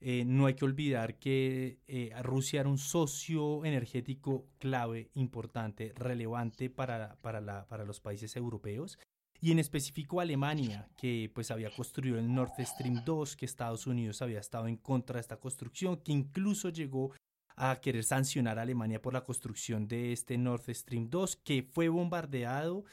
eh, 0.00 0.24
no 0.26 0.46
hay 0.46 0.54
que 0.54 0.64
olvidar 0.64 1.18
que 1.18 1.78
eh, 1.86 2.12
Rusia 2.22 2.60
era 2.60 2.68
un 2.68 2.78
socio 2.78 3.64
energético 3.64 4.46
clave, 4.58 5.10
importante, 5.14 5.92
relevante 5.96 6.70
para, 6.70 7.16
para, 7.22 7.66
para 7.66 7.84
los 7.84 8.00
países 8.00 8.36
europeos 8.36 8.98
y 9.40 9.52
en 9.52 9.58
específico 9.58 10.20
Alemania, 10.20 10.88
que 10.96 11.30
pues 11.34 11.50
había 11.50 11.70
construido 11.70 12.18
el 12.18 12.32
Nord 12.32 12.52
Stream 12.58 13.04
2, 13.04 13.36
que 13.36 13.44
Estados 13.44 13.86
Unidos 13.86 14.22
había 14.22 14.40
estado 14.40 14.66
en 14.66 14.76
contra 14.76 15.14
de 15.14 15.20
esta 15.20 15.38
construcción, 15.38 15.96
que 15.98 16.12
incluso 16.12 16.70
llegó 16.70 17.12
a 17.56 17.76
querer 17.76 18.04
sancionar 18.04 18.58
a 18.58 18.62
Alemania 18.62 19.00
por 19.00 19.14
la 19.14 19.24
construcción 19.24 19.88
de 19.88 20.12
este 20.12 20.38
Nord 20.38 20.62
Stream 20.68 21.08
2, 21.10 21.36
que 21.36 21.62
fue 21.62 21.88
bombardeado, 21.88 22.84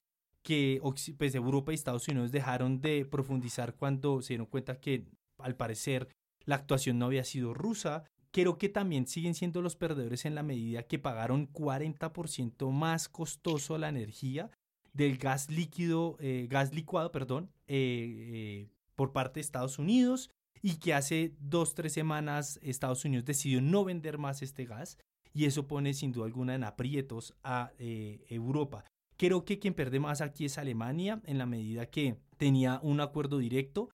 que 0.42 0.82
pues, 1.18 1.36
Europa 1.36 1.72
y 1.72 1.76
Estados 1.76 2.08
Unidos 2.08 2.32
dejaron 2.32 2.82
de 2.82 3.06
profundizar 3.06 3.76
cuando 3.76 4.22
se 4.22 4.30
dieron 4.30 4.48
cuenta 4.48 4.80
que 4.80 5.06
al 5.38 5.56
parecer 5.56 6.10
la 6.46 6.56
actuación 6.56 7.00
no 7.00 7.06
había 7.06 7.24
sido 7.24 7.54
rusa. 7.54 8.04
Creo 8.32 8.58
que 8.58 8.70
también 8.70 9.08
siguen 9.08 9.36
siendo 9.36 9.62
los 9.62 9.76
perdedores 9.76 10.26
en 10.26 10.36
la 10.36 10.44
medida 10.44 10.84
que 10.84 11.00
pagaron 11.00 11.52
40% 11.52 12.72
más 12.72 13.10
costoso 13.10 13.78
la 13.78 13.90
energía 13.90 14.50
del 14.94 15.18
gas 15.18 15.50
líquido, 15.50 16.18
eh, 16.20 16.48
gas 16.50 16.74
licuado, 16.74 17.12
perdón, 17.12 17.52
eh, 17.68 18.68
eh, 18.68 18.70
por 18.96 19.12
parte 19.12 19.36
de 19.36 19.42
Estados 19.42 19.80
Unidos 19.80 20.30
y 20.62 20.76
que 20.76 20.94
hace 20.94 21.34
dos, 21.40 21.76
tres 21.76 21.94
semanas 21.94 22.60
Estados 22.62 23.04
Unidos 23.04 23.26
decidió 23.26 23.62
no 23.62 23.84
vender 23.84 24.18
más 24.18 24.42
este 24.42 24.66
gas 24.66 24.98
y 25.34 25.46
eso 25.46 25.68
pone 25.68 25.94
sin 25.94 26.12
duda 26.12 26.26
alguna 26.26 26.56
en 26.56 26.64
aprietos 26.64 27.34
a 27.44 27.72
Europa. 27.80 28.86
Creo 29.18 29.46
que 29.46 29.60
quien 29.60 29.74
pierde 29.74 30.00
más 30.00 30.22
aquí 30.22 30.46
es 30.46 30.58
Alemania 30.58 31.22
en 31.26 31.40
la 31.40 31.48
medida 31.48 31.88
que 31.88 32.18
tenía 32.38 32.80
un 32.84 33.02
acuerdo 33.02 33.40
directo. 33.40 33.90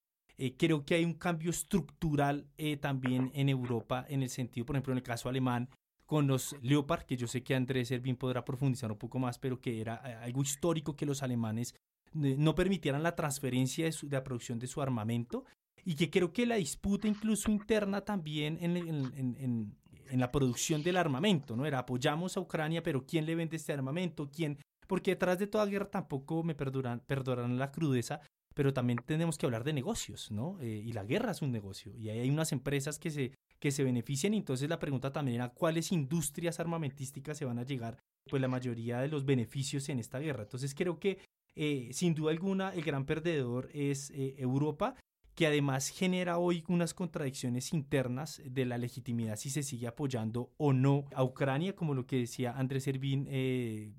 Creo 0.58 0.86
que 0.86 0.95
hay 0.95 1.06
un 1.06 1.13
cambio 1.13 1.49
estructural 1.49 2.47
también 2.80 3.32
en 3.34 3.49
Europa 3.49 4.06
en 4.08 4.23
el 4.23 4.30
sentido, 4.30 4.65
por 4.65 4.75
ejemplo, 4.75 4.93
en 4.93 4.97
el 4.97 5.04
caso 5.04 5.30
alemán, 5.30 5.69
con 6.10 6.25
los 6.25 6.56
Leopard, 6.63 7.04
que 7.04 7.15
yo 7.15 7.28
sé 7.28 7.43
que 7.43 7.54
Andrés 7.54 7.89
Servín 7.89 8.15
podrá 8.15 8.43
profundizar 8.43 8.91
un 8.91 8.97
poco 8.97 9.19
más, 9.19 9.38
pero 9.38 9.62
que 9.62 9.80
era 9.80 10.02
eh, 10.04 10.15
algo 10.23 10.41
histórico 10.41 10.95
que 10.95 11.06
los 11.06 11.21
alemanes 11.21 11.75
eh, 12.15 12.36
no 12.36 12.56
permitieran 12.56 13.04
la 13.04 13.15
transferencia 13.15 13.86
de, 13.86 13.93
la 14.10 14.23
producción 14.23 14.58
de 14.58 14.65
su 14.65 14.82
armamento 14.82 15.45
y 15.86 15.93
que 15.93 16.10
creo 16.10 16.34
que 16.34 16.47
la 16.47 16.56
disputa 16.56 17.08
incluso 17.08 17.52
interna 17.52 18.02
también 18.02 18.58
en, 18.60 18.75
en, 18.75 19.75
en, 20.10 20.19
la 20.19 20.32
producción 20.32 20.82
del 20.82 20.97
armamento, 20.97 21.56
¿no? 21.56 21.67
Era 21.67 21.78
apoyamos 21.78 22.36
a 22.36 22.39
Ucrania, 22.39 22.82
pero 22.82 23.06
¿quién 23.06 23.28
le 23.28 23.36
vende 23.36 23.58
este 23.58 23.73
armamento? 23.73 24.32
¿Quién? 24.32 24.58
Porque 24.88 25.12
detrás 25.12 25.38
de 25.38 25.45
toda 25.45 25.67
guerra 25.67 25.91
tampoco 25.91 26.41
me 26.41 26.56
perdonarán 26.56 27.60
la 27.60 27.71
crudeza, 27.71 28.19
pero 28.60 28.74
también 28.74 29.00
tenemos 29.06 29.38
que 29.38 29.45
hablar 29.45 29.63
de 29.63 29.72
negocios, 29.72 30.32
¿no? 30.32 30.60
Eh, 30.60 30.84
y 30.86 30.91
la 30.91 31.06
guerra 31.06 31.32
es 31.32 31.41
un 31.41 31.50
negocio. 31.50 31.95
Y 31.95 32.10
hay 32.10 32.30
unas 32.30 32.52
empresas 32.52 33.00
que 33.00 33.10
se 33.10 33.32
que 33.58 33.72
se 33.72 33.86
beneficien. 33.86 34.34
Entonces 34.34 34.67
la 34.67 34.80
pregunta 34.80 35.13
también 35.13 35.36
era 35.36 35.54
cuáles 35.54 35.93
industrias 35.93 36.60
armamentísticas 36.60 37.38
se 37.38 37.45
van 37.45 37.58
a 37.58 37.63
llegar, 37.63 37.95
pues 38.30 38.41
la 38.41 38.50
mayoría 38.50 39.00
de 39.00 39.08
los 39.08 39.24
beneficios 39.24 39.88
en 39.88 40.00
esta 40.00 40.19
guerra. 40.19 40.43
Entonces 40.43 40.76
creo 40.76 41.00
que 41.00 41.19
eh, 41.56 41.88
sin 41.93 42.15
duda 42.15 42.32
alguna 42.32 42.74
el 42.74 42.84
gran 42.84 43.06
perdedor 43.06 43.69
es 43.74 44.12
eh, 44.12 44.36
Europa 44.38 44.93
que 45.36 45.48
además 45.48 45.88
genera 45.88 46.38
hoy 46.38 46.65
unas 46.67 46.93
contradicciones 46.93 47.72
internas 47.72 48.41
de 48.43 48.65
la 48.65 48.78
legitimidad 48.78 49.38
si 49.38 49.50
se 49.50 49.63
sigue 49.63 49.88
apoyando 49.88 50.52
o 50.58 50.74
no 50.74 51.06
a 51.15 51.24
Ucrania, 51.24 51.78
como 51.78 51.93
lo 51.93 52.06
que 52.06 52.17
decía 52.17 52.52
Andrés 52.58 52.84
Servín, 52.84 53.26
eh, 53.30 53.93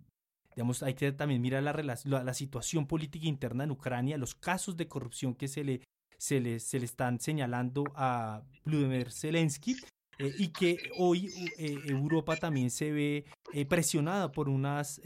digamos, 0.54 0.82
hay 0.82 0.94
que 0.94 1.12
también 1.12 1.40
mirar 1.40 1.62
la, 1.62 1.72
la, 1.72 2.24
la, 2.24 2.34
situación 2.34 2.86
política 2.86 3.26
interna 3.26 3.64
en 3.64 3.70
Ucrania, 3.70 4.18
los 4.18 4.34
casos 4.34 4.76
de 4.76 4.88
corrupción 4.88 5.34
que 5.34 5.48
se 5.48 5.64
le 5.64 5.80
se 6.20 6.38
le, 6.38 6.60
se 6.60 6.78
le 6.78 6.84
están 6.84 7.18
señalando 7.18 7.84
a 7.94 8.42
Vladimir 8.64 9.10
Zelensky 9.10 9.74
eh, 10.18 10.34
y 10.38 10.48
que 10.48 10.76
hoy 10.98 11.32
eh, 11.56 11.78
Europa 11.86 12.36
también 12.36 12.70
se 12.70 12.92
ve 12.92 13.24
eh, 13.54 13.64
presionada 13.64 14.30
por, 14.30 14.50
unas, 14.50 15.00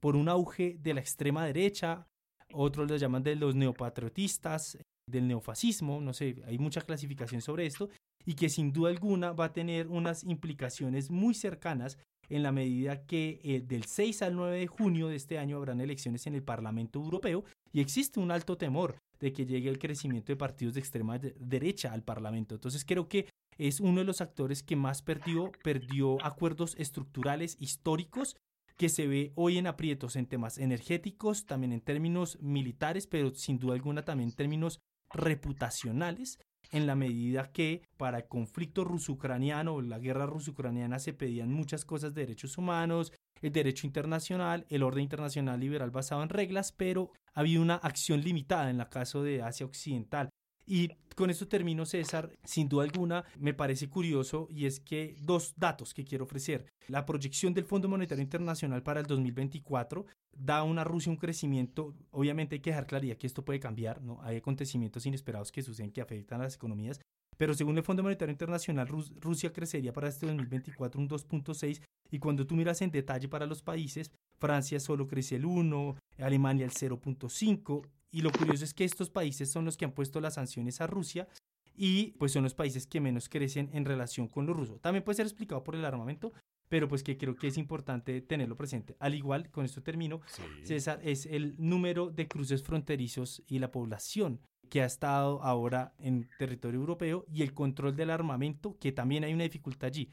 por 0.00 0.16
un 0.16 0.28
auge 0.28 0.76
de 0.78 0.92
la 0.92 1.00
extrema 1.00 1.46
derecha, 1.46 2.06
otros 2.52 2.90
lo 2.90 2.96
llaman 2.98 3.22
de 3.22 3.36
los 3.36 3.54
neopatriotistas, 3.54 4.76
del 5.06 5.26
neofascismo, 5.26 6.00
no 6.02 6.12
sé, 6.12 6.42
hay 6.46 6.58
mucha 6.58 6.82
clasificación 6.82 7.40
sobre 7.40 7.64
esto, 7.64 7.88
y 8.26 8.34
que 8.34 8.50
sin 8.50 8.70
duda 8.70 8.90
alguna 8.90 9.32
va 9.32 9.46
a 9.46 9.52
tener 9.54 9.86
unas 9.86 10.24
implicaciones 10.24 11.10
muy 11.10 11.32
cercanas 11.32 11.98
en 12.30 12.42
la 12.42 12.52
medida 12.52 13.04
que 13.04 13.62
del 13.66 13.84
6 13.84 14.22
al 14.22 14.36
9 14.36 14.58
de 14.58 14.66
junio 14.66 15.08
de 15.08 15.16
este 15.16 15.38
año 15.38 15.56
habrán 15.56 15.80
elecciones 15.80 16.26
en 16.26 16.34
el 16.34 16.42
Parlamento 16.42 16.98
Europeo 17.00 17.44
y 17.72 17.80
existe 17.80 18.20
un 18.20 18.30
alto 18.30 18.56
temor 18.56 18.96
de 19.18 19.32
que 19.32 19.44
llegue 19.44 19.68
el 19.68 19.78
crecimiento 19.78 20.32
de 20.32 20.36
partidos 20.36 20.74
de 20.74 20.80
extrema 20.80 21.18
derecha 21.18 21.92
al 21.92 22.02
Parlamento. 22.02 22.54
Entonces 22.54 22.84
creo 22.84 23.08
que 23.08 23.26
es 23.58 23.80
uno 23.80 24.00
de 24.00 24.06
los 24.06 24.20
actores 24.20 24.62
que 24.62 24.76
más 24.76 25.02
perdió, 25.02 25.52
perdió 25.62 26.16
acuerdos 26.24 26.74
estructurales 26.78 27.56
históricos 27.60 28.36
que 28.76 28.88
se 28.88 29.06
ve 29.06 29.32
hoy 29.34 29.58
en 29.58 29.66
aprietos 29.66 30.16
en 30.16 30.24
temas 30.24 30.56
energéticos, 30.56 31.44
también 31.44 31.72
en 31.72 31.82
términos 31.82 32.38
militares, 32.40 33.06
pero 33.06 33.34
sin 33.34 33.58
duda 33.58 33.74
alguna 33.74 34.06
también 34.06 34.30
en 34.30 34.36
términos 34.36 34.80
reputacionales, 35.12 36.38
en 36.70 36.86
la 36.86 36.94
medida 36.94 37.50
que 37.52 37.82
para 37.96 38.18
el 38.18 38.28
conflicto 38.28 38.84
ruso-ucraniano, 38.84 39.80
la 39.80 39.98
guerra 39.98 40.26
ruso-ucraniana, 40.26 40.98
se 40.98 41.12
pedían 41.12 41.52
muchas 41.52 41.84
cosas 41.84 42.14
de 42.14 42.22
derechos 42.22 42.58
humanos, 42.58 43.12
el 43.40 43.52
derecho 43.52 43.86
internacional, 43.86 44.66
el 44.68 44.82
orden 44.82 45.02
internacional 45.02 45.58
liberal 45.58 45.90
basado 45.90 46.22
en 46.22 46.28
reglas, 46.28 46.72
pero 46.72 47.10
había 47.32 47.60
una 47.60 47.76
acción 47.76 48.20
limitada 48.20 48.70
en 48.70 48.80
el 48.80 48.88
caso 48.88 49.22
de 49.22 49.42
Asia 49.42 49.66
Occidental. 49.66 50.30
Y 50.66 50.88
con 51.16 51.30
esto 51.30 51.48
termino, 51.48 51.84
César. 51.84 52.30
Sin 52.44 52.68
duda 52.68 52.84
alguna, 52.84 53.24
me 53.38 53.54
parece 53.54 53.88
curioso 53.88 54.46
y 54.50 54.66
es 54.66 54.78
que 54.78 55.16
dos 55.20 55.54
datos 55.56 55.92
que 55.94 56.04
quiero 56.04 56.24
ofrecer. 56.24 56.66
La 56.86 57.04
proyección 57.06 57.54
del 57.54 57.64
Fondo 57.64 57.88
Monetario 57.88 58.22
Internacional 58.22 58.82
para 58.82 59.00
el 59.00 59.06
2024 59.06 60.06
da 60.40 60.58
a 60.58 60.62
una 60.62 60.84
Rusia 60.84 61.12
un 61.12 61.18
crecimiento. 61.18 61.94
Obviamente 62.10 62.56
hay 62.56 62.60
que 62.60 62.70
dejar 62.70 62.86
claridad 62.86 63.16
que 63.16 63.26
esto 63.26 63.44
puede 63.44 63.60
cambiar, 63.60 64.00
¿no? 64.02 64.20
Hay 64.22 64.36
acontecimientos 64.36 65.04
inesperados 65.06 65.52
que 65.52 65.62
suceden 65.62 65.92
que 65.92 66.00
afectan 66.00 66.40
a 66.40 66.44
las 66.44 66.54
economías. 66.54 67.00
Pero 67.36 67.54
según 67.54 67.78
el 67.78 67.84
Fondo 67.84 68.02
Monetario 68.02 68.32
Internacional, 68.32 68.86
Rusia 68.86 69.52
crecería 69.52 69.92
para 69.92 70.08
este 70.08 70.26
2024 70.26 71.00
un 71.00 71.08
2.6 71.08 71.80
y 72.10 72.18
cuando 72.18 72.46
tú 72.46 72.54
miras 72.54 72.82
en 72.82 72.90
detalle 72.90 73.28
para 73.28 73.46
los 73.46 73.62
países, 73.62 74.10
Francia 74.38 74.78
solo 74.80 75.06
crece 75.06 75.36
el 75.36 75.46
1, 75.46 75.96
Alemania 76.18 76.66
el 76.66 76.72
0.5 76.72 77.86
y 78.10 78.20
lo 78.22 78.30
curioso 78.30 78.64
es 78.64 78.74
que 78.74 78.84
estos 78.84 79.08
países 79.08 79.50
son 79.50 79.64
los 79.64 79.76
que 79.76 79.84
han 79.84 79.92
puesto 79.92 80.20
las 80.20 80.34
sanciones 80.34 80.80
a 80.80 80.86
Rusia 80.86 81.28
y 81.76 82.12
pues 82.18 82.32
son 82.32 82.42
los 82.42 82.54
países 82.54 82.86
que 82.86 83.00
menos 83.00 83.28
crecen 83.28 83.70
en 83.72 83.86
relación 83.86 84.28
con 84.28 84.46
lo 84.46 84.52
ruso. 84.52 84.78
También 84.78 85.04
puede 85.04 85.16
ser 85.16 85.26
explicado 85.26 85.64
por 85.64 85.76
el 85.76 85.84
armamento, 85.84 86.32
pero 86.70 86.88
pues 86.88 87.02
que 87.02 87.18
creo 87.18 87.34
que 87.34 87.48
es 87.48 87.58
importante 87.58 88.22
tenerlo 88.22 88.56
presente. 88.56 88.96
Al 89.00 89.16
igual, 89.16 89.50
con 89.50 89.64
esto 89.64 89.82
termino, 89.82 90.20
César, 90.62 91.00
es 91.02 91.26
el 91.26 91.56
número 91.58 92.10
de 92.10 92.28
cruces 92.28 92.62
fronterizos 92.62 93.42
y 93.48 93.58
la 93.58 93.72
población 93.72 94.40
que 94.70 94.80
ha 94.80 94.86
estado 94.86 95.42
ahora 95.42 95.94
en 95.98 96.28
territorio 96.38 96.78
europeo 96.78 97.26
y 97.28 97.42
el 97.42 97.54
control 97.54 97.96
del 97.96 98.10
armamento, 98.10 98.78
que 98.78 98.92
también 98.92 99.24
hay 99.24 99.34
una 99.34 99.42
dificultad 99.42 99.88
allí. 99.88 100.10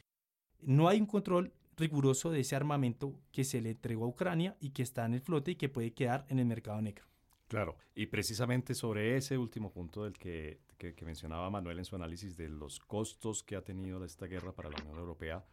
No 0.60 0.88
hay 0.88 1.00
un 1.00 1.06
control 1.06 1.54
riguroso 1.78 2.32
de 2.32 2.39
ese 2.39 2.56
armamento 2.56 3.22
que 3.32 3.43
se 3.43 3.62
le 3.62 3.70
entregó 3.70 4.06
a 4.06 4.10
Ucrania 4.10 4.58
y 4.60 4.72
que 4.72 4.82
está 4.82 5.06
en 5.06 5.13
el 5.13 5.22
flote 5.22 5.52
y 5.52 5.56
que 5.58 5.70
puede 5.70 5.93
quedar 5.93 6.26
en 6.28 6.39
el 6.39 6.46
mercado 6.48 6.82
negro. 6.82 7.06
Claro, 7.48 7.78
y 7.93 8.08
precisamente 8.08 8.74
sobre 8.74 9.15
ese 9.15 9.38
último 9.38 9.72
punto 9.72 10.06
del 10.06 10.17
que, 10.17 10.60
que, 10.80 11.06
mencionaba 11.06 11.52
Manuel 11.52 11.78
en 11.78 11.86
su 11.86 11.96
análisis 11.96 12.36
de 12.36 12.50
los 12.50 12.80
costos 12.80 13.43
que 13.43 13.56
ha 13.56 13.63
tenido 13.63 14.04
esta 14.04 14.26
guerra 14.26 14.54
para 14.54 14.70
la 14.70 14.78
Unión 14.82 14.98
Europea, 14.98 15.46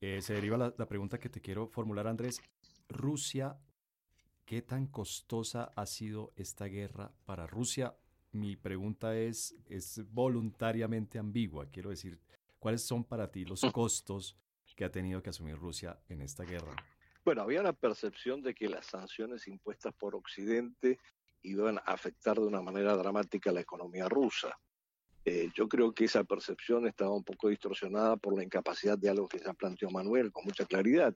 eh, 0.00 0.20
se 0.22 0.34
deriva 0.34 0.56
la, 0.56 0.74
la 0.76 0.86
pregunta 0.86 1.18
que 1.18 1.28
te 1.28 1.40
quiero 1.40 1.68
formular, 1.68 2.06
Andrés. 2.06 2.40
Rusia, 2.88 3.58
¿qué 4.44 4.62
tan 4.62 4.86
costosa 4.86 5.72
ha 5.76 5.86
sido 5.86 6.32
esta 6.36 6.66
guerra 6.66 7.12
para 7.24 7.46
Rusia? 7.46 7.96
Mi 8.32 8.56
pregunta 8.56 9.16
es, 9.16 9.54
es 9.68 10.02
voluntariamente 10.12 11.18
ambigua. 11.18 11.70
Quiero 11.70 11.90
decir, 11.90 12.20
¿cuáles 12.58 12.82
son 12.82 13.04
para 13.04 13.30
ti 13.30 13.44
los 13.44 13.60
costos 13.72 14.36
que 14.74 14.84
ha 14.84 14.90
tenido 14.90 15.22
que 15.22 15.30
asumir 15.30 15.56
Rusia 15.56 15.98
en 16.08 16.20
esta 16.20 16.44
guerra? 16.44 16.74
Bueno, 17.24 17.42
había 17.42 17.60
una 17.60 17.72
percepción 17.72 18.42
de 18.42 18.54
que 18.54 18.68
las 18.68 18.86
sanciones 18.86 19.48
impuestas 19.48 19.94
por 19.94 20.14
Occidente 20.14 20.98
iban 21.42 21.78
a 21.78 21.82
afectar 21.82 22.36
de 22.38 22.46
una 22.46 22.60
manera 22.60 22.96
dramática 22.96 23.52
la 23.52 23.60
economía 23.60 24.08
rusa. 24.08 24.58
Eh, 25.26 25.48
yo 25.54 25.68
creo 25.68 25.92
que 25.92 26.04
esa 26.04 26.22
percepción 26.24 26.86
estaba 26.86 27.12
un 27.12 27.24
poco 27.24 27.48
distorsionada 27.48 28.16
por 28.16 28.36
la 28.36 28.44
incapacidad 28.44 28.98
de 28.98 29.08
algo 29.08 29.26
que 29.26 29.38
ya 29.38 29.54
planteó 29.54 29.90
Manuel 29.90 30.32
con 30.32 30.44
mucha 30.44 30.66
claridad. 30.66 31.14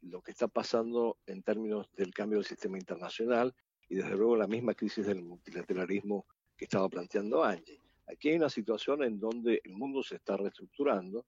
Lo 0.00 0.22
que 0.22 0.30
está 0.30 0.46
pasando 0.46 1.18
en 1.26 1.42
términos 1.42 1.88
del 1.96 2.14
cambio 2.14 2.38
del 2.38 2.46
sistema 2.46 2.78
internacional 2.78 3.54
y 3.88 3.96
desde 3.96 4.16
luego 4.16 4.36
la 4.36 4.46
misma 4.46 4.74
crisis 4.74 5.06
del 5.06 5.22
multilateralismo 5.22 6.24
que 6.56 6.66
estaba 6.66 6.88
planteando 6.88 7.42
Angie. 7.42 7.80
Aquí 8.06 8.28
hay 8.28 8.36
una 8.36 8.48
situación 8.48 9.02
en 9.02 9.18
donde 9.18 9.60
el 9.64 9.72
mundo 9.72 10.02
se 10.02 10.16
está 10.16 10.36
reestructurando 10.36 11.24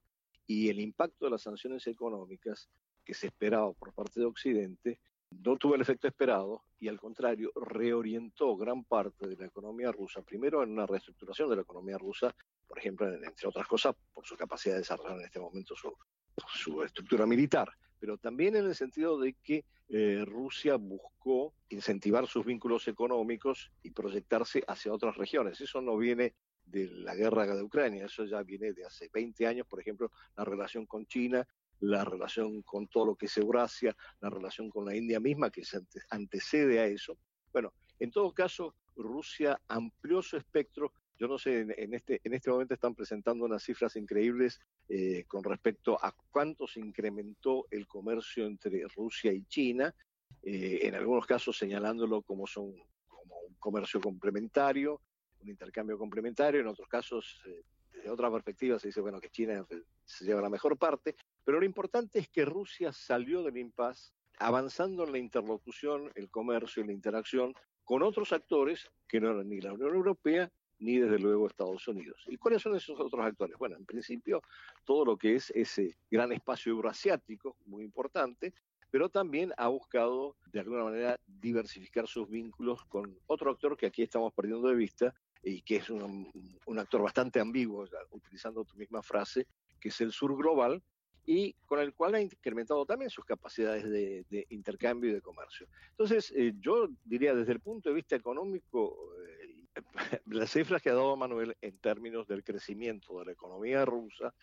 y 0.46 0.68
el 0.68 0.81
impacto 0.81 1.24
de 1.24 1.33
las 1.33 1.42
sanciones 1.42 1.87
económicas 1.87 2.68
que 3.05 3.14
se 3.14 3.27
esperaba 3.27 3.72
por 3.72 3.92
parte 3.92 4.20
de 4.20 4.27
Occidente 4.27 5.00
no 5.42 5.57
tuvo 5.57 5.75
el 5.75 5.81
efecto 5.81 6.07
esperado 6.07 6.64
y 6.79 6.88
al 6.88 6.99
contrario 6.99 7.51
reorientó 7.55 8.57
gran 8.57 8.85
parte 8.85 9.27
de 9.27 9.37
la 9.37 9.47
economía 9.47 9.90
rusa, 9.90 10.23
primero 10.23 10.62
en 10.62 10.70
una 10.70 10.87
reestructuración 10.87 11.49
de 11.51 11.57
la 11.57 11.62
economía 11.62 11.99
rusa, 11.99 12.35
por 12.66 12.79
ejemplo, 12.79 13.12
entre 13.12 13.49
otras 13.49 13.66
cosas, 13.66 13.94
por 14.12 14.25
su 14.27 14.37
capacidad 14.37 14.75
de 14.75 14.81
desarrollar 14.81 15.18
en 15.18 15.27
este 15.27 15.40
momento 15.40 15.75
su, 15.77 16.83
estructura 16.83 17.27
militar, 17.27 17.69
pero 17.98 18.19
también 18.19 18.56
en 18.56 18.67
el 18.67 18.75
sentido 18.75 19.19
de 19.19 19.35
que 19.42 19.65
eh, 19.88 20.25
Rusia 20.27 20.77
buscó 20.77 21.54
incentivar 21.69 22.27
sus 22.27 22.44
vínculos 22.44 22.88
económicos 22.88 23.71
y 23.83 23.90
proyectarse 23.90 24.63
hacia 24.67 24.92
otras 24.92 25.17
regiones. 25.17 25.61
Eso 25.61 25.81
no 25.81 25.96
viene 25.96 26.35
de 26.65 26.88
la 26.90 27.15
guerra 27.15 27.46
de 27.46 27.63
Ucrania, 27.63 28.06
eso 28.06 28.25
ya 28.25 28.42
viene 28.42 28.73
de 28.73 28.85
hace 28.85 29.09
20 29.13 29.46
años, 29.46 29.67
por 29.67 29.81
ejemplo, 29.81 30.11
la 30.37 30.44
relación 30.44 30.87
con 30.87 31.06
China, 31.06 31.46
la 31.85 32.05
relación 32.05 32.63
con 32.63 32.87
todo 32.89 33.07
lo 33.07 33.15
que 33.15 33.27
es 33.27 33.37
Eurasia, 33.37 33.97
la 34.21 34.31
relación 34.31 34.71
con 34.71 34.85
la 34.87 34.97
India 34.97 35.21
misma, 35.21 35.51
que 35.51 35.65
se 35.65 35.81
antecede 36.11 36.81
a 36.81 36.87
eso. 36.87 37.17
Bueno, 37.53 37.73
en 37.99 38.11
todo 38.11 38.33
caso, 38.33 38.75
Rusia 38.97 39.61
amplió 39.69 40.23
su 40.23 40.37
espectro. 40.37 40.93
Yo 41.17 41.29
no 41.29 41.39
sé, 41.39 41.61
en 41.61 41.95
este, 41.95 42.21
en 42.25 42.35
este 42.35 42.51
momento 42.51 42.75
están 42.75 42.95
presentando 42.95 43.45
unas 43.45 43.63
cifras 43.63 43.95
increíbles 43.97 44.61
eh, 44.89 45.25
con 45.29 45.45
respecto 45.45 45.99
a 46.03 46.13
cuánto 46.31 46.67
se 46.67 46.81
incrementó 46.81 47.67
el 47.71 47.87
comercio 47.87 48.47
entre 48.47 48.85
Rusia 48.97 49.33
y 49.33 49.45
China, 49.45 49.95
eh, 50.43 50.81
en 50.83 50.95
algunos 50.95 51.27
casos 51.27 51.57
señalándolo 51.57 52.23
como, 52.23 52.47
son, 52.47 52.75
como 53.07 53.37
un 53.49 53.55
comercio 53.59 54.01
complementario, 54.01 55.01
un 55.41 55.51
intercambio 55.51 55.97
complementario, 55.97 56.61
en 56.61 56.67
otros 56.67 56.89
casos, 56.89 57.41
eh, 57.47 57.63
desde 57.93 58.11
otra 58.11 58.31
perspectiva, 58.31 58.79
se 58.79 58.89
dice 58.89 59.01
bueno 59.01 59.21
que 59.21 59.31
China 59.31 59.65
se 60.05 60.25
lleva 60.25 60.43
la 60.43 60.51
mejor 60.51 60.77
parte, 60.77 61.17
pero 61.45 61.61
lo 61.61 61.67
importante 61.67 62.19
es 62.19 62.29
que 62.29 62.45
Rusia 62.45 62.92
salió 62.92 63.42
del 63.42 63.59
impasse 63.59 64.13
avanzando 64.38 65.05
en 65.05 65.13
la 65.13 65.19
interlocución, 65.19 66.11
el 66.15 66.31
comercio 66.31 66.85
la 66.85 66.92
interacción 66.92 67.55
con 67.85 68.03
otros 68.03 68.33
actores 68.33 68.90
que 69.07 69.21
no 69.21 69.31
eran 69.31 69.49
ni 69.49 69.61
la 69.61 69.73
Unión 69.73 69.95
Europea 69.95 70.51
ni 70.79 70.99
desde 70.99 71.19
luego 71.19 71.47
Estados 71.47 71.87
Unidos. 71.87 72.25
¿Y 72.27 72.37
cuáles 72.37 72.63
son 72.63 72.75
esos 72.75 72.99
otros 72.99 73.25
actores? 73.25 73.57
Bueno, 73.59 73.77
en 73.77 73.85
principio 73.85 74.42
todo 74.85 75.05
lo 75.05 75.17
que 75.17 75.37
es 75.37 75.51
ese 75.51 75.97
gran 76.11 76.33
espacio 76.33 76.73
euroasiático, 76.73 77.57
muy 77.67 77.85
importante, 77.85 78.53
pero 78.90 79.09
también 79.09 79.53
ha 79.57 79.69
buscado 79.69 80.37
de 80.53 80.61
alguna 80.61 80.85
manera 80.85 81.19
diversificar 81.27 82.07
sus 82.07 82.29
vínculos 82.29 82.85
con 82.85 83.19
otro 83.27 83.51
actor 83.51 83.77
que 83.77 83.87
aquí 83.87 84.03
estamos 84.03 84.33
perdiendo 84.33 84.69
de 84.69 84.75
vista 84.75 85.15
y 85.42 85.63
que 85.63 85.77
es 85.77 85.90
un, 85.90 86.31
un 86.67 86.79
actor 86.79 87.03
bastante 87.03 87.40
ambiguo, 87.40 87.87
utilizando 88.11 88.65
tu 88.65 88.77
misma 88.77 89.03
frase, 89.03 89.47
que 89.81 89.88
es 89.88 90.01
el 90.01 90.13
sur 90.13 90.37
global, 90.37 90.83
y 91.27 91.54
con 91.66 91.81
el 91.81 91.94
cual 91.94 92.14
ha 92.14 92.20
incrementado 92.20 92.85
también 92.85 93.10
sus 93.10 93.25
capacidades 93.25 93.85
de, 93.85 94.46
intercambio 94.50 95.10
y 95.10 95.14
de 95.14 95.22
comercio. 95.22 95.66
Entonces, 95.90 96.33
eh, 96.37 96.54
yo 96.60 96.88
diría 97.04 97.35
desde 97.35 97.52
el 97.52 97.60
punto 97.60 97.88
de 97.88 97.94
vista 97.94 98.16
económico, 98.16 99.12
eh, 99.27 99.54
las 100.27 100.50
cifras 100.50 100.83
que 100.83 100.90
ha 100.90 100.94
dado 100.94 101.16
Manuel 101.16 101.56
en 101.60 101.79
términos 101.79 102.27
del 102.27 102.44
crecimiento 102.44 103.18
de 103.18 103.27
la 103.27 103.33
economía 103.33 103.85
rusa, 103.85 104.35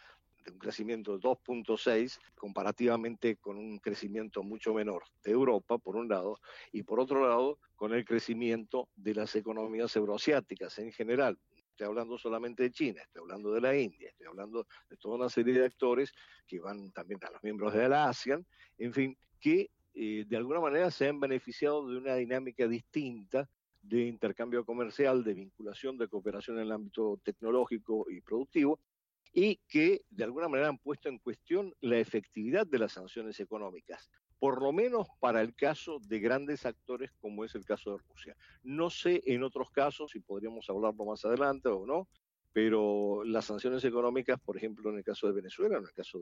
de 0.44 0.52
un 0.52 0.58
crecimiento 0.58 1.18
de 1.18 1.24
2.6 1.24 2.20
comparativamente 2.36 3.36
con 3.36 3.58
un 3.58 3.78
crecimiento 3.78 4.42
mucho 4.42 4.74
menor 4.74 5.04
de 5.24 5.32
Europa, 5.32 5.78
por 5.78 5.96
un 5.96 6.08
lado, 6.10 6.40
y 6.72 6.82
por 6.82 7.00
otro 7.00 7.28
lado, 7.28 7.60
con 7.76 7.94
el 7.94 8.06
crecimiento 8.06 8.90
de 8.96 9.14
las 9.14 9.36
economías 9.36 9.96
euroasiáticas 9.96 10.80
en 10.80 10.92
general, 10.92 11.38
estoy 11.72 11.88
hablando 11.88 12.18
solamente 12.18 12.64
de 12.64 12.72
China, 12.72 13.02
estoy 13.02 13.22
hablando 13.22 13.52
de 13.52 13.62
la 13.62 13.76
India, 13.76 14.10
estoy 14.10 14.28
hablando 14.28 14.68
de 14.90 14.98
toda 14.98 15.16
una 15.16 15.30
serie 15.30 15.54
de 15.54 15.66
actores 15.66 16.14
que 16.48 16.60
van 16.60 16.92
también 16.92 17.20
a 17.24 17.32
los 17.32 17.44
miembros 17.44 17.74
de 17.74 17.90
la 17.90 18.10
ASEAN, 18.10 18.46
en 18.78 18.94
fin, 18.94 19.18
que 19.40 19.72
eh, 19.94 20.26
de 20.28 20.38
alguna 20.38 20.60
manera 20.60 20.92
se 20.92 21.08
han 21.08 21.20
beneficiado 21.20 21.88
de 21.88 21.98
una 21.98 22.16
dinámica 22.16 22.68
distinta 22.68 23.50
de 23.82 24.06
intercambio 24.06 24.64
comercial, 24.64 25.24
de 25.24 25.34
vinculación, 25.34 25.98
de 25.98 26.08
cooperación 26.08 26.58
en 26.58 26.64
el 26.64 26.72
ámbito 26.72 27.20
tecnológico 27.24 28.06
y 28.10 28.22
productivo, 28.22 28.80
y 29.34 29.58
que 29.68 30.02
de 30.10 30.24
alguna 30.24 30.48
manera 30.48 30.70
han 30.70 30.78
puesto 30.78 31.10
en 31.10 31.18
cuestión 31.18 31.74
la 31.82 31.98
efectividad 31.98 32.68
de 32.68 32.80
las 32.80 32.94
sanciones 32.94 33.40
económicas 33.40 34.10
por 34.42 34.60
lo 34.60 34.72
menos 34.72 35.08
para 35.20 35.40
el 35.40 35.54
caso 35.54 36.00
de 36.00 36.20
grandes 36.20 36.66
actores 36.66 37.12
como 37.20 37.46
es 37.46 37.54
el 37.54 37.64
caso 37.64 37.92
de 37.92 38.04
Rusia. 38.10 38.36
No 38.64 38.90
sé 38.90 39.22
en 39.28 39.44
otros 39.44 39.70
casos 39.70 40.10
si 40.10 40.20
podríamos 40.20 40.68
hablarlo 40.68 41.06
más 41.06 41.24
adelante 41.26 41.70
o 41.70 41.86
no, 41.86 42.08
pero 42.52 43.24
las 43.24 43.46
sanciones 43.46 43.86
económicas, 43.86 44.40
por 44.40 44.58
ejemplo, 44.58 44.90
en 44.90 44.98
el 44.98 45.04
caso 45.04 45.28
de 45.28 45.34
Venezuela, 45.34 45.78
en 45.78 45.84
el 45.84 45.94
caso 45.94 46.18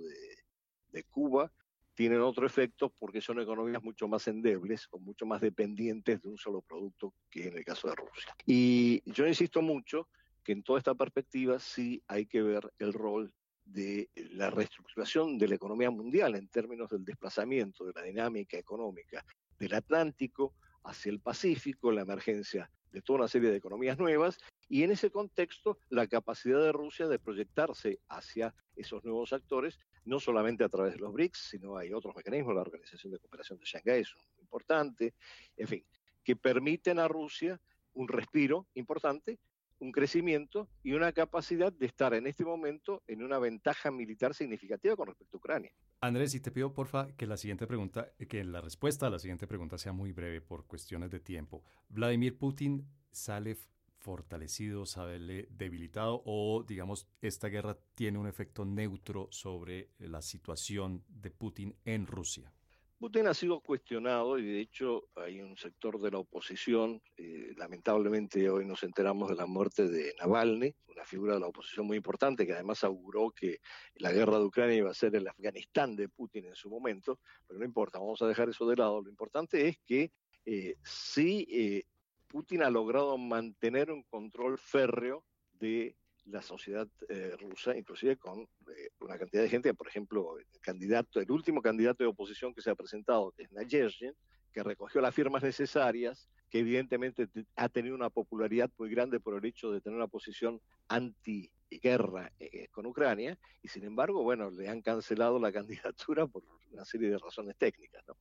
de, 0.91 1.03
Cuba, 1.05 1.49
tienen 1.93 2.19
otro 2.19 2.45
efecto 2.45 2.93
porque 2.99 3.21
son 3.21 3.39
economías 3.39 3.81
mucho 3.81 4.09
más 4.09 4.27
endebles 4.27 4.89
o 4.91 4.99
mucho 4.99 5.25
más 5.25 5.39
dependientes 5.39 6.21
de 6.21 6.27
un 6.27 6.37
solo 6.37 6.59
producto 6.59 7.13
que 7.29 7.47
en 7.47 7.55
el 7.55 7.63
caso 7.63 7.87
de 7.87 7.95
Rusia. 7.95 8.35
Y 8.45 9.01
yo 9.09 9.25
insisto 9.27 9.61
mucho 9.61 10.09
que 10.43 10.51
en 10.51 10.63
toda 10.63 10.79
esta 10.79 10.93
perspectiva 10.93 11.57
sí 11.57 12.03
hay 12.05 12.25
que 12.25 12.41
ver 12.41 12.69
el 12.79 12.91
rol 12.91 13.33
de 13.71 14.09
la 14.33 14.49
reestructuración 14.49 15.37
de 15.37 15.47
la 15.47 15.55
economía 15.55 15.91
mundial 15.91 16.35
en 16.35 16.47
términos 16.47 16.89
del 16.89 17.05
desplazamiento 17.05 17.85
de 17.85 17.93
la 17.93 18.03
dinámica 18.03 18.57
económica 18.57 19.23
del 19.57 19.73
Atlántico 19.73 20.55
hacia 20.83 21.11
el 21.11 21.19
Pacífico, 21.19 21.91
la 21.91 22.01
emergencia 22.01 22.71
de 22.91 23.01
toda 23.01 23.19
una 23.19 23.27
serie 23.27 23.51
de 23.51 23.57
economías 23.57 23.99
nuevas 23.99 24.37
y 24.67 24.83
en 24.83 24.91
ese 24.91 25.11
contexto 25.11 25.77
la 25.89 26.07
capacidad 26.07 26.59
de 26.61 26.71
Rusia 26.71 27.07
de 27.07 27.19
proyectarse 27.19 27.99
hacia 28.07 28.55
esos 28.75 29.03
nuevos 29.03 29.33
actores, 29.33 29.77
no 30.05 30.19
solamente 30.19 30.63
a 30.63 30.69
través 30.69 30.93
de 30.93 30.99
los 30.99 31.13
BRICS, 31.13 31.49
sino 31.51 31.77
hay 31.77 31.93
otros 31.93 32.15
mecanismos, 32.15 32.55
la 32.55 32.61
Organización 32.61 33.13
de 33.13 33.19
Cooperación 33.19 33.59
de 33.59 33.65
Shanghái 33.65 34.01
es 34.01 34.13
importante, 34.39 35.13
en 35.57 35.67
fin, 35.67 35.85
que 36.23 36.35
permiten 36.35 36.97
a 36.97 37.07
Rusia 37.07 37.61
un 37.93 38.07
respiro 38.07 38.67
importante 38.73 39.39
un 39.79 39.91
crecimiento 39.91 40.67
y 40.83 40.93
una 40.93 41.11
capacidad 41.11 41.71
de 41.71 41.85
estar 41.85 42.13
en 42.13 42.27
este 42.27 42.45
momento 42.45 43.03
en 43.07 43.23
una 43.23 43.39
ventaja 43.39 43.91
militar 43.91 44.33
significativa 44.33 44.95
con 44.95 45.07
respecto 45.07 45.37
a 45.37 45.39
Ucrania. 45.39 45.71
Andrés, 46.01 46.35
y 46.35 46.39
te 46.39 46.51
pido 46.51 46.73
porfa 46.73 47.07
que 47.15 47.27
la 47.27 47.37
siguiente 47.37 47.67
pregunta, 47.67 48.11
que 48.27 48.43
la 48.43 48.61
respuesta 48.61 49.07
a 49.07 49.09
la 49.09 49.19
siguiente 49.19 49.47
pregunta 49.47 49.77
sea 49.77 49.93
muy 49.93 50.11
breve 50.11 50.41
por 50.41 50.65
cuestiones 50.65 51.09
de 51.09 51.19
tiempo. 51.19 51.63
¿Vladimir 51.89 52.37
Putin 52.37 52.87
sale 53.11 53.57
fortalecido, 53.99 54.85
sale 54.85 55.47
debilitado 55.51 56.21
o, 56.25 56.63
digamos, 56.63 57.07
esta 57.21 57.47
guerra 57.49 57.77
tiene 57.95 58.17
un 58.17 58.27
efecto 58.27 58.65
neutro 58.65 59.27
sobre 59.31 59.89
la 59.99 60.21
situación 60.21 61.03
de 61.09 61.31
Putin 61.31 61.75
en 61.85 62.07
Rusia? 62.07 62.51
Putin 62.99 63.27
ha 63.27 63.33
sido 63.33 63.61
cuestionado 63.61 64.37
y 64.37 64.45
de 64.45 64.59
hecho 64.59 65.07
hay 65.15 65.41
un 65.41 65.55
sector 65.55 66.01
de 66.01 66.11
la 66.11 66.17
oposición, 66.17 67.01
eh, 67.15 67.53
lamentablemente 67.55 68.49
hoy 68.49 68.65
nos 68.65 68.83
enteramos 68.83 69.29
de 69.29 69.35
la 69.35 69.45
muerte 69.45 69.87
de 69.87 70.13
Navalny, 70.19 70.75
una 70.89 71.05
figura 71.05 71.35
de 71.35 71.39
la 71.39 71.47
oposición 71.47 71.87
muy 71.87 71.95
importante 71.95 72.45
que 72.45 72.51
además 72.51 72.83
auguró 72.83 73.31
que 73.31 73.61
la 73.95 74.11
guerra 74.11 74.37
de 74.37 74.43
Ucrania 74.43 74.75
iba 74.75 74.91
a 74.91 74.93
ser 74.93 75.15
el 75.15 75.25
Afganistán 75.29 75.95
de 75.95 76.09
Putin 76.09 76.47
en 76.47 76.55
su 76.55 76.69
momento, 76.69 77.21
pero 77.47 77.57
no 77.57 77.65
importa, 77.65 77.99
vamos 77.99 78.21
a 78.21 78.27
dejar 78.27 78.49
eso 78.49 78.67
de 78.67 78.75
lado. 78.75 79.01
Lo 79.01 79.09
importante 79.09 79.65
es 79.69 79.77
que 79.85 80.11
eh, 80.45 80.75
sí 80.83 81.47
eh, 81.49 81.83
Putin 82.27 82.63
ha 82.63 82.69
logrado 82.69 83.17
mantener 83.17 83.91
un 83.91 84.03
control 84.03 84.57
férreo 84.57 85.23
de 85.53 85.95
la 86.31 86.41
sociedad 86.41 86.87
eh, 87.07 87.35
rusa, 87.39 87.75
inclusive 87.77 88.17
con 88.17 88.41
eh, 88.41 88.89
una 88.99 89.17
cantidad 89.17 89.43
de 89.43 89.49
gente, 89.49 89.73
por 89.73 89.87
ejemplo, 89.87 90.37
el 90.37 90.45
candidato, 90.61 91.19
el 91.19 91.31
último 91.31 91.61
candidato 91.61 92.03
de 92.03 92.09
oposición 92.09 92.53
que 92.53 92.61
se 92.61 92.69
ha 92.69 92.75
presentado, 92.75 93.31
que 93.31 93.43
es 93.43 93.51
Nayerzhin, 93.51 94.13
que 94.53 94.63
recogió 94.63 95.01
las 95.01 95.13
firmas 95.13 95.43
necesarias, 95.43 96.29
que 96.49 96.59
evidentemente 96.59 97.27
ha 97.55 97.69
tenido 97.69 97.95
una 97.95 98.09
popularidad 98.09 98.71
muy 98.77 98.89
grande 98.89 99.19
por 99.19 99.37
el 99.37 99.45
hecho 99.45 99.71
de 99.71 99.81
tener 99.81 99.97
una 99.97 100.07
posición 100.07 100.59
anti-guerra 100.87 101.58
eh, 101.71 102.67
con 102.71 102.85
Ucrania, 102.85 103.37
y 103.61 103.67
sin 103.67 103.83
embargo, 103.83 104.23
bueno, 104.23 104.49
le 104.49 104.67
han 104.69 104.81
cancelado 104.81 105.39
la 105.39 105.51
candidatura 105.53 106.27
por 106.27 106.43
una 106.71 106.85
serie 106.85 107.09
de 107.09 107.17
razones 107.17 107.55
técnicas. 107.57 108.03
¿no? 108.07 108.15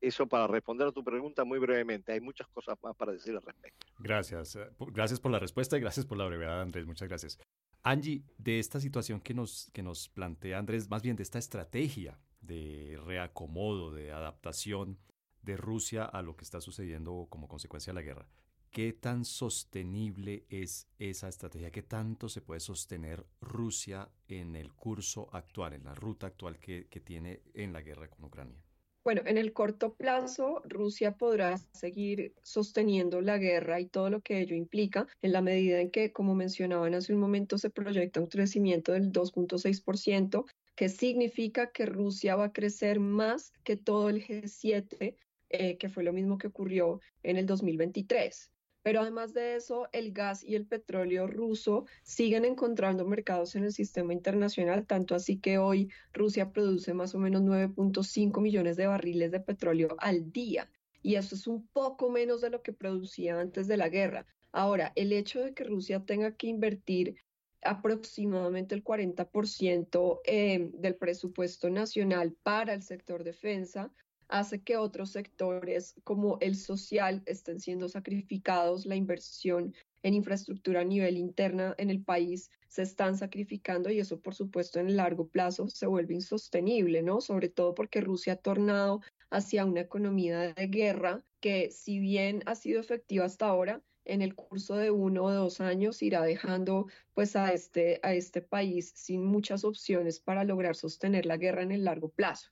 Eso 0.00 0.26
para 0.26 0.46
responder 0.46 0.88
a 0.88 0.92
tu 0.92 1.02
pregunta 1.02 1.44
muy 1.44 1.58
brevemente. 1.58 2.12
Hay 2.12 2.20
muchas 2.20 2.46
cosas 2.48 2.76
más 2.82 2.94
para 2.96 3.12
decir 3.12 3.34
al 3.34 3.42
respecto. 3.42 3.86
Gracias. 3.98 4.56
Eh, 4.56 4.68
gracias 4.92 5.20
por 5.20 5.32
la 5.32 5.38
respuesta 5.38 5.76
y 5.76 5.80
gracias 5.80 6.06
por 6.06 6.18
la 6.18 6.26
brevedad, 6.26 6.60
Andrés. 6.60 6.86
Muchas 6.86 7.08
gracias. 7.08 7.38
Angie, 7.82 8.22
de 8.38 8.58
esta 8.58 8.80
situación 8.80 9.20
que 9.20 9.34
nos, 9.34 9.70
que 9.72 9.82
nos 9.82 10.08
plantea 10.08 10.58
Andrés, 10.58 10.88
más 10.88 11.02
bien 11.02 11.16
de 11.16 11.22
esta 11.22 11.38
estrategia 11.38 12.18
de 12.40 12.98
reacomodo, 13.04 13.92
de 13.92 14.10
adaptación 14.10 14.98
de 15.42 15.56
Rusia 15.56 16.04
a 16.04 16.22
lo 16.22 16.36
que 16.36 16.44
está 16.44 16.60
sucediendo 16.60 17.26
como 17.28 17.48
consecuencia 17.48 17.92
de 17.92 17.94
la 17.94 18.02
guerra, 18.02 18.26
¿qué 18.74 18.92
tan 18.92 19.24
sostenible 19.24 20.46
es 20.50 20.88
esa 20.98 21.28
estrategia? 21.28 21.70
¿Qué 21.70 21.84
tanto 21.84 22.28
se 22.28 22.40
puede 22.40 22.58
sostener 22.58 23.24
Rusia 23.40 24.10
en 24.26 24.56
el 24.56 24.72
curso 24.72 25.28
actual, 25.32 25.74
en 25.74 25.84
la 25.84 25.94
ruta 25.94 26.26
actual 26.26 26.58
que, 26.58 26.88
que 26.90 26.98
tiene 26.98 27.40
en 27.54 27.72
la 27.72 27.82
guerra 27.82 28.08
con 28.08 28.24
Ucrania? 28.24 28.60
Bueno, 29.04 29.22
en 29.26 29.38
el 29.38 29.52
corto 29.52 29.94
plazo, 29.94 30.60
Rusia 30.64 31.16
podrá 31.16 31.56
seguir 31.72 32.34
sosteniendo 32.42 33.20
la 33.20 33.38
guerra 33.38 33.78
y 33.78 33.86
todo 33.86 34.10
lo 34.10 34.22
que 34.22 34.40
ello 34.40 34.56
implica, 34.56 35.06
en 35.22 35.30
la 35.30 35.40
medida 35.40 35.80
en 35.80 35.92
que, 35.92 36.10
como 36.10 36.34
mencionaban 36.34 36.94
hace 36.94 37.14
un 37.14 37.20
momento, 37.20 37.58
se 37.58 37.70
proyecta 37.70 38.20
un 38.20 38.26
crecimiento 38.26 38.90
del 38.90 39.12
2.6%, 39.12 40.46
que 40.74 40.88
significa 40.88 41.70
que 41.70 41.86
Rusia 41.86 42.34
va 42.34 42.46
a 42.46 42.52
crecer 42.52 42.98
más 42.98 43.52
que 43.62 43.76
todo 43.76 44.08
el 44.08 44.26
G7, 44.26 45.14
eh, 45.50 45.76
que 45.76 45.88
fue 45.88 46.02
lo 46.02 46.12
mismo 46.12 46.38
que 46.38 46.48
ocurrió 46.48 47.00
en 47.22 47.36
el 47.36 47.46
2023. 47.46 48.50
Pero 48.84 49.00
además 49.00 49.32
de 49.32 49.56
eso, 49.56 49.88
el 49.92 50.12
gas 50.12 50.44
y 50.44 50.56
el 50.56 50.66
petróleo 50.66 51.26
ruso 51.26 51.86
siguen 52.02 52.44
encontrando 52.44 53.06
mercados 53.06 53.56
en 53.56 53.64
el 53.64 53.72
sistema 53.72 54.12
internacional, 54.12 54.86
tanto 54.86 55.14
así 55.14 55.38
que 55.38 55.56
hoy 55.56 55.90
Rusia 56.12 56.52
produce 56.52 56.92
más 56.92 57.14
o 57.14 57.18
menos 57.18 57.40
9.5 57.40 58.42
millones 58.42 58.76
de 58.76 58.86
barriles 58.86 59.30
de 59.30 59.40
petróleo 59.40 59.96
al 60.00 60.30
día. 60.30 60.70
Y 61.00 61.14
eso 61.14 61.34
es 61.34 61.46
un 61.46 61.66
poco 61.68 62.10
menos 62.10 62.42
de 62.42 62.50
lo 62.50 62.60
que 62.60 62.74
producía 62.74 63.40
antes 63.40 63.68
de 63.68 63.78
la 63.78 63.88
guerra. 63.88 64.26
Ahora, 64.52 64.92
el 64.96 65.14
hecho 65.14 65.40
de 65.40 65.54
que 65.54 65.64
Rusia 65.64 66.04
tenga 66.04 66.36
que 66.36 66.48
invertir 66.48 67.16
aproximadamente 67.62 68.74
el 68.74 68.84
40% 68.84 70.20
eh, 70.26 70.70
del 70.74 70.96
presupuesto 70.96 71.70
nacional 71.70 72.36
para 72.42 72.74
el 72.74 72.82
sector 72.82 73.24
defensa, 73.24 73.90
hace 74.28 74.62
que 74.62 74.76
otros 74.76 75.10
sectores 75.10 75.94
como 76.04 76.38
el 76.40 76.56
social 76.56 77.22
estén 77.26 77.60
siendo 77.60 77.88
sacrificados, 77.88 78.86
la 78.86 78.96
inversión 78.96 79.74
en 80.02 80.14
infraestructura 80.14 80.80
a 80.80 80.84
nivel 80.84 81.16
interna 81.16 81.74
en 81.78 81.90
el 81.90 82.02
país 82.02 82.50
se 82.68 82.82
están 82.82 83.16
sacrificando 83.16 83.90
y 83.90 84.00
eso 84.00 84.20
por 84.20 84.34
supuesto 84.34 84.78
en 84.78 84.88
el 84.88 84.96
largo 84.96 85.28
plazo 85.28 85.68
se 85.68 85.86
vuelve 85.86 86.14
insostenible, 86.14 87.02
¿no? 87.02 87.20
Sobre 87.20 87.48
todo 87.48 87.74
porque 87.74 88.00
Rusia 88.00 88.34
ha 88.34 88.36
tornado 88.36 89.00
hacia 89.30 89.64
una 89.64 89.80
economía 89.80 90.52
de 90.52 90.66
guerra 90.66 91.24
que 91.40 91.70
si 91.70 91.98
bien 91.98 92.42
ha 92.46 92.54
sido 92.54 92.80
efectiva 92.80 93.24
hasta 93.24 93.46
ahora, 93.46 93.82
en 94.04 94.22
el 94.22 94.34
curso 94.34 94.76
de 94.76 94.90
uno 94.90 95.24
o 95.24 95.32
dos 95.32 95.60
años 95.60 96.02
irá 96.02 96.22
dejando 96.22 96.86
pues 97.14 97.36
a 97.36 97.52
este, 97.52 98.00
a 98.02 98.12
este 98.14 98.42
país 98.42 98.92
sin 98.94 99.24
muchas 99.24 99.64
opciones 99.64 100.20
para 100.20 100.44
lograr 100.44 100.76
sostener 100.76 101.26
la 101.26 101.36
guerra 101.36 101.62
en 101.62 101.72
el 101.72 101.84
largo 101.84 102.10
plazo. 102.10 102.50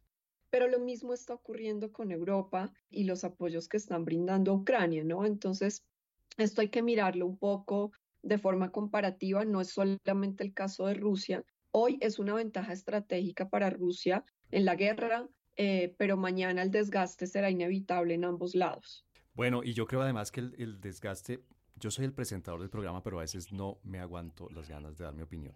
Pero 0.53 0.68
lo 0.68 0.78
mismo 0.78 1.14
está 1.14 1.32
ocurriendo 1.32 1.92
con 1.92 2.12
Europa 2.12 2.70
y 2.90 3.05
los 3.05 3.24
apoyos 3.24 3.68
que 3.68 3.78
están 3.78 4.05
brindando 4.05 4.53
a 4.53 4.55
Ucrania, 4.57 5.03
¿no? 5.03 5.24
Entonces, 5.24 5.82
esto 6.36 6.61
hay 6.61 6.68
que 6.68 6.82
mirarlo 6.82 7.24
un 7.26 7.38
poco 7.38 7.92
de 8.22 8.36
forma 8.36 8.70
comparativa, 8.70 9.46
no 9.46 9.62
es 9.62 9.70
solamente 9.70 10.44
el 10.44 10.53
caso 10.53 10.86
de 10.86 10.92
Rusia. 10.92 11.42
Hoy 11.70 11.96
es 12.03 12.18
una 12.18 12.34
ventaja 12.34 12.74
estratégica 12.74 13.48
para 13.48 13.70
Rusia 13.70 14.26
en 14.50 14.66
la 14.66 14.76
guerra, 14.76 15.26
eh, 15.57 15.94
pero 15.96 16.18
mañana 16.18 16.62
el 16.62 16.70
desgaste 16.70 17.26
será 17.26 17.48
inevitable 17.48 18.12
en 18.12 18.26
ambos 18.26 18.55
lados. 18.55 19.07
Bueno, 19.32 19.64
y 19.64 19.72
yo 19.72 19.86
creo 19.86 20.03
además 20.03 20.30
que 20.30 20.40
el, 20.40 20.55
el 20.59 20.80
desgaste, 20.82 21.42
yo 21.76 21.90
soy 21.90 22.05
el 22.05 22.12
presentador 22.12 22.61
del 22.61 22.68
programa, 22.68 23.03
pero 23.03 23.16
a 23.16 23.22
veces 23.22 23.55
no 23.55 23.78
me 23.84 24.00
aguanto 24.00 24.50
las 24.50 24.68
ganas 24.68 24.98
de 24.98 25.05
dar 25.05 25.14
mi 25.14 25.22
opinión. 25.22 25.55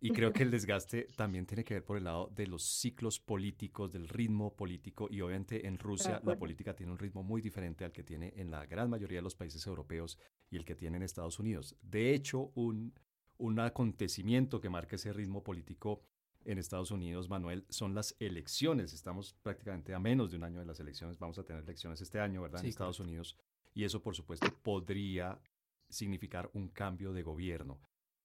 Y 0.00 0.10
creo 0.10 0.32
que 0.32 0.44
el 0.44 0.50
desgaste 0.50 1.08
también 1.16 1.44
tiene 1.44 1.64
que 1.64 1.74
ver 1.74 1.84
por 1.84 1.96
el 1.96 2.04
lado 2.04 2.30
de 2.34 2.46
los 2.46 2.62
ciclos 2.62 3.18
políticos, 3.18 3.90
del 3.90 4.08
ritmo 4.08 4.54
político. 4.54 5.08
Y 5.10 5.20
obviamente 5.20 5.66
en 5.66 5.76
Rusia 5.76 6.20
la 6.24 6.38
política 6.38 6.74
tiene 6.74 6.92
un 6.92 6.98
ritmo 6.98 7.24
muy 7.24 7.42
diferente 7.42 7.84
al 7.84 7.90
que 7.90 8.04
tiene 8.04 8.32
en 8.36 8.50
la 8.50 8.64
gran 8.66 8.88
mayoría 8.88 9.18
de 9.18 9.22
los 9.22 9.34
países 9.34 9.66
europeos 9.66 10.18
y 10.50 10.56
el 10.56 10.64
que 10.64 10.76
tiene 10.76 10.98
en 10.98 11.02
Estados 11.02 11.40
Unidos. 11.40 11.76
De 11.82 12.14
hecho, 12.14 12.52
un, 12.54 12.94
un 13.38 13.58
acontecimiento 13.58 14.60
que 14.60 14.70
marca 14.70 14.94
ese 14.94 15.12
ritmo 15.12 15.42
político 15.42 16.00
en 16.44 16.58
Estados 16.58 16.92
Unidos, 16.92 17.28
Manuel, 17.28 17.66
son 17.68 17.94
las 17.94 18.14
elecciones. 18.20 18.92
Estamos 18.92 19.34
prácticamente 19.42 19.94
a 19.94 19.98
menos 19.98 20.30
de 20.30 20.36
un 20.36 20.44
año 20.44 20.60
de 20.60 20.66
las 20.66 20.78
elecciones. 20.78 21.18
Vamos 21.18 21.38
a 21.38 21.44
tener 21.44 21.64
elecciones 21.64 22.00
este 22.00 22.20
año, 22.20 22.42
¿verdad? 22.42 22.60
en 22.60 22.68
Estados 22.68 23.00
Unidos. 23.00 23.36
Y 23.74 23.82
eso, 23.82 24.00
por 24.00 24.14
supuesto, 24.14 24.46
podría 24.62 25.40
significar 25.88 26.48
un 26.54 26.68
cambio 26.68 27.12
de 27.12 27.22
gobierno 27.22 27.80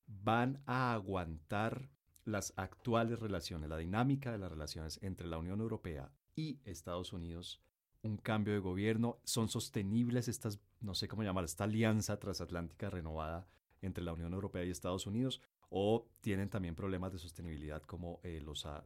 van 0.08 0.62
a 0.66 0.94
aguantar 0.94 1.90
las 2.26 2.54
actuales 2.56 3.20
relaciones, 3.20 3.70
la 3.70 3.78
dinámica 3.78 4.32
de 4.32 4.38
las 4.38 4.52
relaciones 4.52 5.00
entre 5.02 5.28
la 5.28 5.38
Unión 5.38 5.60
Europea 5.60 6.12
y 6.36 6.60
Estados 6.64 7.14
Unidos, 7.14 7.62
un 8.02 8.18
cambio 8.18 8.54
de 8.54 8.60
gobierno, 8.60 9.20
son 9.24 9.50
sostenibles 9.50 10.28
estas, 10.28 10.60
no 10.82 10.96
sé 10.96 11.08
cómo 11.08 11.24
llamar, 11.24 11.46
esta 11.46 11.66
alianza 11.66 12.20
transatlántica 12.20 12.90
renovada 12.90 13.48
entre 13.82 14.04
la 14.04 14.14
Unión 14.14 14.34
Europea 14.34 14.64
y 14.64 14.70
Estados 14.70 15.06
Unidos, 15.06 15.42
o 15.70 16.08
tienen 16.22 16.50
también 16.50 16.76
problemas 16.76 17.12
de 17.12 17.20
sostenibilidad 17.20 17.82
como, 17.82 18.20
eh, 18.24 18.42
los, 18.42 18.66
ah, 18.66 18.84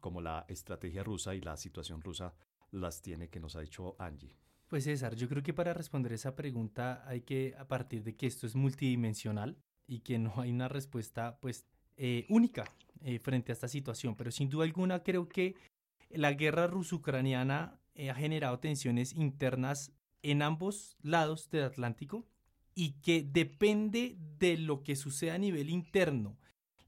como 0.00 0.20
la 0.20 0.44
estrategia 0.48 1.04
rusa 1.04 1.34
y 1.34 1.40
la 1.40 1.56
situación 1.56 2.02
rusa 2.02 2.34
las 2.70 3.02
tiene 3.02 3.28
que 3.28 3.40
nos 3.40 3.54
ha 3.56 3.60
dicho 3.60 3.96
Angie. 3.98 4.36
Pues 4.68 4.84
César, 4.84 5.14
yo 5.14 5.28
creo 5.28 5.42
que 5.42 5.54
para 5.54 5.72
responder 5.72 6.12
esa 6.12 6.34
pregunta 6.34 7.04
hay 7.06 7.20
que, 7.20 7.54
a 7.56 7.68
partir 7.68 8.02
de 8.02 8.16
que 8.16 8.26
esto 8.26 8.46
es 8.46 8.56
multidimensional, 8.56 9.56
y 9.86 10.00
que 10.00 10.18
no 10.18 10.32
hay 10.36 10.50
una 10.50 10.68
respuesta 10.68 11.38
pues 11.40 11.66
eh, 11.96 12.26
única 12.28 12.64
eh, 13.02 13.18
frente 13.18 13.52
a 13.52 13.54
esta 13.54 13.68
situación. 13.68 14.16
Pero 14.16 14.30
sin 14.30 14.48
duda 14.48 14.64
alguna 14.64 15.02
creo 15.02 15.28
que 15.28 15.54
la 16.10 16.32
guerra 16.32 16.66
ruso-ucraniana 16.66 17.78
eh, 17.94 18.10
ha 18.10 18.14
generado 18.14 18.58
tensiones 18.58 19.14
internas 19.14 19.92
en 20.22 20.42
ambos 20.42 20.96
lados 21.02 21.50
del 21.50 21.64
Atlántico 21.64 22.26
y 22.74 23.00
que 23.00 23.22
depende 23.22 24.16
de 24.38 24.58
lo 24.58 24.82
que 24.82 24.96
suceda 24.96 25.34
a 25.34 25.38
nivel 25.38 25.70
interno, 25.70 26.36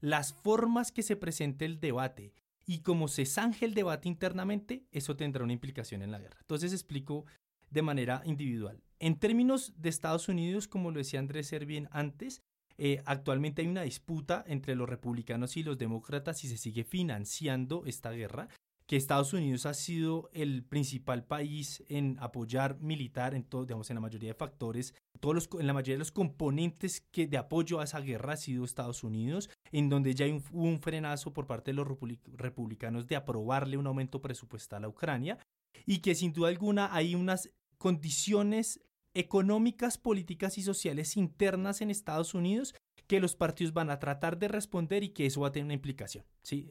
las 0.01 0.33
formas 0.33 0.91
que 0.91 1.03
se 1.03 1.15
presente 1.15 1.65
el 1.65 1.79
debate 1.79 2.33
y 2.65 2.79
cómo 2.79 3.07
se 3.07 3.25
zanje 3.25 3.65
el 3.65 3.73
debate 3.73 4.07
internamente, 4.07 4.85
eso 4.91 5.15
tendrá 5.15 5.43
una 5.43 5.53
implicación 5.53 6.03
en 6.03 6.11
la 6.11 6.19
guerra. 6.19 6.37
Entonces 6.41 6.71
explico 6.71 7.25
de 7.71 7.81
manera 7.81 8.21
individual. 8.25 8.83
En 8.99 9.17
términos 9.17 9.73
de 9.77 9.89
Estados 9.89 10.29
Unidos, 10.29 10.67
como 10.67 10.91
lo 10.91 10.99
decía 10.99 11.19
Andrés 11.19 11.47
Servien 11.47 11.87
antes, 11.91 12.43
eh, 12.81 13.01
actualmente 13.05 13.61
hay 13.61 13.67
una 13.67 13.81
disputa 13.81 14.45
entre 14.47 14.73
los 14.73 14.87
republicanos 14.87 15.57
y 15.57 15.63
los 15.63 15.77
demócratas 15.77 16.45
y 16.45 16.47
se 16.47 16.57
sigue 16.57 16.85
financiando 16.85 17.83
esta 17.85 18.11
guerra 18.11 18.47
que 18.87 18.95
Estados 18.95 19.33
Unidos 19.33 19.65
ha 19.65 19.73
sido 19.73 20.29
el 20.33 20.63
principal 20.63 21.25
país 21.25 21.83
en 21.89 22.17
apoyar 22.21 22.79
militar 22.79 23.35
en 23.35 23.43
todo, 23.43 23.65
digamos, 23.65 23.89
en 23.91 23.95
la 23.95 24.01
mayoría 24.01 24.29
de 24.29 24.33
factores, 24.33 24.95
todos 25.19 25.35
los, 25.35 25.49
en 25.59 25.67
la 25.67 25.73
mayoría 25.73 25.95
de 25.95 25.99
los 25.99 26.13
componentes 26.13 27.01
que 27.11 27.27
de 27.27 27.37
apoyo 27.37 27.81
a 27.81 27.83
esa 27.83 27.99
guerra 27.99 28.33
ha 28.33 28.37
sido 28.37 28.63
Estados 28.63 29.03
Unidos, 29.03 29.49
en 29.73 29.89
donde 29.89 30.15
ya 30.15 30.25
un, 30.25 30.41
hubo 30.51 30.63
un 30.63 30.79
frenazo 30.79 31.33
por 31.33 31.47
parte 31.47 31.71
de 31.71 31.75
los 31.75 31.87
republicanos 32.33 33.07
de 33.07 33.17
aprobarle 33.17 33.75
un 33.75 33.87
aumento 33.87 34.21
presupuestal 34.21 34.85
a 34.85 34.89
Ucrania 34.89 35.37
y 35.85 35.99
que 35.99 36.15
sin 36.15 36.31
duda 36.31 36.47
alguna 36.47 36.95
hay 36.95 37.13
unas 37.13 37.51
condiciones 37.77 38.79
económicas, 39.13 39.97
políticas 39.97 40.57
y 40.57 40.63
sociales 40.63 41.17
internas 41.17 41.81
en 41.81 41.89
Estados 41.89 42.33
Unidos 42.33 42.75
que 43.07 43.19
los 43.19 43.35
partidos 43.35 43.73
van 43.73 43.89
a 43.89 43.99
tratar 43.99 44.37
de 44.37 44.47
responder 44.47 45.03
y 45.03 45.09
que 45.09 45.25
eso 45.25 45.41
va 45.41 45.47
a 45.47 45.51
tener 45.51 45.65
una 45.65 45.73
implicación 45.73 46.25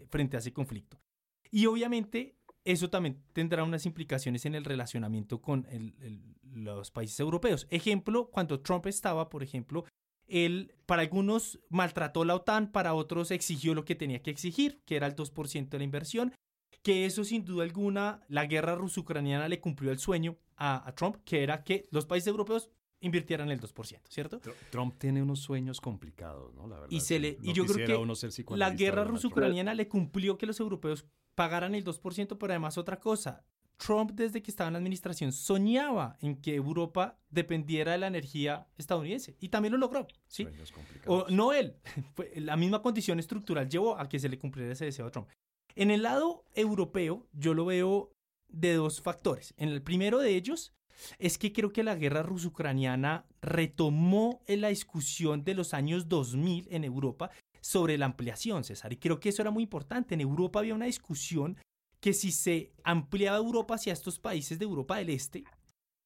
frente 0.08 0.36
a 0.36 0.40
ese 0.40 0.52
conflicto. 0.52 1.00
Y 1.50 1.66
obviamente 1.66 2.36
eso 2.64 2.90
también 2.90 3.22
tendrá 3.32 3.64
unas 3.64 3.86
implicaciones 3.86 4.44
en 4.44 4.54
el 4.54 4.64
relacionamiento 4.64 5.40
con 5.40 5.66
los 6.42 6.90
países 6.90 7.18
europeos. 7.18 7.66
Ejemplo, 7.70 8.30
cuando 8.30 8.60
Trump 8.60 8.86
estaba, 8.86 9.30
por 9.30 9.42
ejemplo, 9.42 9.84
él 10.26 10.74
para 10.86 11.02
algunos 11.02 11.58
maltrató 11.70 12.24
la 12.24 12.34
OTAN, 12.34 12.70
para 12.70 12.94
otros 12.94 13.30
exigió 13.30 13.74
lo 13.74 13.84
que 13.84 13.94
tenía 13.94 14.22
que 14.22 14.30
exigir, 14.30 14.80
que 14.84 14.96
era 14.96 15.06
el 15.06 15.16
2% 15.16 15.68
de 15.70 15.78
la 15.78 15.84
inversión, 15.84 16.34
que 16.82 17.06
eso 17.06 17.24
sin 17.24 17.44
duda 17.44 17.64
alguna, 17.64 18.20
la 18.28 18.46
guerra 18.46 18.74
ruso-ucraniana 18.74 19.48
le 19.48 19.60
cumplió 19.60 19.90
el 19.90 19.98
sueño 19.98 20.36
a, 20.58 20.92
Trump, 20.96 21.16
que 21.24 21.42
era 21.42 21.62
que 21.62 21.86
los 21.90 22.06
países 22.06 22.28
europeos 22.28 22.70
invirtieran 23.00 23.50
el 23.50 23.60
2%, 23.60 24.00
¿cierto? 24.08 24.40
Trump 24.70 24.96
tiene 24.98 25.22
unos 25.22 25.38
sueños 25.38 25.80
complicados, 25.80 26.52
¿no? 26.54 26.66
La 26.66 26.80
verdad. 26.80 26.90
Y, 26.90 27.00
se 27.00 27.18
le, 27.20 27.38
y 27.42 27.52
yo 27.52 27.64
creo 27.64 27.86
que 27.86 28.56
la 28.56 28.70
guerra 28.70 29.04
ruso-ucraniana 29.04 29.72
le 29.74 29.88
cumplió 29.88 30.36
que 30.36 30.46
los 30.46 30.58
europeos 30.58 31.06
pagaran 31.34 31.74
el 31.74 31.84
2%, 31.84 32.36
pero 32.38 32.52
además 32.52 32.76
otra 32.76 32.98
cosa. 32.98 33.44
Trump, 33.76 34.10
desde 34.10 34.42
que 34.42 34.50
estaba 34.50 34.66
en 34.66 34.72
la 34.72 34.78
administración, 34.78 35.30
soñaba 35.32 36.16
en 36.20 36.40
que 36.40 36.56
Europa 36.56 37.20
dependiera 37.30 37.92
de 37.92 37.98
la 37.98 38.08
energía 38.08 38.66
estadounidense 38.76 39.36
y 39.38 39.50
también 39.50 39.70
lo 39.70 39.78
logró, 39.78 40.08
¿sí? 40.26 40.48
O, 41.06 41.26
no 41.30 41.52
él, 41.52 41.76
la 42.34 42.56
misma 42.56 42.82
condición 42.82 43.20
estructural 43.20 43.68
llevó 43.68 43.96
a 43.96 44.08
que 44.08 44.18
se 44.18 44.28
le 44.28 44.36
cumpliera 44.36 44.72
ese 44.72 44.86
deseo 44.86 45.06
a 45.06 45.12
Trump. 45.12 45.28
En 45.76 45.92
el 45.92 46.02
lado 46.02 46.44
europeo, 46.56 47.28
yo 47.32 47.54
lo 47.54 47.64
veo 47.64 48.10
de 48.48 48.74
dos 48.74 49.00
factores. 49.00 49.54
En 49.56 49.68
el 49.68 49.82
primero 49.82 50.18
de 50.18 50.34
ellos 50.34 50.72
es 51.18 51.38
que 51.38 51.52
creo 51.52 51.72
que 51.72 51.84
la 51.84 51.94
guerra 51.94 52.22
ruso-ucraniana 52.22 53.26
retomó 53.40 54.42
la 54.48 54.68
discusión 54.68 55.44
de 55.44 55.54
los 55.54 55.74
años 55.74 56.08
2000 56.08 56.68
en 56.70 56.84
Europa 56.84 57.30
sobre 57.60 57.98
la 57.98 58.06
ampliación, 58.06 58.64
César. 58.64 58.92
Y 58.92 58.96
creo 58.96 59.20
que 59.20 59.28
eso 59.28 59.42
era 59.42 59.50
muy 59.50 59.62
importante. 59.62 60.14
En 60.14 60.20
Europa 60.20 60.60
había 60.60 60.74
una 60.74 60.86
discusión 60.86 61.56
que 62.00 62.12
si 62.12 62.32
se 62.32 62.72
ampliaba 62.84 63.36
Europa 63.36 63.74
hacia 63.74 63.92
estos 63.92 64.18
países 64.18 64.58
de 64.58 64.64
Europa 64.64 64.96
del 64.96 65.10
Este, 65.10 65.44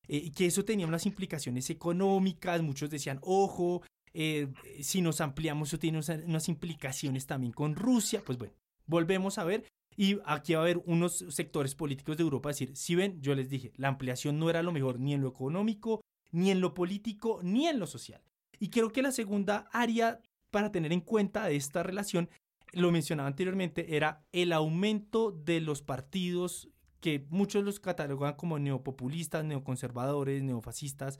eh, 0.08 0.30
que 0.32 0.46
eso 0.46 0.64
tenía 0.64 0.86
unas 0.86 1.06
implicaciones 1.06 1.70
económicas, 1.70 2.62
muchos 2.62 2.90
decían, 2.90 3.18
ojo, 3.22 3.82
eh, 4.14 4.48
si 4.80 5.00
nos 5.00 5.20
ampliamos 5.20 5.68
eso 5.68 5.78
tiene 5.78 6.00
unas 6.26 6.48
implicaciones 6.48 7.26
también 7.26 7.52
con 7.52 7.74
Rusia, 7.76 8.22
pues 8.24 8.38
bueno, 8.38 8.54
volvemos 8.86 9.38
a 9.38 9.44
ver. 9.44 9.64
Y 9.96 10.18
aquí 10.24 10.54
va 10.54 10.60
a 10.60 10.62
haber 10.62 10.78
unos 10.86 11.24
sectores 11.28 11.74
políticos 11.74 12.16
de 12.16 12.22
Europa 12.22 12.48
decir, 12.48 12.76
si 12.76 12.94
ven, 12.94 13.20
yo 13.20 13.34
les 13.34 13.48
dije, 13.48 13.72
la 13.76 13.88
ampliación 13.88 14.38
no 14.38 14.50
era 14.50 14.62
lo 14.62 14.72
mejor 14.72 14.98
ni 14.98 15.14
en 15.14 15.20
lo 15.20 15.28
económico, 15.28 16.00
ni 16.30 16.50
en 16.50 16.60
lo 16.60 16.74
político, 16.74 17.40
ni 17.42 17.66
en 17.66 17.78
lo 17.78 17.86
social. 17.86 18.22
Y 18.58 18.68
creo 18.68 18.90
que 18.90 19.02
la 19.02 19.12
segunda 19.12 19.68
área 19.72 20.20
para 20.52 20.70
tener 20.70 20.92
en 20.92 21.00
cuenta 21.00 21.46
de 21.46 21.56
esta 21.56 21.82
relación, 21.82 22.28
lo 22.72 22.92
mencionaba 22.92 23.26
anteriormente, 23.26 23.96
era 23.96 24.24
el 24.32 24.52
aumento 24.52 25.32
de 25.32 25.60
los 25.60 25.82
partidos 25.82 26.68
que 27.00 27.26
muchos 27.30 27.64
los 27.64 27.80
catalogan 27.80 28.34
como 28.34 28.58
neopopulistas, 28.58 29.44
neoconservadores, 29.44 30.42
neofascistas, 30.42 31.18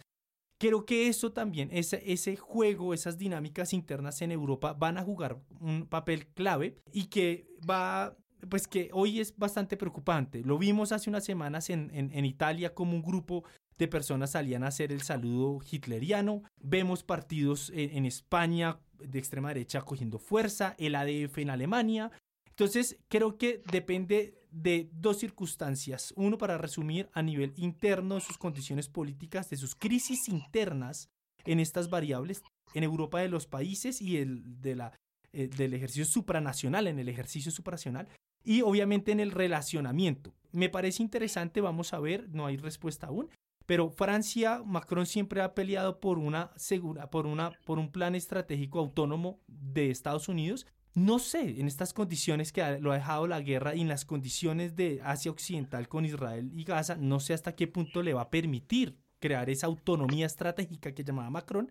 Creo 0.63 0.87
que 0.87 1.09
eso 1.09 1.33
también, 1.33 1.71
ese, 1.73 2.01
ese 2.07 2.37
juego, 2.37 2.95
esas 2.95 3.19
dinámicas 3.19 3.73
internas 3.73 4.23
en 4.23 4.31
Europa 4.31 4.75
van 4.75 4.97
a 4.97 5.03
jugar 5.03 5.43
un 5.59 5.89
papel 5.89 6.29
clave 6.29 6.79
y 6.93 7.07
que 7.07 7.49
va 7.69 8.17
pues 8.49 8.67
que 8.67 8.91
hoy 8.93 9.21
es 9.21 9.37
bastante 9.37 9.77
preocupante. 9.77 10.43
Lo 10.43 10.59
vimos 10.59 10.93
hace 10.93 11.11
unas 11.11 11.25
semanas 11.25 11.71
en, 11.71 11.91
en, 11.93 12.25
Italia 12.25 12.75
como 12.75 12.95
un 12.95 13.03
grupo 13.03 13.45
de 13.79 13.89
personas 13.89 14.33
salían 14.33 14.65
a 14.65 14.69
hacer 14.69 14.93
el 14.93 15.03
saludo 15.03 15.61
hitleriano. 15.69 16.43
Vemos 16.61 17.03
partidos 17.03 17.71
en, 17.75 18.05
España 18.05 18.79
de 18.99 19.19
extrema 19.19 19.49
derecha 19.49 19.83
cogiendo 19.83 20.19
fuerza, 20.19 20.75
el 20.79 20.95
ADF 20.95 21.39
en 21.39 21.51
Alemania. 21.51 22.11
Entonces, 22.49 22.99
creo 23.09 23.39
que 23.39 23.63
depende 23.71 24.39
de 24.51 24.91
dos 24.93 25.19
circunstancias. 25.19 26.13
Uno, 26.17 26.37
para 26.37 26.59
resumir, 26.59 27.09
a 27.13 27.23
nivel 27.23 27.55
interno, 27.57 28.21
sus 28.21 28.39
condiciones 28.39 28.89
políticas, 28.89 29.49
de 29.51 29.57
sus 29.57 29.75
crisis 29.75 30.29
internas 30.29 31.09
en 31.45 31.61
estas 31.61 31.89
variables, 31.91 32.43
en 32.75 32.85
Europa 32.85 33.21
de 33.21 33.29
los 33.29 33.47
países 33.47 34.01
y 34.01 34.19
el, 34.19 34.61
de 34.61 34.77
la, 34.77 34.93
eh, 35.33 35.49
del 35.49 35.75
ejercicio 35.75 36.05
supranacional, 36.05 36.87
en 36.87 36.99
el 36.99 37.09
ejercicio 37.09 37.51
supranacional, 37.51 38.07
y 38.45 38.63
obviamente 38.63 39.13
en 39.13 39.21
el 39.21 39.31
relacionamiento. 39.31 40.35
Me 40.53 40.69
parece 40.69 41.03
interesante, 41.03 41.61
vamos 41.61 41.95
a 41.95 42.01
ver, 42.01 42.29
no 42.31 42.47
hay 42.47 42.57
respuesta 42.57 43.07
aún, 43.07 43.31
pero 43.67 43.91
Francia, 43.91 44.63
Macron 44.65 45.07
siempre 45.07 45.41
ha 45.41 45.55
peleado 45.55 46.01
por 46.01 46.19
una 46.19 46.51
segura, 46.57 47.11
por 47.11 47.27
una, 47.27 47.53
por 47.65 47.79
un 47.79 47.91
plan 47.91 48.15
estratégico 48.15 48.81
autónomo 48.81 49.41
de 49.47 49.91
Estados 49.91 50.29
Unidos. 50.29 50.67
No 50.95 51.19
sé, 51.19 51.59
en 51.61 51.69
estas 51.69 51.95
condiciones 51.95 52.53
que 52.53 52.79
lo 52.81 52.93
ha 52.93 52.97
dejado 52.97 53.27
la 53.27 53.41
guerra 53.41 53.75
y 53.75 53.81
en 53.81 53.89
las 53.89 54.05
condiciones 54.05 54.77
de 54.77 55.01
Asia 55.03 55.31
Occidental 55.31 55.89
con 55.89 56.05
Israel 56.05 56.51
y 56.53 56.65
Gaza, 56.65 56.97
no 56.97 57.19
sé 57.19 57.33
hasta 57.33 57.55
qué 57.55 57.67
punto 57.67 58.03
le 58.03 58.13
va 58.13 58.23
a 58.23 58.31
permitir 58.31 58.99
crear 59.19 59.49
esa 59.49 59.69
autonomía 59.69 60.27
estratégica 60.27 60.93
que 60.93 61.05
llamaba 61.05 61.31
Macron 61.31 61.71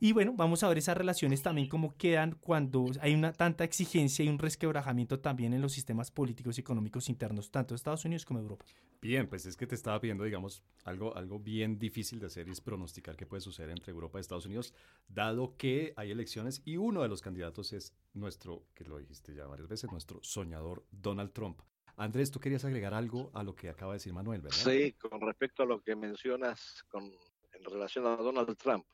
y 0.00 0.12
bueno, 0.12 0.34
vamos 0.36 0.62
a 0.62 0.68
ver 0.68 0.78
esas 0.78 0.96
relaciones 0.96 1.42
también 1.42 1.68
cómo 1.68 1.96
quedan 1.96 2.32
cuando 2.32 2.86
hay 3.00 3.14
una 3.14 3.32
tanta 3.32 3.64
exigencia 3.64 4.24
y 4.24 4.28
un 4.28 4.38
resquebrajamiento 4.38 5.20
también 5.20 5.54
en 5.54 5.62
los 5.62 5.72
sistemas 5.72 6.10
políticos 6.10 6.58
y 6.58 6.60
económicos 6.60 7.08
internos, 7.08 7.50
tanto 7.50 7.74
de 7.74 7.76
Estados 7.76 8.04
Unidos 8.04 8.24
como 8.24 8.40
de 8.40 8.44
Europa. 8.44 8.64
Bien, 9.00 9.28
pues 9.28 9.46
es 9.46 9.56
que 9.56 9.66
te 9.66 9.74
estaba 9.74 10.00
pidiendo, 10.00 10.24
digamos, 10.24 10.62
algo, 10.84 11.16
algo 11.16 11.38
bien 11.38 11.78
difícil 11.78 12.18
de 12.18 12.26
hacer 12.26 12.48
y 12.48 12.52
es 12.52 12.60
pronosticar 12.60 13.16
qué 13.16 13.26
puede 13.26 13.40
suceder 13.40 13.70
entre 13.70 13.92
Europa 13.92 14.18
y 14.18 14.20
Estados 14.20 14.46
Unidos, 14.46 14.74
dado 15.08 15.56
que 15.56 15.92
hay 15.96 16.10
elecciones 16.10 16.62
y 16.64 16.76
uno 16.76 17.02
de 17.02 17.08
los 17.08 17.20
candidatos 17.20 17.72
es 17.72 17.94
nuestro, 18.14 18.64
que 18.74 18.84
lo 18.84 18.98
dijiste 18.98 19.34
ya 19.34 19.46
varias 19.46 19.68
veces, 19.68 19.90
nuestro 19.90 20.20
soñador 20.22 20.84
Donald 20.90 21.32
Trump. 21.32 21.60
Andrés, 21.96 22.30
tú 22.30 22.40
querías 22.40 22.64
agregar 22.64 22.92
algo 22.92 23.30
a 23.32 23.42
lo 23.42 23.54
que 23.54 23.70
acaba 23.70 23.92
de 23.92 23.96
decir 23.96 24.12
Manuel, 24.12 24.42
¿verdad? 24.42 24.58
Sí, 24.58 24.92
con 24.94 25.20
respecto 25.20 25.62
a 25.62 25.66
lo 25.66 25.80
que 25.80 25.96
mencionas 25.96 26.84
con, 26.88 27.04
en 27.04 27.64
relación 27.64 28.06
a 28.06 28.16
Donald 28.16 28.54
Trump 28.58 28.84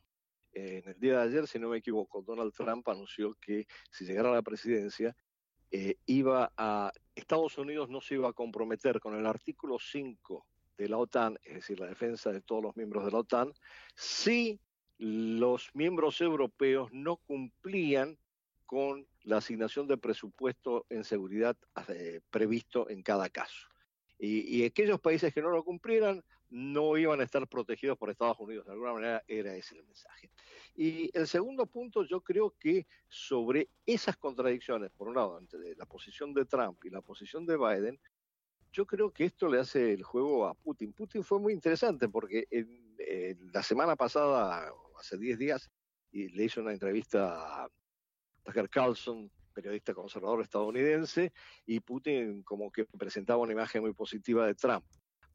en 0.53 0.89
el 0.89 0.99
día 0.99 1.19
de 1.19 1.23
ayer, 1.25 1.47
si 1.47 1.59
no 1.59 1.69
me 1.69 1.79
equivoco, 1.79 2.23
Donald 2.23 2.53
Trump 2.53 2.89
anunció 2.89 3.35
que 3.41 3.67
si 3.91 4.05
llegara 4.05 4.31
a 4.31 4.35
la 4.35 4.43
presidencia, 4.43 5.17
eh, 5.71 5.97
iba 6.07 6.53
a 6.57 6.93
Estados 7.15 7.57
Unidos 7.57 7.89
no 7.89 8.01
se 8.01 8.15
iba 8.15 8.29
a 8.29 8.35
comprometer 8.35 9.01
con 9.01 9.15
el 9.15 9.27
artículo 9.27 9.79
5 9.79 10.47
de 10.77 10.89
la 10.89 10.99
OTAN, 10.99 11.39
es 11.43 11.55
decir, 11.55 11.81
la 11.81 11.87
defensa 11.87 12.31
de 12.31 12.43
todos 12.43 12.63
los 12.63 12.77
miembros 12.77 13.05
de 13.05 13.11
la 13.11 13.19
OTAN, 13.19 13.53
si 13.95 14.61
los 14.99 15.71
miembros 15.75 16.21
europeos 16.21 16.93
no 16.93 17.17
cumplían 17.17 18.19
con 18.67 19.07
la 19.25 19.39
asignación 19.39 19.87
de 19.87 19.99
presupuesto 19.99 20.87
en 20.89 21.05
seguridad 21.05 21.57
eh, 21.89 22.21
previsto 22.31 22.89
en 22.89 23.03
cada 23.03 23.29
caso. 23.29 23.69
Y, 24.19 24.65
aquellos 24.65 25.01
países 25.01 25.35
que 25.35 25.43
no 25.43 25.51
lo 25.51 25.65
cumplieran 25.65 26.23
no 26.55 26.99
iban 26.99 27.21
a 27.21 27.25
estar 27.25 27.49
protegidos 27.49 27.97
por 27.97 28.11
Estados 28.11 28.39
Unidos. 28.39 28.67
De 28.67 28.73
alguna 28.73 28.93
manera 28.93 29.25
era 29.27 29.57
ese 29.57 29.75
el 29.75 29.85
mensaje. 29.85 30.31
Y 30.75 31.11
el 31.17 31.27
segundo 31.27 31.65
punto, 31.65 32.05
yo 32.05 32.21
creo 32.21 32.55
que 32.59 32.87
sobre 33.09 33.71
esas 33.87 34.19
contradicciones, 34.19 34.91
por 34.91 35.09
un 35.09 35.15
lado, 35.15 35.39
entre 35.39 35.75
la 35.77 35.87
posición 35.87 36.35
de 36.35 36.45
Trump 36.45 36.85
y 36.85 36.91
la 36.91 37.01
posición 37.01 37.47
de 37.47 37.57
Biden, 37.57 37.99
yo 38.71 38.87
creo 38.87 39.11
que 39.11 39.25
esto 39.25 39.49
le 39.49 39.61
hace 39.61 39.93
el 39.95 40.03
juego 40.03 40.47
a 40.47 40.55
Putin. 40.55 40.93
Putin 40.93 41.23
fue 41.25 41.39
muy 41.39 41.55
interesante 41.55 42.09
porque 42.09 42.47
la 43.53 43.63
semana 43.63 43.97
pasada, 43.97 44.71
hace 44.99 45.17
10 45.17 45.39
días, 45.39 45.71
le 46.11 46.45
hizo 46.45 46.61
una 46.61 46.73
entrevista 46.73 47.65
a 47.65 47.69
Tucker 48.45 48.69
Carlson, 48.69 49.31
periodista 49.55 49.95
conservador 49.95 50.43
estadounidense, 50.43 51.33
y 51.67 51.81
Putin 51.81 52.43
como 52.43 52.71
que 52.71 52.85
presentaba 52.85 53.43
una 53.43 53.53
imagen 53.53 53.83
muy 53.83 53.93
positiva 53.95 54.47
de 54.47 54.55
Trump. 54.55 54.85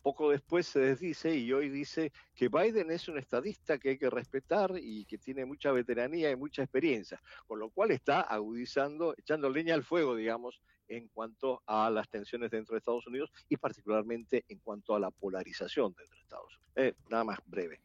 Poco 0.07 0.31
después 0.31 0.65
se 0.65 0.79
desdice 0.79 1.35
y 1.35 1.51
hoy 1.51 1.67
dice 1.67 2.13
que 2.33 2.47
Biden 2.47 2.91
es 2.91 3.09
un 3.09 3.17
estadista 3.17 3.77
que 3.77 3.89
hay 3.89 3.97
que 3.97 4.09
respetar 4.09 4.71
y 4.81 5.03
que 5.03 5.17
tiene 5.17 5.43
mucha 5.43 5.73
veteranía 5.73 6.31
y 6.31 6.35
mucha 6.37 6.63
experiencia, 6.63 7.21
con 7.45 7.59
lo 7.59 7.71
cual 7.71 7.91
está 7.91 8.21
agudizando, 8.21 9.13
echando 9.17 9.49
leña 9.49 9.73
al 9.73 9.83
fuego, 9.83 10.15
digamos, 10.15 10.61
en 10.87 11.09
cuanto 11.09 11.61
a 11.65 11.89
las 11.89 12.07
tensiones 12.07 12.51
dentro 12.51 12.73
de 12.73 12.77
Estados 12.77 13.05
Unidos 13.05 13.33
y 13.49 13.57
particularmente 13.57 14.45
en 14.47 14.59
cuanto 14.59 14.95
a 14.95 14.99
la 15.01 15.11
polarización 15.11 15.93
dentro 15.97 16.15
de 16.15 16.21
Estados 16.21 16.53
Unidos. 16.55 16.71
Eh, 16.77 16.93
nada 17.09 17.25
más 17.25 17.39
breve. 17.45 17.81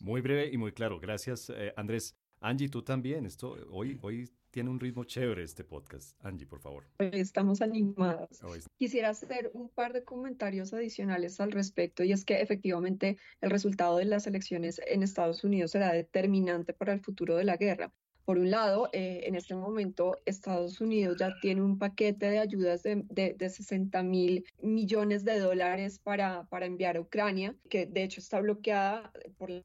Muy 0.00 0.22
breve 0.22 0.48
y 0.50 0.56
muy 0.56 0.72
claro. 0.72 0.98
Gracias, 0.98 1.50
eh, 1.50 1.74
Andrés. 1.76 2.16
Angie, 2.40 2.70
tú 2.70 2.80
también. 2.80 3.26
Esto 3.26 3.58
hoy, 3.70 3.98
hoy 4.00 4.30
tiene 4.50 4.70
un 4.70 4.80
ritmo 4.80 5.04
chévere 5.04 5.42
este 5.42 5.64
podcast. 5.64 6.16
Angie, 6.24 6.46
por 6.46 6.60
favor. 6.60 6.84
Estamos 6.98 7.60
animadas. 7.62 8.40
Quisiera 8.76 9.10
hacer 9.10 9.50
un 9.54 9.68
par 9.68 9.92
de 9.92 10.04
comentarios 10.04 10.72
adicionales 10.72 11.40
al 11.40 11.52
respecto 11.52 12.02
y 12.04 12.12
es 12.12 12.24
que 12.24 12.40
efectivamente 12.40 13.18
el 13.40 13.50
resultado 13.50 13.98
de 13.98 14.06
las 14.06 14.26
elecciones 14.26 14.80
en 14.86 15.02
Estados 15.02 15.44
Unidos 15.44 15.72
será 15.72 15.92
determinante 15.92 16.72
para 16.72 16.92
el 16.92 17.00
futuro 17.00 17.36
de 17.36 17.44
la 17.44 17.56
guerra. 17.56 17.92
Por 18.24 18.36
un 18.36 18.50
lado, 18.50 18.90
eh, 18.92 19.22
en 19.24 19.36
este 19.36 19.54
momento 19.54 20.18
Estados 20.26 20.82
Unidos 20.82 21.16
ya 21.18 21.32
tiene 21.40 21.62
un 21.62 21.78
paquete 21.78 22.28
de 22.28 22.38
ayudas 22.38 22.82
de, 22.82 23.02
de, 23.08 23.32
de 23.32 23.48
60 23.48 24.02
mil 24.02 24.44
millones 24.60 25.24
de 25.24 25.38
dólares 25.38 25.98
para, 25.98 26.44
para 26.50 26.66
enviar 26.66 26.98
a 26.98 27.00
Ucrania, 27.00 27.56
que 27.70 27.86
de 27.86 28.02
hecho 28.02 28.20
está 28.20 28.38
bloqueada 28.40 29.10
por 29.38 29.48
la 29.48 29.62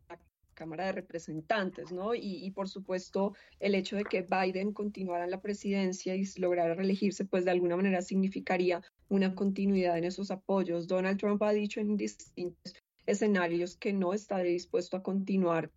Cámara 0.54 0.86
de 0.86 0.92
Representantes, 0.94 1.92
¿no? 1.92 2.16
Y, 2.16 2.50
por 2.52 2.70
supuesto, 2.70 3.34
el 3.60 3.76
hecho 3.76 3.96
de 3.96 4.06
que 4.06 4.22
Biden 4.22 4.74
continuara 4.74 5.26
en 5.26 5.32
la 5.32 5.42
presidencia 5.42 6.16
y 6.16 6.26
lograra 6.38 6.74
reelegirse, 6.74 7.26
pues 7.26 7.46
de 7.46 7.52
alguna 7.52 7.76
manera 7.76 8.02
significaría 8.02 8.82
una 9.10 9.36
continuidad 9.36 9.98
en 9.98 10.06
esos 10.06 10.32
apoyos. 10.32 10.88
Donald 10.88 11.20
Trump 11.20 11.42
ha 11.44 11.52
dicho 11.52 11.80
en 11.80 11.98
distintos 11.98 12.76
escenarios 13.06 13.76
que 13.76 13.94
no 13.94 14.14
está 14.14 14.40
dispuesto 14.40 14.98
a 14.98 15.04
continuar 15.04 15.72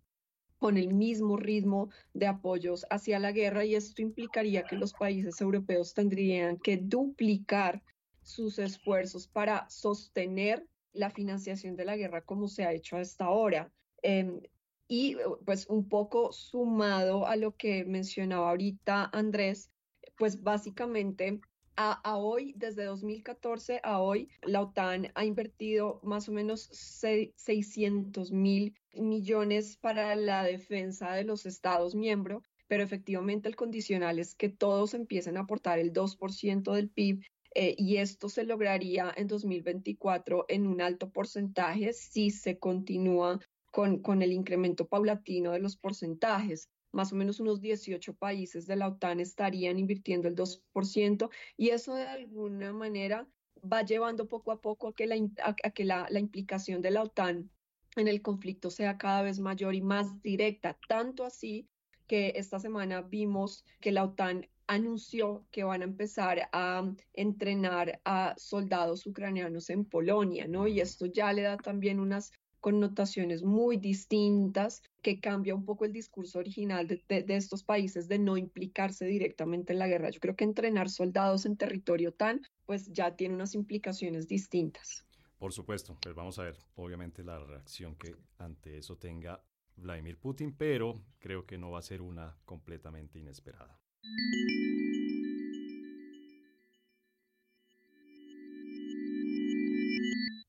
con 0.57 0.77
el 0.77 0.93
mismo 0.93 1.37
ritmo 1.37 1.89
de 2.13 2.27
apoyos 2.27 2.85
hacia 2.89 3.19
la 3.19 3.31
guerra 3.31 3.65
y 3.65 3.75
esto 3.75 4.01
implicaría 4.01 4.63
que 4.63 4.75
los 4.75 4.93
países 4.93 5.39
europeos 5.39 5.93
tendrían 5.93 6.57
que 6.57 6.77
duplicar 6.77 7.83
sus 8.23 8.59
esfuerzos 8.59 9.27
para 9.27 9.69
sostener 9.69 10.65
la 10.93 11.09
financiación 11.09 11.75
de 11.75 11.85
la 11.85 11.95
guerra 11.95 12.21
como 12.21 12.47
se 12.47 12.65
ha 12.65 12.73
hecho 12.73 12.97
hasta 12.97 13.25
ahora. 13.25 13.71
Em, 14.01 14.41
y 14.87 15.15
eh, 15.15 15.17
pues 15.45 15.67
un 15.67 15.87
poco 15.87 16.31
sumado 16.31 17.27
a 17.27 17.35
lo 17.35 17.55
que 17.55 17.85
mencionaba 17.85 18.49
ahorita 18.49 19.09
Andrés, 19.13 19.69
pues 20.17 20.41
básicamente 20.41 21.39
a, 21.79 22.17
hoy, 22.17 22.53
desde 22.57 22.85
2014 22.85 23.81
a 23.83 24.01
hoy, 24.01 24.29
la 24.41 24.61
OTAN 24.61 25.11
ha 25.13 25.25
invertido 25.25 25.99
más 26.01 26.27
o 26.27 26.31
menos 26.31 26.67
600 26.71 28.31
mil 28.31 28.73
millones 28.95 29.77
para 29.77 30.15
la 30.15 30.43
defensa 30.43 31.13
de 31.13 31.23
los 31.23 31.45
Estados 31.45 31.93
miembros, 31.93 32.41
pero 32.67 32.83
efectivamente 32.83 33.47
el 33.47 33.55
condicional 33.55 34.17
es 34.17 34.33
que 34.33 34.49
todos 34.49 34.95
empiecen 34.95 35.37
a 35.37 35.41
aportar 35.41 35.77
el 35.77 35.93
2% 35.93 36.73
del 36.73 36.89
PIB 36.89 37.21
eh, 37.53 37.75
y 37.77 37.97
esto 37.97 38.27
se 38.27 38.43
lograría 38.43 39.13
en 39.15 39.27
2024 39.27 40.45
en 40.49 40.65
un 40.65 40.81
alto 40.81 41.11
porcentaje 41.11 41.93
si 41.93 42.31
se 42.31 42.57
continúa 42.57 43.39
con, 43.71 44.21
el 44.21 44.33
incremento 44.33 44.87
paulatino 44.87 45.51
de 45.51 45.59
los 45.59 45.77
porcentajes 45.77 46.69
más 46.91 47.11
o 47.11 47.15
menos 47.15 47.39
unos 47.39 47.61
18 47.61 48.15
países 48.15 48.65
de 48.65 48.75
la 48.75 48.87
OTAN 48.87 49.19
estarían 49.19 49.77
invirtiendo 49.77 50.27
el 50.27 50.35
2% 50.35 51.29
y 51.57 51.69
eso 51.69 51.93
de 51.93 52.07
alguna 52.07 52.73
manera 52.73 53.27
va 53.61 53.83
llevando 53.83 54.27
poco 54.27 54.51
a 54.51 54.61
poco 54.61 54.87
a 54.87 54.93
que, 54.93 55.05
la, 55.05 56.07
la, 56.09 56.19
implicación 56.19 56.81
de 56.81 56.91
la 56.91 57.03
OTAN 57.03 57.51
en 57.97 58.07
el 58.07 58.21
conflicto 58.21 58.69
sea 58.71 58.97
cada 58.97 59.21
vez 59.21 59.39
mayor 59.39 59.75
y 59.75 59.81
más 59.81 60.21
directa, 60.21 60.77
tanto 60.87 61.25
así 61.25 61.67
que 62.07 62.33
esta 62.35 62.59
semana 62.59 63.01
vimos 63.01 63.65
que 63.79 63.91
la 63.91 64.05
OTAN 64.05 64.47
anunció 64.67 65.45
que 65.51 65.63
van 65.63 65.81
a 65.81 65.85
empezar 65.85 66.49
a 66.51 66.83
entrenar 67.13 68.01
a 68.05 68.33
soldados 68.37 69.05
ucranianos 69.05 69.69
en 69.69 69.85
Polonia, 69.85 70.47
¿no? 70.47 70.67
Y 70.67 70.81
esto 70.81 71.05
ya 71.05 71.31
le 71.33 71.43
da 71.43 71.57
también 71.57 71.99
unas 71.99 72.31
connotaciones 72.59 73.43
muy 73.43 73.77
distintas, 73.77 74.81
que 75.01 75.19
cambia 75.19 75.55
un 75.55 75.65
poco 75.65 75.85
el 75.85 75.93
discurso 75.93 76.39
original 76.39 76.87
de, 76.87 77.25
estos 77.29 77.63
países 77.63 78.07
de 78.07 78.19
no 78.19 78.37
implicarse 78.37 79.05
directamente 79.05 79.73
en 79.73 79.79
la 79.79 79.87
guerra. 79.87 80.09
Yo 80.09 80.19
creo 80.19 80.35
que 80.35 80.43
entrenar 80.43 80.89
soldados 80.89 81.45
en 81.45 81.57
territorio 81.57 82.11
tan, 82.11 82.41
pues 82.65 82.91
ya 82.91 83.15
tiene 83.15 83.35
unas 83.35 83.55
implicaciones 83.55 84.27
distintas. 84.27 85.05
Por 85.37 85.53
supuesto, 85.53 85.97
pues 86.01 86.15
vamos 86.15 86.39
a 86.39 86.43
ver, 86.43 86.57
obviamente, 86.75 87.23
la 87.23 87.39
reacción 87.39 87.95
que 87.95 88.15
ante 88.39 88.77
eso 88.77 88.97
tenga 88.97 89.43
Vladimir 89.75 90.17
Putin, 90.17 90.55
pero 90.55 91.01
creo 91.19 91.45
que 91.45 91.57
no 91.57 91.71
va 91.71 91.79
a 91.79 91.83
ser 91.83 92.01
una 92.01 92.35
completamente 92.45 93.19
inesperada. 93.19 93.79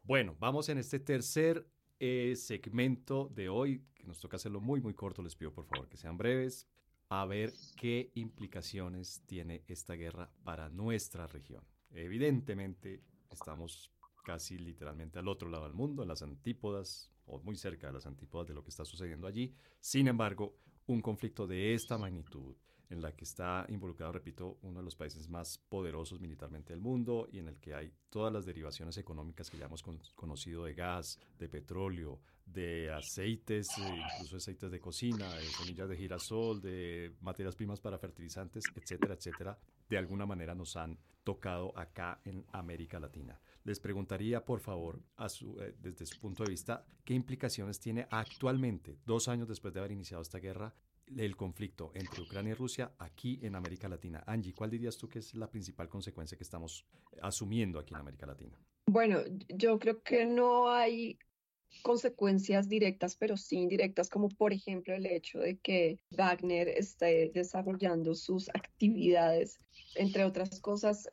Bueno, 0.08 0.34
vamos 0.38 0.70
en 0.70 0.78
este 0.78 0.98
tercer 0.98 1.66
eh, 1.98 2.34
segmento 2.36 3.30
de 3.34 3.48
hoy, 3.48 3.84
que 3.94 4.06
nos 4.06 4.20
toca 4.20 4.36
hacerlo 4.36 4.60
muy, 4.60 4.80
muy 4.80 4.94
corto, 4.94 5.22
les 5.22 5.34
pido 5.34 5.52
por 5.52 5.66
favor 5.66 5.88
que 5.88 5.96
sean 5.96 6.16
breves. 6.16 6.66
a 7.10 7.24
ver 7.24 7.54
qué 7.76 8.10
implicaciones 8.16 9.22
tiene 9.24 9.64
esta 9.66 9.94
guerra 9.94 10.30
para 10.44 10.68
nuestra 10.68 11.26
región. 11.26 11.64
Evidentemente, 11.90 13.02
estamos 13.30 13.90
casi 14.24 14.58
literalmente 14.58 15.18
al 15.18 15.26
otro 15.26 15.48
lado 15.48 15.64
del 15.64 15.72
mundo, 15.72 16.02
en 16.02 16.08
las 16.08 16.20
antípodas 16.20 17.10
o 17.24 17.40
muy 17.40 17.56
cerca 17.56 17.86
de 17.86 17.94
las 17.94 18.06
antípodas 18.06 18.46
de 18.46 18.54
lo 18.54 18.62
que 18.62 18.68
está 18.70 18.84
sucediendo 18.84 19.26
allí. 19.26 19.54
Sin 19.80 20.06
embargo, 20.06 20.58
un 20.86 21.00
conflicto 21.00 21.46
de 21.46 21.74
esta 21.74 21.96
magnitud, 21.96 22.54
en 22.90 23.02
la 23.02 23.12
que 23.12 23.24
está 23.24 23.66
involucrado, 23.68 24.12
repito, 24.12 24.58
uno 24.62 24.78
de 24.78 24.84
los 24.84 24.96
países 24.96 25.28
más 25.28 25.58
poderosos 25.58 26.20
militarmente 26.20 26.72
del 26.72 26.80
mundo 26.80 27.28
y 27.30 27.38
en 27.38 27.48
el 27.48 27.58
que 27.58 27.74
hay 27.74 27.92
todas 28.08 28.32
las 28.32 28.46
derivaciones 28.46 28.96
económicas 28.96 29.50
que 29.50 29.58
ya 29.58 29.66
hemos 29.66 29.82
conocido 30.14 30.64
de 30.64 30.74
gas, 30.74 31.18
de 31.38 31.48
petróleo, 31.48 32.20
de 32.46 32.90
aceites, 32.90 33.68
eh, 33.78 34.02
incluso 34.14 34.36
aceites 34.36 34.70
de 34.70 34.80
cocina, 34.80 35.34
de 35.34 35.44
semillas 35.44 35.88
de 35.88 35.96
girasol, 35.96 36.60
de 36.60 37.14
materias 37.20 37.54
primas 37.54 37.80
para 37.80 37.98
fertilizantes, 37.98 38.64
etcétera, 38.74 39.14
etcétera, 39.14 39.58
de 39.88 39.98
alguna 39.98 40.24
manera 40.24 40.54
nos 40.54 40.76
han 40.76 40.98
tocado 41.24 41.76
acá 41.76 42.20
en 42.24 42.46
América 42.52 42.98
Latina. 42.98 43.38
Les 43.64 43.80
preguntaría, 43.80 44.46
por 44.46 44.60
favor, 44.60 45.02
a 45.16 45.28
su, 45.28 45.60
eh, 45.60 45.74
desde 45.78 46.06
su 46.06 46.18
punto 46.18 46.42
de 46.42 46.50
vista, 46.50 46.86
qué 47.04 47.12
implicaciones 47.12 47.78
tiene 47.78 48.06
actualmente, 48.10 48.98
dos 49.04 49.28
años 49.28 49.46
después 49.46 49.74
de 49.74 49.80
haber 49.80 49.92
iniciado 49.92 50.22
esta 50.22 50.38
guerra, 50.38 50.74
el 51.16 51.36
conflicto 51.36 51.90
entre 51.94 52.22
Ucrania 52.22 52.52
y 52.52 52.54
Rusia 52.54 52.92
aquí 52.98 53.38
en 53.42 53.54
América 53.54 53.88
Latina. 53.88 54.22
Angie, 54.26 54.54
¿cuál 54.54 54.70
dirías 54.70 54.96
tú 54.96 55.08
que 55.08 55.20
es 55.20 55.34
la 55.34 55.50
principal 55.50 55.88
consecuencia 55.88 56.36
que 56.36 56.44
estamos 56.44 56.84
asumiendo 57.22 57.78
aquí 57.78 57.94
en 57.94 58.00
América 58.00 58.26
Latina? 58.26 58.58
Bueno, 58.86 59.20
yo 59.48 59.78
creo 59.78 60.02
que 60.02 60.24
no 60.24 60.70
hay 60.70 61.18
consecuencias 61.82 62.68
directas, 62.68 63.16
pero 63.16 63.36
sí 63.36 63.56
indirectas, 63.56 64.08
como 64.08 64.28
por 64.28 64.52
ejemplo 64.52 64.94
el 64.94 65.06
hecho 65.06 65.38
de 65.38 65.58
que 65.58 65.98
Wagner 66.10 66.68
esté 66.68 67.30
desarrollando 67.34 68.14
sus 68.14 68.48
actividades, 68.50 69.60
entre 69.94 70.24
otras 70.24 70.60
cosas, 70.60 71.10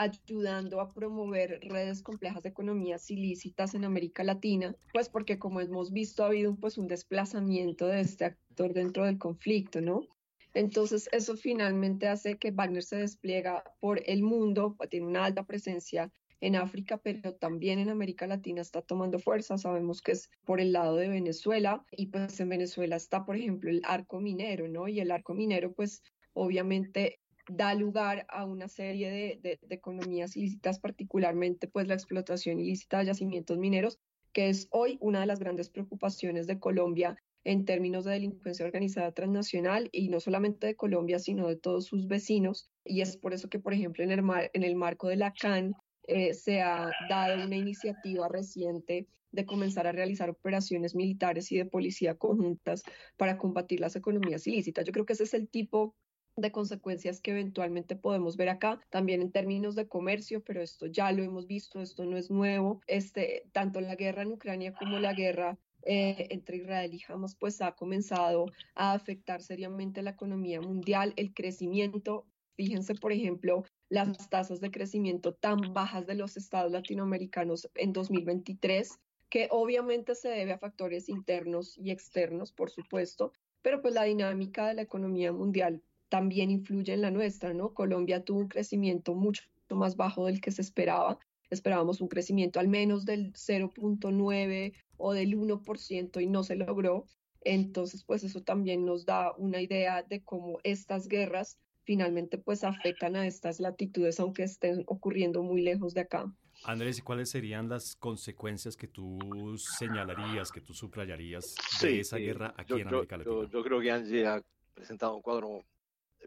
ayudando 0.00 0.80
a 0.80 0.92
promover 0.94 1.60
redes 1.62 2.02
complejas 2.02 2.42
de 2.42 2.48
economías 2.48 3.10
ilícitas 3.10 3.74
en 3.74 3.84
América 3.84 4.24
Latina, 4.24 4.74
pues 4.94 5.10
porque 5.10 5.38
como 5.38 5.60
hemos 5.60 5.92
visto 5.92 6.22
ha 6.22 6.28
habido 6.28 6.56
pues 6.56 6.78
un 6.78 6.86
desplazamiento 6.86 7.86
de 7.86 8.00
este 8.00 8.24
actor 8.24 8.72
dentro 8.72 9.04
del 9.04 9.18
conflicto, 9.18 9.82
¿no? 9.82 10.06
Entonces 10.54 11.08
eso 11.12 11.36
finalmente 11.36 12.08
hace 12.08 12.38
que 12.38 12.50
Wagner 12.50 12.82
se 12.82 12.96
despliega 12.96 13.62
por 13.78 14.02
el 14.06 14.22
mundo, 14.22 14.76
tiene 14.88 15.06
una 15.06 15.26
alta 15.26 15.44
presencia 15.44 16.10
en 16.40 16.56
África, 16.56 16.96
pero 16.96 17.34
también 17.34 17.78
en 17.78 17.90
América 17.90 18.26
Latina 18.26 18.62
está 18.62 18.80
tomando 18.80 19.18
fuerza. 19.18 19.58
Sabemos 19.58 20.00
que 20.00 20.12
es 20.12 20.30
por 20.46 20.60
el 20.60 20.72
lado 20.72 20.96
de 20.96 21.08
Venezuela 21.08 21.84
y 21.90 22.06
pues 22.06 22.40
en 22.40 22.48
Venezuela 22.48 22.96
está, 22.96 23.26
por 23.26 23.36
ejemplo, 23.36 23.70
el 23.70 23.82
arco 23.84 24.18
minero, 24.18 24.66
¿no? 24.66 24.88
Y 24.88 25.00
el 25.00 25.10
arco 25.10 25.34
minero 25.34 25.72
pues 25.74 26.02
obviamente 26.32 27.20
da 27.50 27.74
lugar 27.74 28.26
a 28.28 28.44
una 28.44 28.68
serie 28.68 29.38
de, 29.42 29.58
economías 29.70 30.36
ilícitas, 30.36 30.78
particularmente 30.78 31.68
pues 31.68 31.88
la 31.88 31.94
explotación 31.94 32.60
ilícita 32.60 32.98
de 32.98 33.06
yacimientos 33.06 33.58
mineros, 33.58 33.98
que 34.32 34.48
es 34.48 34.68
hoy 34.70 34.98
una 35.00 35.20
de 35.20 35.26
las 35.26 35.40
grandes 35.40 35.70
preocupaciones 35.70 36.46
de 36.46 36.58
Colombia 36.58 37.16
en 37.42 37.64
términos 37.64 38.04
de 38.04 38.12
delincuencia 38.12 38.66
organizada 38.66 39.12
transnacional 39.12 39.88
y 39.92 40.08
no 40.08 40.20
solamente 40.20 40.66
de 40.66 40.76
Colombia, 40.76 41.18
sino 41.18 41.48
de 41.48 41.56
todos 41.56 41.86
sus 41.86 42.06
vecinos. 42.06 42.70
Y 42.84 43.00
es 43.00 43.16
por 43.16 43.32
eso 43.32 43.48
que, 43.48 43.58
por 43.58 43.72
ejemplo, 43.72 44.04
en 44.04 44.10
el, 44.10 44.76
marco 44.76 45.08
de 45.08 45.16
la 45.16 45.32
CAN 45.32 45.74
eh, 46.06 46.34
se 46.34 46.60
ha 46.60 46.90
dado 47.08 47.44
una 47.44 47.56
iniciativa 47.56 48.28
reciente 48.28 49.08
de 49.32 49.46
comenzar 49.46 49.86
a 49.86 49.92
realizar 49.92 50.28
operaciones 50.28 50.94
militares 50.94 51.50
y 51.50 51.56
de 51.56 51.64
policía 51.64 52.16
conjuntas 52.16 52.82
para 53.16 53.38
combatir 53.38 53.80
las 53.80 53.96
economías 53.96 54.46
ilícitas. 54.46 54.84
Yo 54.84 54.92
creo 54.92 55.06
que 55.06 55.14
ese 55.14 55.24
es 55.24 55.34
el 55.34 55.48
tipo 55.48 55.94
de 56.36 56.52
consecuencias 56.52 57.20
que 57.20 57.32
eventualmente 57.32 57.96
podemos 57.96 58.36
ver 58.36 58.48
acá, 58.48 58.80
también 58.90 59.22
en 59.22 59.32
términos 59.32 59.74
de 59.74 59.88
comercio, 59.88 60.42
pero 60.42 60.62
esto 60.62 60.86
ya 60.86 61.12
lo 61.12 61.22
hemos 61.22 61.46
visto, 61.46 61.80
esto 61.80 62.04
no 62.04 62.16
es 62.16 62.30
nuevo. 62.30 62.80
Este, 62.86 63.44
tanto 63.52 63.80
la 63.80 63.96
guerra 63.96 64.22
en 64.22 64.32
Ucrania 64.32 64.72
como 64.72 64.98
la 64.98 65.12
guerra 65.12 65.58
eh, 65.82 66.28
entre 66.30 66.58
Israel 66.58 66.94
y 66.94 67.02
Hamas, 67.08 67.34
pues 67.34 67.60
ha 67.62 67.72
comenzado 67.72 68.46
a 68.74 68.92
afectar 68.92 69.42
seriamente 69.42 70.02
la 70.02 70.10
economía 70.10 70.60
mundial, 70.60 71.12
el 71.16 71.32
crecimiento. 71.32 72.26
Fíjense, 72.56 72.94
por 72.94 73.12
ejemplo, 73.12 73.64
las 73.88 74.28
tasas 74.28 74.60
de 74.60 74.70
crecimiento 74.70 75.34
tan 75.34 75.72
bajas 75.72 76.06
de 76.06 76.14
los 76.14 76.36
estados 76.36 76.70
latinoamericanos 76.70 77.68
en 77.74 77.92
2023, 77.92 78.98
que 79.30 79.48
obviamente 79.50 80.14
se 80.14 80.28
debe 80.28 80.52
a 80.52 80.58
factores 80.58 81.08
internos 81.08 81.78
y 81.78 81.90
externos, 81.90 82.52
por 82.52 82.70
supuesto, 82.70 83.32
pero 83.62 83.80
pues 83.80 83.94
la 83.94 84.04
dinámica 84.04 84.66
de 84.68 84.74
la 84.74 84.82
economía 84.82 85.32
mundial 85.32 85.82
también 86.10 86.50
influye 86.50 86.92
en 86.92 87.00
la 87.00 87.10
nuestra, 87.10 87.54
¿no? 87.54 87.72
Colombia 87.72 88.24
tuvo 88.24 88.40
un 88.40 88.48
crecimiento 88.48 89.14
mucho 89.14 89.44
más 89.70 89.96
bajo 89.96 90.26
del 90.26 90.40
que 90.40 90.50
se 90.50 90.60
esperaba. 90.60 91.18
Esperábamos 91.48 92.00
un 92.00 92.08
crecimiento 92.08 92.60
al 92.60 92.68
menos 92.68 93.04
del 93.06 93.32
0.9 93.32 94.74
o 94.98 95.12
del 95.12 95.38
1% 95.38 96.20
y 96.20 96.26
no 96.26 96.42
se 96.42 96.56
logró. 96.56 97.06
Entonces, 97.42 98.04
pues 98.04 98.22
eso 98.24 98.42
también 98.42 98.84
nos 98.84 99.06
da 99.06 99.32
una 99.36 99.62
idea 99.62 100.02
de 100.02 100.22
cómo 100.22 100.58
estas 100.62 101.08
guerras 101.08 101.58
finalmente 101.84 102.38
pues 102.38 102.62
afectan 102.62 103.16
a 103.16 103.26
estas 103.26 103.58
latitudes, 103.58 104.20
aunque 104.20 104.42
estén 104.42 104.84
ocurriendo 104.86 105.42
muy 105.42 105.62
lejos 105.62 105.94
de 105.94 106.02
acá. 106.02 106.32
Andrés, 106.64 106.98
¿y 106.98 107.02
cuáles 107.02 107.30
serían 107.30 107.68
las 107.68 107.96
consecuencias 107.96 108.76
que 108.76 108.86
tú 108.86 109.56
señalarías, 109.56 110.52
que 110.52 110.60
tú 110.60 110.74
subrayarías 110.74 111.54
de 111.80 112.00
esa 112.00 112.18
guerra 112.18 112.54
aquí 112.56 112.74
en 112.74 112.88
América 112.88 113.16
Latina? 113.16 113.48
Yo, 113.50 113.62
creo 113.62 113.80
que 113.80 113.90
Angie 113.90 114.26
ha 114.26 114.42
presentado 114.74 115.16
un 115.16 115.22
cuadro 115.22 115.64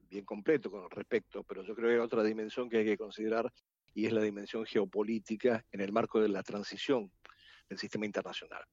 bien 0.10 0.26
completo 0.26 0.72
con 0.72 0.90
respecto, 0.90 1.44
pero 1.44 1.64
yo 1.64 1.76
creo 1.76 1.90
que 1.90 1.96
hay 1.96 2.00
otra 2.00 2.24
dimensión 2.24 2.70
que 2.70 2.78
hay 2.78 2.86
que 2.86 2.98
considerar 2.98 3.52
y 3.94 4.06
es 4.06 4.14
la 4.14 4.22
dimensión 4.22 4.66
geopolítica 4.66 5.66
en 5.72 5.82
el 5.82 5.92
marco 5.92 6.20
de 6.20 6.30
la 6.30 6.44
transición 6.44 7.12
del 7.70 7.78
sistema 7.78 8.06
internacional. 8.06 8.64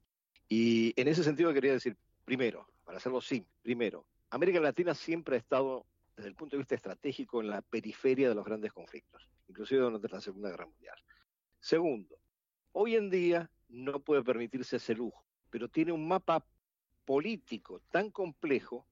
Y 0.48 0.92
en 1.00 1.08
ese 1.08 1.22
sentido 1.22 1.52
quería 1.52 1.72
decir, 1.72 1.96
primero, 2.24 2.66
para 2.84 2.98
hacerlo 2.98 3.20
simple, 3.20 3.52
primero, 3.62 4.06
América 4.30 4.60
Latina 4.60 4.94
siempre 4.94 5.36
ha 5.36 5.38
estado 5.38 5.86
desde 6.16 6.28
el 6.28 6.34
punto 6.34 6.56
de 6.56 6.58
vista 6.58 6.74
estratégico 6.74 7.40
en 7.40 7.48
la 7.48 7.62
periferia 7.62 8.28
de 8.28 8.34
los 8.34 8.44
grandes 8.44 8.72
conflictos, 8.72 9.28
inclusive 9.48 9.80
durante 9.80 10.08
la 10.08 10.20
Segunda 10.20 10.50
Guerra 10.50 10.66
Mundial. 10.66 10.96
Segundo, 11.60 12.18
hoy 12.72 12.96
en 12.96 13.10
día 13.10 13.50
no 13.68 14.00
puede 14.00 14.22
permitirse 14.22 14.76
ese 14.76 14.94
lujo, 14.94 15.24
pero 15.50 15.68
tiene 15.68 15.92
un 15.92 16.06
mapa 16.06 16.44
político 17.04 17.80
tan 17.90 18.10
complejo 18.10 18.86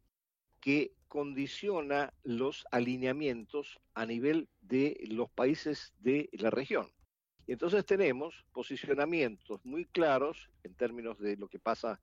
que 0.60 0.92
condiciona 1.08 2.12
los 2.22 2.66
alineamientos 2.70 3.80
a 3.94 4.06
nivel 4.06 4.48
de 4.60 4.98
los 5.08 5.30
países 5.30 5.92
de 5.98 6.28
la 6.32 6.50
región. 6.50 6.92
Y 7.46 7.52
entonces 7.52 7.84
tenemos 7.86 8.44
posicionamientos 8.52 9.64
muy 9.64 9.86
claros 9.86 10.50
en 10.62 10.74
términos 10.74 11.18
de 11.18 11.36
lo 11.36 11.48
que 11.48 11.58
pasa 11.58 12.00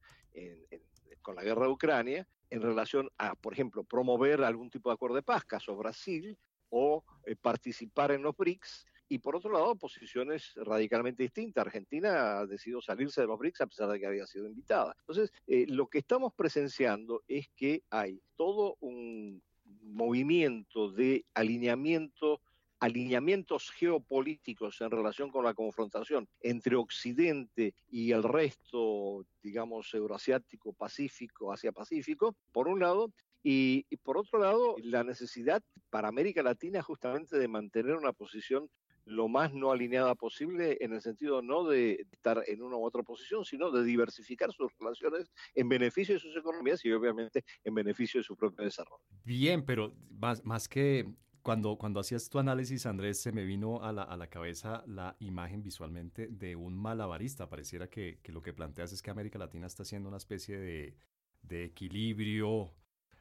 con 1.21 1.35
la 1.35 1.43
guerra 1.43 1.65
de 1.65 1.71
Ucrania 1.71 2.27
en 2.49 2.61
relación 2.61 3.09
a, 3.17 3.35
por 3.35 3.53
ejemplo, 3.53 3.83
promover 3.83 4.43
algún 4.43 4.69
tipo 4.69 4.89
de 4.89 4.93
acuerdo 4.93 5.15
de 5.15 5.23
paz, 5.23 5.45
caso 5.45 5.75
Brasil, 5.75 6.37
o 6.69 7.03
eh, 7.25 7.35
participar 7.35 8.11
en 8.11 8.23
los 8.23 8.35
BRICS, 8.35 8.85
y 9.07 9.19
por 9.19 9.35
otro 9.35 9.51
lado, 9.51 9.75
posiciones 9.75 10.53
radicalmente 10.55 11.23
distintas. 11.23 11.65
Argentina 11.65 12.39
ha 12.39 12.45
decidido 12.45 12.81
salirse 12.81 13.21
de 13.21 13.27
los 13.27 13.37
BRICS 13.37 13.61
a 13.61 13.67
pesar 13.67 13.89
de 13.89 13.99
que 13.99 14.07
había 14.07 14.25
sido 14.25 14.47
invitada. 14.47 14.95
Entonces, 14.99 15.31
eh, 15.47 15.65
lo 15.67 15.87
que 15.87 15.99
estamos 15.99 16.33
presenciando 16.33 17.23
es 17.27 17.47
que 17.55 17.83
hay 17.89 18.21
todo 18.35 18.77
un 18.79 19.41
movimiento 19.81 20.91
de 20.91 21.25
alineamiento 21.33 22.41
alineamientos 22.79 23.71
geopolíticos 23.71 24.81
en 24.81 24.91
relación 24.91 25.31
con 25.31 25.45
la 25.45 25.53
confrontación 25.53 26.27
entre 26.41 26.75
Occidente 26.75 27.73
y 27.89 28.11
el 28.11 28.21
resto, 28.21 29.25
digamos, 29.41 29.93
euroasiático, 29.93 30.73
pacífico, 30.73 31.53
Asia-Pacífico, 31.53 32.35
por 32.51 32.67
un 32.67 32.81
lado, 32.81 33.11
y, 33.47 33.83
por 33.97 34.17
otro 34.17 34.39
lado, 34.39 34.75
la 34.81 35.03
necesidad 35.03 35.61
para 35.91 36.07
América 36.07 36.41
Latina 36.41 36.81
justamente 36.81 37.37
de 37.37 37.47
mantener 37.47 37.95
una 37.95 38.11
posición 38.11 38.71
lo 39.05 39.27
más 39.27 39.53
no 39.53 39.71
alineada 39.71 40.15
posible 40.15 40.77
en 40.81 40.93
el 40.93 41.01
sentido 41.01 41.41
no 41.41 41.63
de 41.63 42.05
estar 42.11 42.43
en 42.47 42.61
una 42.61 42.75
u 42.75 42.83
otra 42.83 43.03
posición, 43.03 43.45
sino 43.45 43.71
de 43.71 43.83
diversificar 43.83 44.51
sus 44.51 44.71
relaciones 44.79 45.31
en 45.53 45.69
beneficio 45.69 46.15
de 46.15 46.19
sus 46.19 46.35
economías 46.35 46.83
y 46.83 46.91
obviamente 46.91 47.43
en 47.63 47.75
beneficio 47.75 48.19
de 48.19 48.23
su 48.23 48.35
propio 48.35 48.65
desarrollo. 48.65 49.03
Bien, 49.23 49.63
pero 49.63 49.93
más, 50.09 50.43
más 50.43 50.67
que 50.67 51.07
cuando, 51.41 51.77
cuando 51.77 51.99
hacías 51.99 52.27
tu 52.29 52.39
análisis, 52.39 52.87
Andrés, 52.87 53.21
se 53.21 53.31
me 53.31 53.45
vino 53.45 53.83
a 53.83 53.91
la, 53.91 54.01
a 54.01 54.17
la 54.17 54.27
cabeza 54.27 54.83
la 54.87 55.15
imagen 55.19 55.61
visualmente 55.61 56.27
de 56.27 56.55
un 56.55 56.75
malabarista. 56.75 57.47
Pareciera 57.47 57.87
que, 57.87 58.19
que, 58.23 58.31
lo 58.31 58.41
que 58.41 58.51
planteas 58.51 58.91
es 58.91 59.03
que 59.03 59.11
América 59.11 59.37
Latina 59.37 59.67
está 59.67 59.83
haciendo 59.83 60.09
una 60.09 60.17
especie 60.17 60.57
de, 60.57 60.97
de 61.43 61.65
equilibrio 61.65 62.73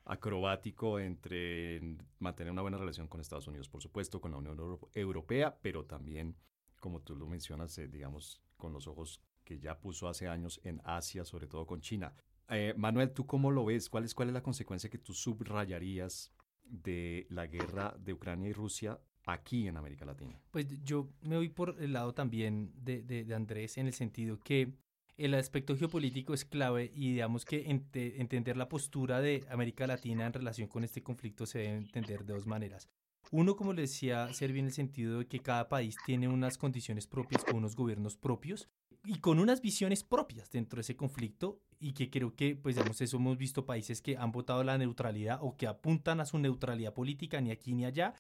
acrobático 0.05 0.99
entre 0.99 1.97
mantener 2.19 2.53
una 2.53 2.63
buena 2.63 2.79
relación 2.79 3.09
con 3.09 3.21
Estados 3.21 3.47
Unidos, 3.47 3.69
por 3.69 3.83
supuesto, 3.83 4.21
con 4.21 4.33
la 4.33 4.39
Unión 4.39 4.59
Europea, 4.93 5.59
pero 5.63 5.85
también, 5.85 6.37
como 6.81 7.01
tú 7.01 7.17
lo 7.17 7.27
mencionas, 7.27 7.77
eh, 7.79 7.89
digamos, 7.89 8.43
con 8.57 8.73
los 8.73 8.87
ojos 8.87 9.21
que 9.45 9.59
ya 9.59 9.79
puso 9.79 10.09
hace 10.09 10.29
años 10.29 10.61
en 10.65 10.81
Asia, 10.85 11.25
sobre 11.25 11.47
todo 11.47 11.67
con 11.67 11.81
China. 11.81 12.15
Eh, 12.49 12.75
Manuel, 12.77 13.13
¿tú 13.13 13.27
cómo 13.27 13.51
lo 13.51 13.65
ves? 13.65 13.89
¿Cuál 13.89 14.05
es, 14.05 14.15
¿Cuál 14.15 14.29
es 14.29 14.35
la 14.35 14.43
consecuencia 14.43 14.91
que 14.91 14.99
tú 14.99 15.15
subrayarías 15.15 16.33
de 16.65 17.27
la 17.31 17.47
guerra 17.47 17.95
de 17.99 18.13
Ucrania 18.13 18.49
y 18.49 18.53
Rusia 18.53 18.99
aquí 19.27 19.69
en 19.69 19.77
América 19.77 20.05
Latina? 20.05 20.39
Pues 20.51 20.67
yo 20.83 21.11
me 21.23 21.37
voy 21.37 21.49
por 21.49 21.77
el 21.81 21.93
lado 21.93 22.15
también 22.15 22.73
de, 22.77 23.03
de, 23.03 23.35
Andrés 23.35 23.79
en 23.79 23.87
el 23.87 23.93
sentido 23.93 24.39
que 24.41 24.75
el 25.17 25.35
aspecto 25.35 25.77
geopolítico 25.77 26.35
es 26.35 26.45
clave 26.45 26.91
y 26.95 27.13
digamos 27.13 27.45
que 27.45 27.65
entender 27.69 28.57
la 28.57 28.69
postura 28.69 29.21
de 29.21 29.45
América 29.51 29.87
Latina 29.87 30.27
en 30.27 30.33
relación 30.33 30.69
con 30.69 30.85
este 30.85 31.03
conflicto 31.03 31.47
se 31.47 31.59
debe 31.61 31.77
entender 31.77 32.25
de 32.25 32.35
dos 32.35 32.47
maneras. 32.47 32.89
Uno, 33.31 33.57
como 33.57 33.73
le 33.73 33.83
decía, 33.83 34.33
Serbia 34.33 34.61
en 34.61 34.67
el 34.67 34.73
sentido 34.73 35.21
de 35.21 35.27
que 35.27 35.41
cada 35.41 35.69
país 35.69 35.97
tiene 36.05 36.29
unas 36.29 36.59
condiciones 36.59 37.07
propias 37.07 37.45
con 37.45 37.57
unos 37.57 37.75
gobiernos 37.75 38.17
propios 38.17 38.69
y 39.05 39.19
con 39.19 39.39
unas 39.39 39.61
visiones 39.61 40.05
propias 40.05 40.51
dentro 40.51 40.77
de 40.77 40.83
ese 40.83 40.97
conflicto 40.97 41.61
y 41.79 41.93
que 41.93 42.11
creo 42.11 42.35
que, 42.35 42.57
pues 42.57 42.77
digamos, 42.77 43.01
eso 43.01 43.17
hemos 43.17 43.37
visto 43.37 43.67
países 43.67 44.03
que 44.03 44.17
han 44.17 44.33
votado 44.33 44.63
la 44.63 44.79
neutralidad 44.79 45.39
o 45.43 45.57
que 45.57 45.67
apuntan 45.67 46.21
a 46.21 46.27
su 46.27 46.39
neutralidad 46.39 46.95
política 46.95 47.41
ni 47.41 47.51
aquí 47.51 47.75
ni 47.75 47.85
allá 47.85 48.15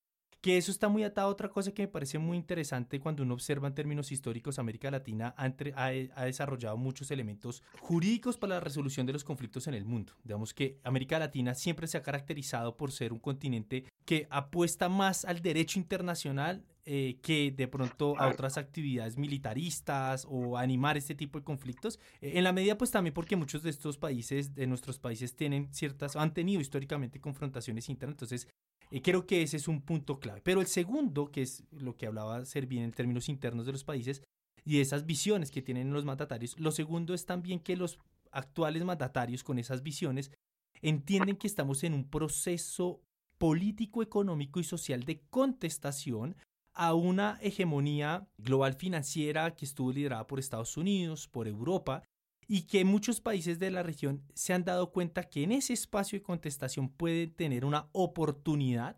que 0.44 0.58
eso 0.58 0.70
está 0.70 0.90
muy 0.90 1.04
atado 1.04 1.28
a 1.28 1.30
otra 1.30 1.48
cosa 1.48 1.72
que 1.72 1.84
me 1.84 1.88
parece 1.88 2.18
muy 2.18 2.36
interesante 2.36 3.00
cuando 3.00 3.22
uno 3.22 3.32
observa 3.32 3.66
en 3.66 3.74
términos 3.74 4.12
históricos, 4.12 4.58
América 4.58 4.90
Latina 4.90 5.34
ha, 5.38 5.46
ha, 5.74 6.24
desarrollado 6.26 6.76
muchos 6.76 7.10
elementos 7.10 7.62
jurídicos 7.80 8.36
para 8.36 8.56
la 8.56 8.60
resolución 8.60 9.06
de 9.06 9.14
los 9.14 9.24
conflictos 9.24 9.68
en 9.68 9.72
el 9.72 9.86
mundo. 9.86 10.12
Digamos 10.22 10.52
que 10.52 10.78
América 10.84 11.18
Latina 11.18 11.54
siempre 11.54 11.86
se 11.86 11.96
ha 11.96 12.02
caracterizado 12.02 12.76
por 12.76 12.92
ser 12.92 13.14
un 13.14 13.20
continente 13.20 13.86
que 14.04 14.26
apuesta 14.28 14.90
más 14.90 15.24
al 15.24 15.40
derecho 15.40 15.78
internacional 15.78 16.62
eh, 16.84 17.16
que 17.22 17.50
de 17.50 17.66
pronto 17.66 18.14
a 18.18 18.28
otras 18.28 18.58
actividades 18.58 19.16
militaristas 19.16 20.26
o 20.28 20.58
animar 20.58 20.98
este 20.98 21.14
tipo 21.14 21.38
de 21.38 21.44
conflictos. 21.46 21.98
Eh, 22.20 22.32
en 22.34 22.44
la 22.44 22.52
medida, 22.52 22.76
pues 22.76 22.90
también 22.90 23.14
porque 23.14 23.36
muchos 23.36 23.62
de 23.62 23.70
estos 23.70 23.96
países, 23.96 24.54
de 24.54 24.66
nuestros 24.66 24.98
países, 24.98 25.34
tienen 25.34 25.72
ciertas, 25.72 26.14
han 26.16 26.34
tenido 26.34 26.60
históricamente 26.60 27.18
confrontaciones 27.18 27.88
internas, 27.88 28.16
entonces 28.16 28.48
y 28.90 29.00
creo 29.00 29.26
que 29.26 29.42
ese 29.42 29.56
es 29.56 29.68
un 29.68 29.82
punto 29.82 30.20
clave. 30.20 30.40
Pero 30.42 30.60
el 30.60 30.66
segundo, 30.66 31.30
que 31.30 31.42
es 31.42 31.64
lo 31.70 31.96
que 31.96 32.06
hablaba 32.06 32.44
Servin 32.44 32.82
en 32.82 32.92
términos 32.92 33.28
internos 33.28 33.66
de 33.66 33.72
los 33.72 33.84
países 33.84 34.22
y 34.64 34.80
esas 34.80 35.06
visiones 35.06 35.50
que 35.50 35.62
tienen 35.62 35.92
los 35.92 36.04
mandatarios, 36.04 36.58
lo 36.58 36.70
segundo 36.70 37.14
es 37.14 37.26
también 37.26 37.60
que 37.60 37.76
los 37.76 37.98
actuales 38.30 38.84
mandatarios 38.84 39.44
con 39.44 39.58
esas 39.58 39.82
visiones 39.82 40.30
entienden 40.82 41.36
que 41.36 41.46
estamos 41.46 41.84
en 41.84 41.94
un 41.94 42.08
proceso 42.08 43.00
político, 43.38 44.02
económico 44.02 44.60
y 44.60 44.64
social 44.64 45.04
de 45.04 45.20
contestación 45.30 46.36
a 46.74 46.94
una 46.94 47.38
hegemonía 47.40 48.26
global 48.38 48.74
financiera 48.74 49.54
que 49.54 49.64
estuvo 49.64 49.92
liderada 49.92 50.26
por 50.26 50.38
Estados 50.38 50.76
Unidos, 50.76 51.28
por 51.28 51.46
Europa, 51.46 52.02
y 52.46 52.62
que 52.62 52.84
muchos 52.84 53.20
países 53.20 53.58
de 53.58 53.70
la 53.70 53.82
región 53.82 54.22
se 54.34 54.52
han 54.52 54.64
dado 54.64 54.92
cuenta 54.92 55.24
que 55.24 55.42
en 55.42 55.52
ese 55.52 55.72
espacio 55.72 56.18
de 56.18 56.22
contestación 56.22 56.88
pueden 56.88 57.32
tener 57.32 57.64
una 57.64 57.88
oportunidad 57.92 58.96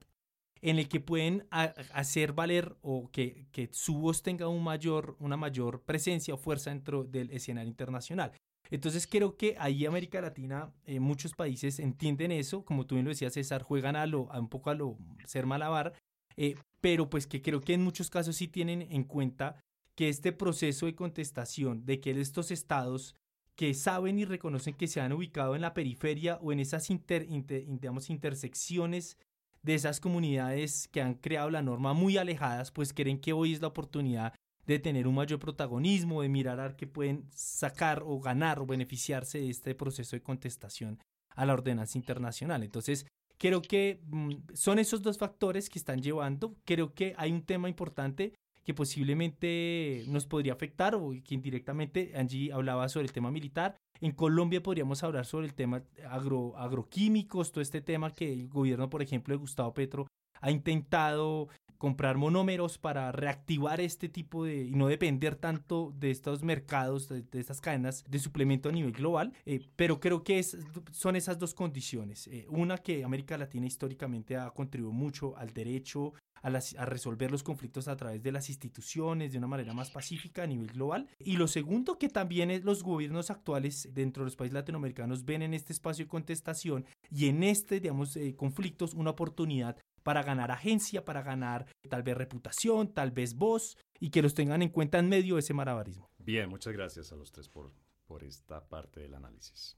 en 0.63 0.79
el 0.79 0.89
que 0.89 1.01
pueden 1.01 1.47
hacer 1.51 2.33
valer 2.33 2.77
o 2.81 3.11
que, 3.13 3.47
que, 3.53 3.69
su 3.73 3.99
voz 3.99 4.23
tenga 4.23 4.49
un 4.49 4.65
mayor, 4.65 5.17
una 5.21 5.37
mayor 5.37 5.83
presencia 5.83 6.35
o 6.35 6.39
fuerza 6.39 6.71
dentro 6.71 7.05
del 7.05 7.31
escenario 7.31 7.69
internacional. 7.69 8.33
Entonces 8.71 9.07
creo 9.07 9.37
que 9.37 9.55
ahí 9.59 9.87
América 9.87 10.21
Latina, 10.21 10.73
eh, 10.85 10.99
muchos 10.99 11.35
países 11.35 11.79
entienden 11.79 12.33
eso, 12.33 12.65
como 12.65 12.87
tú 12.87 12.97
bien 12.97 13.05
lo 13.05 13.11
decías 13.11 13.35
César, 13.35 13.63
juegan 13.63 13.97
a, 13.97 14.07
lo, 14.07 14.31
a 14.33 14.41
un 14.41 14.49
poco 14.49 14.71
a 14.71 14.75
lo 14.75 14.99
ser 15.25 15.47
malabar, 15.47 15.93
eh, 16.37 16.57
pero 16.81 17.09
pues 17.09 17.27
que 17.27 17.43
creo 17.43 17.61
que 17.61 17.75
en 17.75 17.83
muchos 17.83 18.11
casos 18.11 18.37
sí 18.37 18.49
tienen 18.49 18.83
en 18.83 19.05
cuenta 19.05 19.61
que 19.95 20.09
este 20.09 20.33
proceso 20.33 20.87
de 20.87 20.95
contestación, 20.95 21.87
de 21.87 22.01
que 22.01 22.11
estos 22.11 22.51
estados 22.51 23.15
que 23.57 23.73
saben 23.75 24.19
y 24.19 24.25
reconocen 24.25 24.75
que 24.75 24.87
se 24.87 25.01
han 25.01 25.13
ubicado 25.13 25.55
en 25.55 25.63
la 25.63 25.75
periferia 25.75 26.39
o 26.43 26.53
en 26.53 26.61
esas 26.61 26.91
inter, 26.91 27.27
intersecciones 27.29 29.17
de 29.63 29.75
esas 29.75 29.99
comunidades 29.99 30.89
que 30.89 31.01
han 31.01 31.15
creado 31.15 31.51
la 31.51 31.63
norma 31.63 31.95
muy 31.95 32.19
alejadas, 32.19 32.71
pues 32.71 32.93
creen 32.93 33.19
que 33.19 33.33
hoy 33.33 33.55
es 33.55 33.61
la 33.61 33.69
oportunidad 33.69 34.35
de 34.67 34.79
tener 34.79 35.07
un 35.07 35.15
mayor 35.15 35.39
protagonismo, 35.39 36.23
de 36.23 36.29
mirar 36.29 36.61
a 36.61 36.77
qué 36.77 36.87
pueden 36.87 37.25
sacar 37.33 38.03
o 38.05 38.21
ganar 38.21 38.59
o 38.59 38.67
beneficiarse 38.67 39.39
de 39.39 39.51
este 39.51 39.75
proceso 39.75 40.17
de 40.17 40.23
contestación 40.23 40.99
a 41.31 41.47
la 41.47 41.55
ordenanza 41.55 41.99
internacional. 41.99 42.63
Entonces, 42.63 43.07
creo 43.39 43.63
que 43.63 44.01
mm, 44.07 44.33
son 44.55 44.79
esos 44.79 45.03
dos 45.03 45.19
factores 45.19 45.71
que 45.71 45.79
están 45.79 46.03
llevando. 46.03 46.57
Creo 46.65 46.95
que 46.95 47.15
hay 47.17 47.33
un 47.33 47.43
tema 47.43 47.69
importante 47.69 48.35
que 48.67 48.75
posiblemente 48.75 50.05
nos 50.09 50.27
podría 50.27 50.53
afectar 50.53 50.97
o 50.97 51.13
que 51.25 51.35
indirectamente 51.37 52.13
Angie 52.17 52.53
hablaba 52.53 52.89
sobre 52.89 53.07
el 53.07 53.13
tema 53.13 53.31
militar. 53.31 53.77
En 54.01 54.11
Colombia 54.11 54.61
podríamos 54.61 55.05
hablar 55.05 55.25
sobre 55.25 55.47
el 55.47 55.55
tema 55.55 55.85
agro, 56.11 56.57
agroquímicos, 56.57 57.53
todo 57.53 57.63
este 57.63 57.81
tema 57.81 58.11
que 58.11 58.33
el 58.33 58.49
gobierno, 58.49 58.91
por 58.91 59.03
ejemplo, 59.03 59.33
de 59.33 59.39
Gustavo 59.39 59.73
Petro 59.73 60.09
ha 60.41 60.51
intentado 60.51 61.49
comprar 61.79 62.17
monómeros 62.17 62.79
para 62.79 63.13
reactivar 63.13 63.81
este 63.81 64.09
tipo 64.09 64.45
de 64.45 64.65
y 64.65 64.75
no 64.75 64.89
depender 64.89 65.37
tanto 65.37 65.93
de 65.99 66.11
estos 66.11 66.43
mercados, 66.43 67.09
de, 67.09 67.25
estas 67.33 67.61
cadenas 67.61 68.05
de 68.09 68.19
suplemento 68.19 68.69
a 68.69 68.73
nivel 68.73 68.93
global. 68.93 69.33
Eh, 69.45 69.61
pero 69.77 70.01
creo 70.01 70.23
que 70.23 70.39
es, 70.39 70.57
son 70.93 71.17
esas 71.17 71.39
dos 71.39 71.55
condiciones. 71.55 72.27
Eh, 72.29 72.47
una 72.49 72.79
que 72.79 73.05
América 73.05 73.39
Latina 73.39 73.67
históricamente 73.67 74.37
ha 74.37 74.51
contribuido 74.51 74.93
mucho 74.93 75.37
al 75.37 75.53
derecho 75.53 76.13
a, 76.43 76.85
resolver 76.87 77.31
los 77.31 77.43
conflictos 77.43 77.89
a 77.89 77.97
través 77.97 78.23
de 78.23 78.33
las 78.33 78.49
instituciones 78.49 79.33
de 79.33 79.39
una 79.39 79.47
manera 79.47 79.75
más 79.75 79.91
pacífica 79.91 80.45
a 80.45 80.47
nivel 80.47 80.69
global. 80.69 81.09
Y 81.19 81.37
lo 81.37 81.49
segundo, 81.49 81.99
que 81.99 82.09
también 82.09 82.51
es 82.51 82.65
los 82.65 82.83
gobiernos 82.83 83.31
actuales 83.31 83.89
dentro 83.93 84.23
de 84.23 84.27
los 84.27 84.37
países 84.37 84.55
latinoamericanos 84.55 85.25
ven 85.25 85.43
en 85.43 85.55
este 85.55 85.73
espacio 85.73 86.05
de 86.05 86.09
contestación 86.09 86.87
y 87.11 87.27
en 87.29 87.43
este, 87.43 87.81
digamos, 87.81 88.17
eh, 88.17 88.35
conflictos 88.37 88.95
una 88.95 89.11
oportunidad 89.11 89.77
para 90.07 90.23
ganar 90.23 90.53
agencia, 90.53 91.05
para 91.05 91.21
ganar 91.21 91.67
tal 91.91 92.05
vez 92.05 92.17
reputación, 92.17 92.95
tal 92.95 93.11
vez 93.11 93.35
voz, 93.35 93.77
y 93.99 94.11
que 94.11 94.23
los 94.23 94.35
tengan 94.35 94.63
en 94.63 94.69
cuenta 94.69 95.01
en 95.01 95.09
medio 95.09 95.35
de 95.35 95.41
ese 95.41 95.53
marabarismo. 95.53 96.09
Bien, 96.17 96.49
muchas 96.49 96.73
gracias 96.75 97.11
a 97.11 97.17
los 97.17 97.33
tres 97.33 97.49
por, 97.49 97.73
por 98.07 98.23
esta 98.23 98.69
parte 98.69 99.01
del 99.01 99.15
análisis. 99.15 99.77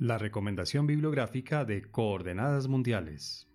La 0.00 0.18
recomendación 0.18 0.88
bibliográfica 0.88 1.64
de 1.64 1.82
Coordenadas 1.82 2.66
Mundiales. 2.66 3.46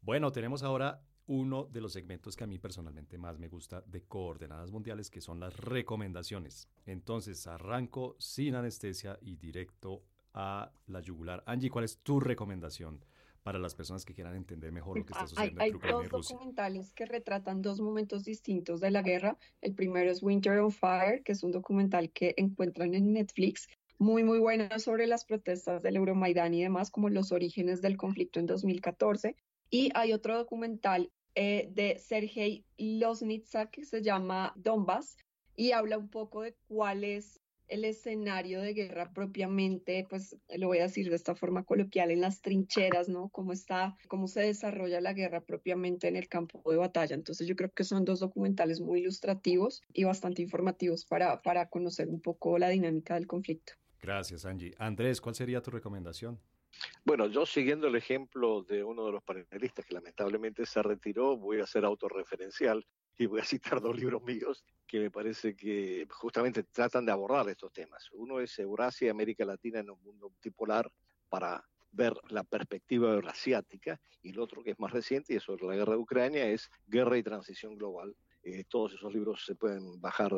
Bueno, 0.00 0.32
tenemos 0.32 0.62
ahora 0.62 1.02
uno 1.26 1.66
de 1.70 1.82
los 1.82 1.92
segmentos 1.92 2.34
que 2.34 2.44
a 2.44 2.46
mí 2.46 2.58
personalmente 2.58 3.18
más 3.18 3.38
me 3.38 3.48
gusta 3.48 3.82
de 3.82 4.04
coordenadas 4.04 4.70
mundiales, 4.70 5.10
que 5.10 5.20
son 5.20 5.38
las 5.38 5.54
recomendaciones. 5.54 6.70
Entonces, 6.86 7.46
arranco 7.46 8.16
sin 8.18 8.54
anestesia 8.54 9.18
y 9.20 9.36
directo 9.36 10.02
a 10.34 10.70
la 10.86 11.00
yugular. 11.00 11.42
Angie, 11.46 11.70
¿cuál 11.70 11.84
es 11.84 11.98
tu 11.98 12.20
recomendación 12.20 13.04
para 13.44 13.58
las 13.58 13.74
personas 13.74 14.04
que 14.04 14.14
quieran 14.14 14.34
entender 14.34 14.72
mejor 14.72 14.98
lo 14.98 15.04
que 15.04 15.12
está 15.12 15.26
sucediendo 15.26 15.62
hay, 15.62 15.70
en 15.70 15.76
Ucrania 15.76 16.00
Hay 16.00 16.08
dos 16.08 16.28
documentales 16.28 16.92
que 16.94 17.04
retratan 17.04 17.60
dos 17.60 17.78
momentos 17.78 18.24
distintos 18.24 18.80
de 18.80 18.90
la 18.90 19.02
guerra. 19.02 19.36
El 19.60 19.74
primero 19.74 20.10
es 20.10 20.22
Winter 20.22 20.58
on 20.58 20.72
Fire, 20.72 21.22
que 21.22 21.32
es 21.32 21.42
un 21.44 21.52
documental 21.52 22.10
que 22.10 22.34
encuentran 22.38 22.94
en 22.94 23.12
Netflix 23.12 23.68
muy, 23.98 24.24
muy 24.24 24.38
bueno 24.38 24.66
sobre 24.78 25.06
las 25.06 25.24
protestas 25.24 25.82
del 25.82 25.96
Euromaidán 25.96 26.54
y 26.54 26.62
demás, 26.62 26.90
como 26.90 27.10
los 27.10 27.32
orígenes 27.32 27.82
del 27.82 27.96
conflicto 27.96 28.40
en 28.40 28.46
2014. 28.46 29.36
Y 29.70 29.90
hay 29.94 30.12
otro 30.14 30.36
documental 30.36 31.12
eh, 31.34 31.68
de 31.72 31.98
Sergei 31.98 32.64
Losnitsa 32.78 33.66
que 33.66 33.84
se 33.84 34.02
llama 34.02 34.52
Donbass 34.56 35.18
y 35.54 35.72
habla 35.72 35.98
un 35.98 36.08
poco 36.08 36.42
de 36.42 36.56
cuál 36.66 37.04
es 37.04 37.40
el 37.68 37.84
escenario 37.84 38.60
de 38.60 38.74
guerra 38.74 39.12
propiamente, 39.12 40.06
pues 40.08 40.36
lo 40.56 40.68
voy 40.68 40.78
a 40.78 40.84
decir 40.84 41.08
de 41.08 41.16
esta 41.16 41.34
forma 41.34 41.64
coloquial, 41.64 42.10
en 42.10 42.20
las 42.20 42.42
trincheras, 42.42 43.08
¿no? 43.08 43.28
Cómo 43.30 43.52
está, 43.52 43.96
cómo 44.08 44.28
se 44.28 44.40
desarrolla 44.40 45.00
la 45.00 45.12
guerra 45.12 45.40
propiamente 45.40 46.08
en 46.08 46.16
el 46.16 46.28
campo 46.28 46.62
de 46.70 46.76
batalla. 46.76 47.14
Entonces 47.14 47.46
yo 47.46 47.56
creo 47.56 47.70
que 47.72 47.84
son 47.84 48.04
dos 48.04 48.20
documentales 48.20 48.80
muy 48.80 49.00
ilustrativos 49.00 49.82
y 49.92 50.04
bastante 50.04 50.42
informativos 50.42 51.04
para, 51.04 51.42
para 51.42 51.68
conocer 51.68 52.08
un 52.08 52.20
poco 52.20 52.58
la 52.58 52.68
dinámica 52.68 53.14
del 53.14 53.26
conflicto. 53.26 53.74
Gracias, 54.00 54.44
Angie. 54.44 54.74
Andrés, 54.78 55.20
¿cuál 55.20 55.34
sería 55.34 55.62
tu 55.62 55.70
recomendación? 55.70 56.38
Bueno, 57.04 57.26
yo 57.26 57.46
siguiendo 57.46 57.86
el 57.86 57.96
ejemplo 57.96 58.62
de 58.62 58.82
uno 58.82 59.06
de 59.06 59.12
los 59.12 59.22
panelistas 59.22 59.84
que 59.86 59.94
lamentablemente 59.94 60.66
se 60.66 60.82
retiró, 60.82 61.36
voy 61.36 61.60
a 61.60 61.66
ser 61.66 61.84
autorreferencial 61.84 62.84
y 63.18 63.26
voy 63.26 63.40
a 63.40 63.44
citar 63.44 63.80
dos 63.80 63.96
libros 63.96 64.22
míos 64.22 64.64
que 64.86 65.00
me 65.00 65.10
parece 65.10 65.54
que 65.54 66.06
justamente 66.10 66.64
tratan 66.64 67.06
de 67.06 67.12
abordar 67.12 67.48
estos 67.48 67.72
temas. 67.72 68.08
Uno 68.12 68.40
es 68.40 68.58
Eurasia 68.58 69.06
y 69.06 69.10
América 69.10 69.44
Latina 69.44 69.80
en 69.80 69.90
un 69.90 70.02
mundo 70.02 70.30
multipolar 70.30 70.90
para 71.28 71.64
ver 71.92 72.14
la 72.28 72.42
perspectiva 72.42 73.12
eurasiática 73.12 74.00
y 74.22 74.30
el 74.30 74.40
otro 74.40 74.62
que 74.62 74.72
es 74.72 74.78
más 74.80 74.92
reciente 74.92 75.32
y 75.32 75.36
es 75.36 75.44
sobre 75.44 75.66
la 75.66 75.76
guerra 75.76 75.92
de 75.92 75.98
Ucrania 75.98 76.46
es 76.46 76.68
Guerra 76.86 77.16
y 77.16 77.22
Transición 77.22 77.76
Global. 77.76 78.14
Eh, 78.42 78.64
todos 78.68 78.92
esos 78.94 79.12
libros 79.12 79.44
se 79.44 79.54
pueden 79.54 80.00
bajar 80.00 80.32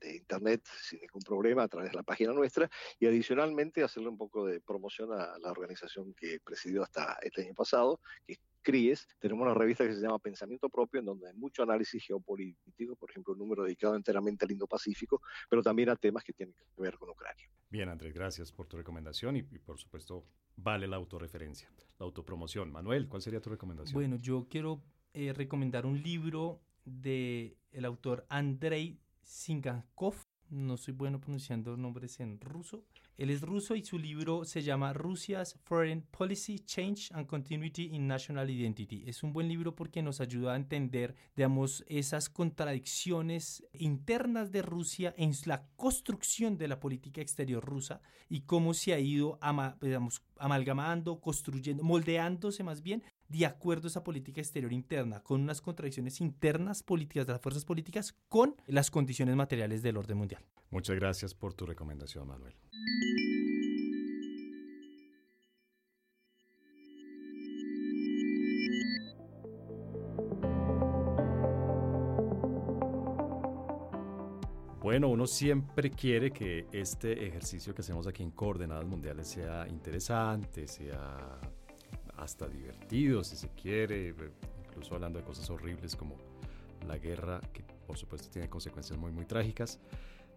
de 0.00 0.16
internet 0.16 0.62
sin 0.80 1.00
ningún 1.00 1.22
problema 1.22 1.64
a 1.64 1.68
través 1.68 1.90
de 1.90 1.96
la 1.96 2.02
página 2.02 2.32
nuestra 2.32 2.68
y 2.98 3.06
adicionalmente 3.06 3.82
hacerle 3.82 4.08
un 4.08 4.16
poco 4.16 4.46
de 4.46 4.60
promoción 4.60 5.12
a 5.12 5.38
la 5.38 5.50
organización 5.50 6.14
que 6.14 6.40
presidió 6.40 6.82
hasta 6.82 7.18
este 7.22 7.42
año 7.42 7.54
pasado, 7.54 8.00
que 8.26 8.38
CRIES, 8.62 9.06
tenemos 9.18 9.44
una 9.44 9.54
revista 9.54 9.86
que 9.86 9.94
se 9.94 10.00
llama 10.00 10.18
Pensamiento 10.18 10.68
Propio, 10.68 11.00
en 11.00 11.06
donde 11.06 11.28
hay 11.28 11.34
mucho 11.34 11.62
análisis 11.62 12.04
geopolítico, 12.04 12.96
por 12.96 13.10
ejemplo, 13.10 13.32
un 13.32 13.38
número 13.38 13.64
dedicado 13.64 13.96
enteramente 13.96 14.44
al 14.44 14.52
Indo-Pacífico, 14.52 15.22
pero 15.48 15.62
también 15.62 15.88
a 15.90 15.96
temas 15.96 16.24
que 16.24 16.32
tienen 16.32 16.54
que 16.54 16.82
ver 16.82 16.96
con 16.98 17.10
Ucrania. 17.10 17.48
Bien, 17.70 17.88
Andrés, 17.88 18.14
gracias 18.14 18.52
por 18.52 18.66
tu 18.66 18.76
recomendación 18.76 19.36
y, 19.36 19.42
por 19.42 19.78
supuesto 19.78 20.24
vale 20.56 20.88
la 20.88 20.96
autorreferencia, 20.96 21.70
la 21.98 22.06
autopromoción. 22.06 22.72
Manuel, 22.72 23.08
¿cuál 23.08 23.22
sería 23.22 23.40
tu 23.40 23.50
recomendación? 23.50 23.94
Bueno, 23.94 24.16
yo 24.16 24.48
quiero 24.50 24.82
eh, 25.12 25.32
recomendar 25.32 25.86
un 25.86 26.02
libro 26.02 26.60
de 26.84 27.56
el 27.70 27.84
autor 27.84 28.26
Andrei 28.28 28.98
Singankov, 29.22 30.14
no 30.50 30.76
soy 30.76 30.94
bueno 30.94 31.20
pronunciando 31.20 31.76
nombres 31.76 32.18
en 32.20 32.40
ruso. 32.40 32.84
Él 33.18 33.30
es 33.30 33.42
ruso 33.42 33.74
y 33.74 33.84
su 33.84 33.98
libro 33.98 34.44
se 34.44 34.62
llama 34.62 34.92
Russia's 34.92 35.58
Foreign 35.64 36.02
Policy, 36.02 36.60
Change 36.60 37.10
and 37.12 37.26
Continuity 37.26 37.86
in 37.92 38.06
National 38.06 38.48
Identity. 38.48 39.02
Es 39.08 39.24
un 39.24 39.32
buen 39.32 39.48
libro 39.48 39.74
porque 39.74 40.02
nos 40.02 40.20
ayuda 40.20 40.52
a 40.52 40.56
entender, 40.56 41.16
digamos, 41.34 41.84
esas 41.88 42.30
contradicciones 42.30 43.66
internas 43.72 44.52
de 44.52 44.62
Rusia 44.62 45.14
en 45.18 45.32
la 45.46 45.66
construcción 45.74 46.56
de 46.56 46.68
la 46.68 46.78
política 46.78 47.20
exterior 47.20 47.64
rusa 47.64 48.00
y 48.28 48.42
cómo 48.42 48.72
se 48.72 48.94
ha 48.94 49.00
ido 49.00 49.40
digamos, 49.80 50.22
amalgamando, 50.38 51.20
construyendo, 51.20 51.82
moldeándose 51.82 52.62
más 52.62 52.82
bien 52.82 53.02
de 53.28 53.46
acuerdo 53.46 53.86
a 53.86 53.90
esa 53.90 54.04
política 54.04 54.40
exterior 54.40 54.72
interna, 54.72 55.22
con 55.22 55.40
unas 55.40 55.60
contradicciones 55.60 56.20
internas 56.20 56.82
políticas 56.82 57.26
de 57.26 57.32
las 57.32 57.42
fuerzas 57.42 57.64
políticas 57.64 58.14
con 58.28 58.56
las 58.66 58.90
condiciones 58.90 59.36
materiales 59.36 59.82
del 59.82 59.96
orden 59.96 60.16
mundial. 60.16 60.44
Muchas 60.70 60.96
gracias 60.96 61.34
por 61.34 61.54
tu 61.54 61.66
recomendación, 61.66 62.26
Manuel. 62.26 62.54
Bueno, 74.88 75.08
uno 75.08 75.26
siempre 75.26 75.90
quiere 75.90 76.30
que 76.30 76.66
este 76.72 77.26
ejercicio 77.26 77.74
que 77.74 77.82
hacemos 77.82 78.06
aquí 78.06 78.22
en 78.22 78.30
Coordenadas 78.30 78.86
Mundiales 78.86 79.28
sea 79.28 79.68
interesante, 79.68 80.66
sea 80.66 81.38
hasta 82.18 82.48
divertido 82.48 83.24
si 83.24 83.36
se 83.36 83.48
quiere, 83.50 84.14
incluso 84.66 84.94
hablando 84.94 85.18
de 85.18 85.24
cosas 85.24 85.48
horribles 85.50 85.96
como 85.96 86.16
la 86.86 86.98
guerra, 86.98 87.40
que 87.52 87.62
por 87.86 87.96
supuesto 87.96 88.28
tiene 88.30 88.48
consecuencias 88.48 88.98
muy, 88.98 89.10
muy 89.10 89.24
trágicas. 89.24 89.80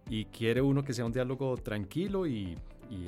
Y 0.08 0.24
quiere 0.26 0.60
uno 0.60 0.82
que 0.82 0.94
sea 0.94 1.04
un 1.04 1.12
diálogo 1.12 1.56
tranquilo 1.56 2.26
y, 2.26 2.56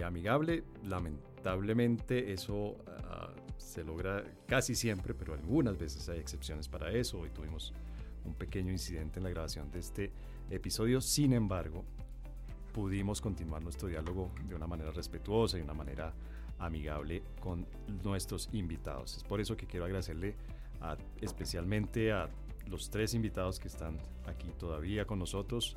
amigable. 0.05 0.65
Lamentablemente 0.85 2.33
eso 2.33 2.77
ah, 2.87 3.31
se 3.59 3.85
logra 3.85 4.25
casi 4.47 4.75
siempre, 4.75 5.13
pero 5.13 5.35
algunas 5.35 5.77
veces 5.77 6.09
hay 6.09 6.21
excepciones 6.21 6.69
para 6.69 6.91
eso. 6.93 7.21
Hoy 7.21 7.31
tuvimos 7.31 7.73
un 8.25 8.35
pequeño 8.35 8.73
incidente 8.73 9.19
en 9.19 9.25
la 9.25 9.31
grabación 9.31 9.71
de 9.71 9.81
este 9.81 10.13
episodio. 10.51 11.01
Sin 11.01 11.33
embargo, 11.33 11.85
pudimos 12.73 13.21
continuar 13.21 13.63
nuestro 13.63 13.89
diálogo 13.89 14.31
de 14.49 14.55
una 14.55 14.67
manera 14.67 14.91
respetuosa 14.91 15.59
y 15.59 15.63
una 15.63 15.75
manera 15.75 16.15
amigable 16.65 17.23
con 17.41 17.67
nuestros 18.03 18.49
invitados. 18.53 19.17
Es 19.17 19.25
por 19.25 19.41
eso 19.41 19.57
que 19.57 19.67
quiero 19.67 19.85
agradecerle 19.85 20.37
especialmente 21.21 22.13
a 22.13 22.29
los 22.67 22.91
tres 22.91 23.15
invitados 23.15 23.59
que 23.59 23.69
están 23.69 23.99
aquí 24.27 24.51
todavía 24.59 25.07
con 25.07 25.19
nosotros. 25.19 25.77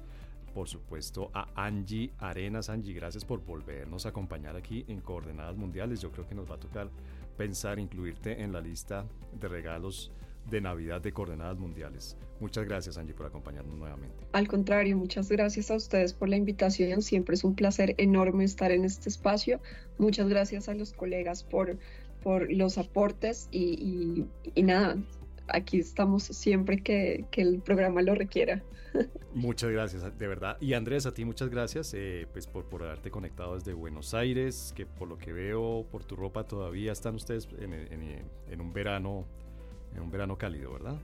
Por 0.54 0.68
supuesto 0.68 1.30
a 1.34 1.48
Angie 1.56 2.12
Arenas. 2.18 2.70
Angie, 2.70 2.94
gracias 2.94 3.24
por 3.24 3.46
volvernos 3.46 4.06
a 4.06 4.10
acompañar 4.10 4.56
aquí 4.56 4.86
en 4.88 5.02
Coordenadas 5.02 5.56
Mundiales. 5.56 6.02
Yo 6.02 6.12
creo 6.12 6.28
que 6.28 6.36
nos 6.36 6.50
va 6.50 6.56
a 6.56 6.60
tocar 6.60 6.90
pensar 7.38 7.78
incluirte 7.80 8.42
en 8.42 8.52
la 8.52 8.60
lista 8.60 9.06
de 9.40 9.48
regalos 9.48 10.12
de 10.50 10.62
Navidad 10.62 11.02
de 11.02 11.12
Coordenadas 11.12 11.58
Mundiales. 11.58 12.18
Muchas 12.40 12.66
gracias, 12.66 12.98
Angie, 12.98 13.14
por 13.14 13.26
acompañarnos 13.26 13.76
nuevamente. 13.78 14.28
Al 14.34 14.48
contrario, 14.48 14.96
muchas 14.98 15.30
gracias 15.30 15.72
a 15.72 15.76
ustedes 15.76 16.14
por 16.14 16.30
la 16.30 16.38
invitación. 16.38 17.02
Siempre 17.02 17.36
es 17.36 17.44
un 17.44 17.56
placer 17.56 17.96
enorme 17.98 18.44
estar 18.44 18.72
en 18.72 18.86
este 18.86 19.10
espacio. 19.10 19.60
Muchas 19.98 20.30
gracias 20.30 20.70
a 20.70 20.76
los 20.76 20.94
colegas 20.94 21.44
por, 21.44 21.78
por 22.22 22.52
los 22.52 22.78
aportes 22.78 23.50
y, 23.52 24.26
y, 24.54 24.64
nada, 24.64 24.98
aquí 25.48 25.80
estamos 25.80 26.24
siempre 26.24 26.82
que, 26.84 27.26
que, 27.32 27.42
el 27.42 27.60
programa 27.60 28.04
lo 28.04 28.14
requiera. 28.14 28.62
Muchas 29.34 29.72
gracias, 29.72 30.18
de 30.18 30.28
verdad. 30.28 30.58
Y 30.62 30.74
Andrés, 30.74 31.06
a 31.08 31.14
ti 31.14 31.26
muchas 31.26 31.50
gracias 31.50 31.94
eh, 31.96 32.28
pues 32.32 32.48
por, 32.48 32.66
por 32.66 32.84
haberte 32.84 33.10
conectado 33.10 33.56
desde 33.56 33.74
Buenos 33.74 34.14
Aires, 34.14 34.74
que 34.76 34.86
por 34.86 35.08
lo 35.08 35.18
que 35.18 35.34
veo, 35.34 35.88
por 35.92 36.04
tu 36.04 36.16
ropa 36.16 36.44
todavía 36.46 36.92
están 36.92 37.16
ustedes 37.16 37.48
en, 37.60 37.74
en, 37.74 38.26
en 38.50 38.62
un 38.62 38.74
verano 38.74 39.26
en 39.96 40.02
un 40.02 40.12
verano 40.12 40.38
cálido, 40.38 40.74
¿verdad? 40.74 41.00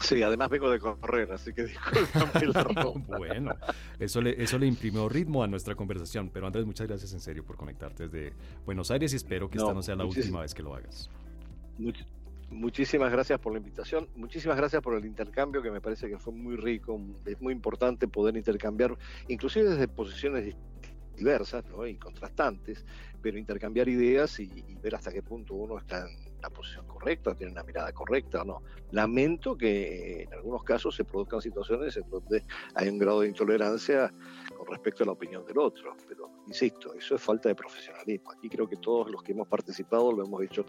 Sí, 0.00 0.22
además 0.22 0.50
vengo 0.50 0.70
de 0.70 0.78
correr, 0.78 1.32
así 1.32 1.52
que 1.52 1.64
discúlpame 1.66 2.46
la 2.46 2.64
ropa. 2.64 3.18
bueno, 3.18 3.54
eso 3.98 4.20
le, 4.20 4.42
eso 4.42 4.58
le 4.58 4.66
imprimió 4.66 5.08
ritmo 5.08 5.42
a 5.42 5.46
nuestra 5.46 5.74
conversación. 5.74 6.30
Pero 6.30 6.46
Andrés, 6.46 6.64
muchas 6.64 6.86
gracias 6.86 7.12
en 7.12 7.20
serio 7.20 7.44
por 7.44 7.56
conectarte 7.56 8.08
desde 8.08 8.34
Buenos 8.64 8.90
Aires 8.90 9.12
y 9.12 9.16
espero 9.16 9.48
que 9.50 9.58
esta 9.58 9.74
no 9.74 9.82
sea 9.82 9.96
la 9.96 10.04
última 10.04 10.40
vez 10.40 10.54
que 10.54 10.62
lo 10.62 10.74
hagas. 10.74 11.10
muchísimas 12.50 13.10
gracias 13.10 13.38
por 13.40 13.52
la 13.52 13.58
invitación, 13.58 14.08
muchísimas 14.14 14.56
gracias 14.56 14.82
por 14.82 14.94
el 14.94 15.04
intercambio 15.04 15.62
que 15.62 15.70
me 15.70 15.80
parece 15.80 16.08
que 16.08 16.18
fue 16.18 16.32
muy 16.32 16.56
rico, 16.56 17.00
es 17.24 17.40
muy 17.40 17.52
importante 17.52 18.06
poder 18.06 18.36
intercambiar, 18.36 18.96
inclusive 19.28 19.70
desde 19.70 19.88
posiciones 19.88 20.54
diversas 21.16 21.64
¿no? 21.66 21.86
y 21.86 21.96
contrastantes, 21.96 22.84
pero 23.20 23.38
intercambiar 23.38 23.88
ideas 23.88 24.38
y, 24.38 24.44
y 24.68 24.74
ver 24.76 24.94
hasta 24.94 25.10
qué 25.10 25.22
punto 25.22 25.54
uno 25.54 25.78
está 25.78 26.06
en 26.06 26.25
la 26.46 26.50
posición 26.50 26.86
correcta, 26.86 27.34
tiene 27.34 27.52
una 27.52 27.64
mirada 27.64 27.92
correcta 27.92 28.44
no. 28.44 28.62
Lamento 28.92 29.56
que 29.56 30.22
en 30.22 30.32
algunos 30.32 30.62
casos 30.62 30.94
se 30.94 31.04
produzcan 31.04 31.40
situaciones 31.40 31.96
en 31.96 32.08
donde 32.08 32.44
hay 32.74 32.88
un 32.88 32.98
grado 32.98 33.20
de 33.20 33.28
intolerancia 33.28 34.12
respecto 34.66 35.02
a 35.02 35.06
la 35.06 35.12
opinión 35.12 35.44
del 35.44 35.58
otro, 35.58 35.96
pero 36.08 36.30
insisto, 36.46 36.94
eso 36.94 37.14
es 37.14 37.22
falta 37.22 37.48
de 37.48 37.54
profesionalismo. 37.54 38.32
Aquí 38.32 38.48
creo 38.48 38.68
que 38.68 38.76
todos 38.76 39.10
los 39.10 39.22
que 39.22 39.32
hemos 39.32 39.48
participado 39.48 40.12
lo 40.12 40.24
hemos 40.24 40.42
hecho 40.42 40.64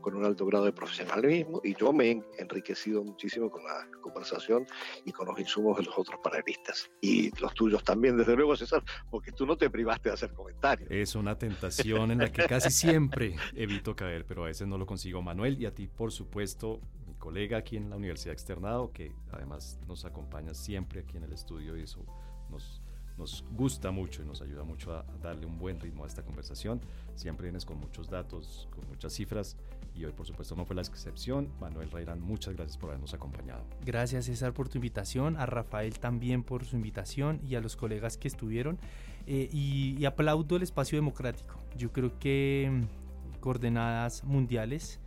con 0.00 0.14
un 0.14 0.24
alto 0.24 0.46
grado 0.46 0.64
de 0.64 0.72
profesionalismo 0.72 1.60
y 1.64 1.74
yo 1.74 1.92
me 1.92 2.10
he 2.10 2.22
enriquecido 2.38 3.02
muchísimo 3.04 3.50
con 3.50 3.62
la 3.64 3.88
conversación 4.00 4.66
y 5.04 5.12
con 5.12 5.26
los 5.28 5.38
insumos 5.38 5.76
de 5.78 5.84
los 5.84 5.98
otros 5.98 6.20
panelistas. 6.22 6.90
Y 7.00 7.30
los 7.40 7.54
tuyos 7.54 7.82
también, 7.84 8.16
desde 8.16 8.36
luego, 8.36 8.56
César, 8.56 8.82
porque 9.10 9.32
tú 9.32 9.46
no 9.46 9.56
te 9.56 9.70
privaste 9.70 10.08
de 10.08 10.14
hacer 10.14 10.32
comentarios. 10.32 10.90
Es 10.90 11.14
una 11.14 11.36
tentación 11.38 12.10
en 12.10 12.18
la 12.18 12.32
que 12.32 12.46
casi 12.46 12.70
siempre 12.70 13.36
evito 13.54 13.94
caer, 13.94 14.24
pero 14.26 14.44
a 14.44 14.46
veces 14.46 14.66
no 14.66 14.78
lo 14.78 14.86
consigo. 14.86 15.22
Manuel, 15.22 15.60
y 15.60 15.66
a 15.66 15.74
ti, 15.74 15.88
por 15.88 16.12
supuesto, 16.12 16.80
mi 17.06 17.14
colega 17.14 17.58
aquí 17.58 17.76
en 17.76 17.90
la 17.90 17.96
Universidad 17.96 18.32
Externado, 18.32 18.92
que 18.92 19.12
además 19.32 19.78
nos 19.86 20.04
acompaña 20.04 20.54
siempre 20.54 21.00
aquí 21.00 21.16
en 21.16 21.24
el 21.24 21.32
estudio 21.32 21.76
y 21.76 21.82
eso 21.82 22.04
nos 22.50 22.82
nos 23.18 23.44
gusta 23.50 23.90
mucho 23.90 24.22
y 24.22 24.26
nos 24.26 24.40
ayuda 24.40 24.62
mucho 24.62 24.94
a, 24.94 25.04
darle 25.20 25.44
un 25.44 25.58
buen 25.58 25.80
ritmo 25.80 26.04
a 26.04 26.06
esta 26.06 26.22
conversación. 26.22 26.80
Siempre 27.16 27.44
vienes 27.44 27.64
con 27.64 27.78
muchos 27.78 28.08
datos, 28.08 28.68
con 28.74 28.88
muchas 28.88 29.12
cifras 29.12 29.56
y 29.94 30.04
hoy 30.04 30.12
por 30.12 30.26
supuesto 30.26 30.54
no 30.54 30.64
fue 30.64 30.76
la 30.76 30.82
excepción. 30.82 31.48
Manuel 31.60 31.90
Reirán, 31.90 32.20
muchas 32.20 32.54
gracias 32.54 32.78
por 32.78 32.90
habernos 32.90 33.12
acompañado. 33.14 33.64
Gracias 33.84 34.26
César 34.26 34.54
por 34.54 34.68
tu 34.68 34.78
invitación, 34.78 35.36
a 35.36 35.46
Rafael 35.46 35.98
también 35.98 36.44
por 36.44 36.64
su 36.64 36.76
invitación 36.76 37.40
y 37.46 37.56
a 37.56 37.60
los 37.60 37.76
colegas 37.76 38.16
que 38.16 38.28
estuvieron. 38.28 38.78
Eh, 39.26 39.50
y, 39.52 40.04
aplaudo 40.06 40.56
el 40.56 40.62
espacio 40.62 40.96
democrático. 40.96 41.56
Yo 41.76 41.92
creo 41.92 42.18
que 42.18 42.70
mm, 42.72 43.40
Coordenadas 43.40 44.24
Mundiales 44.24 45.00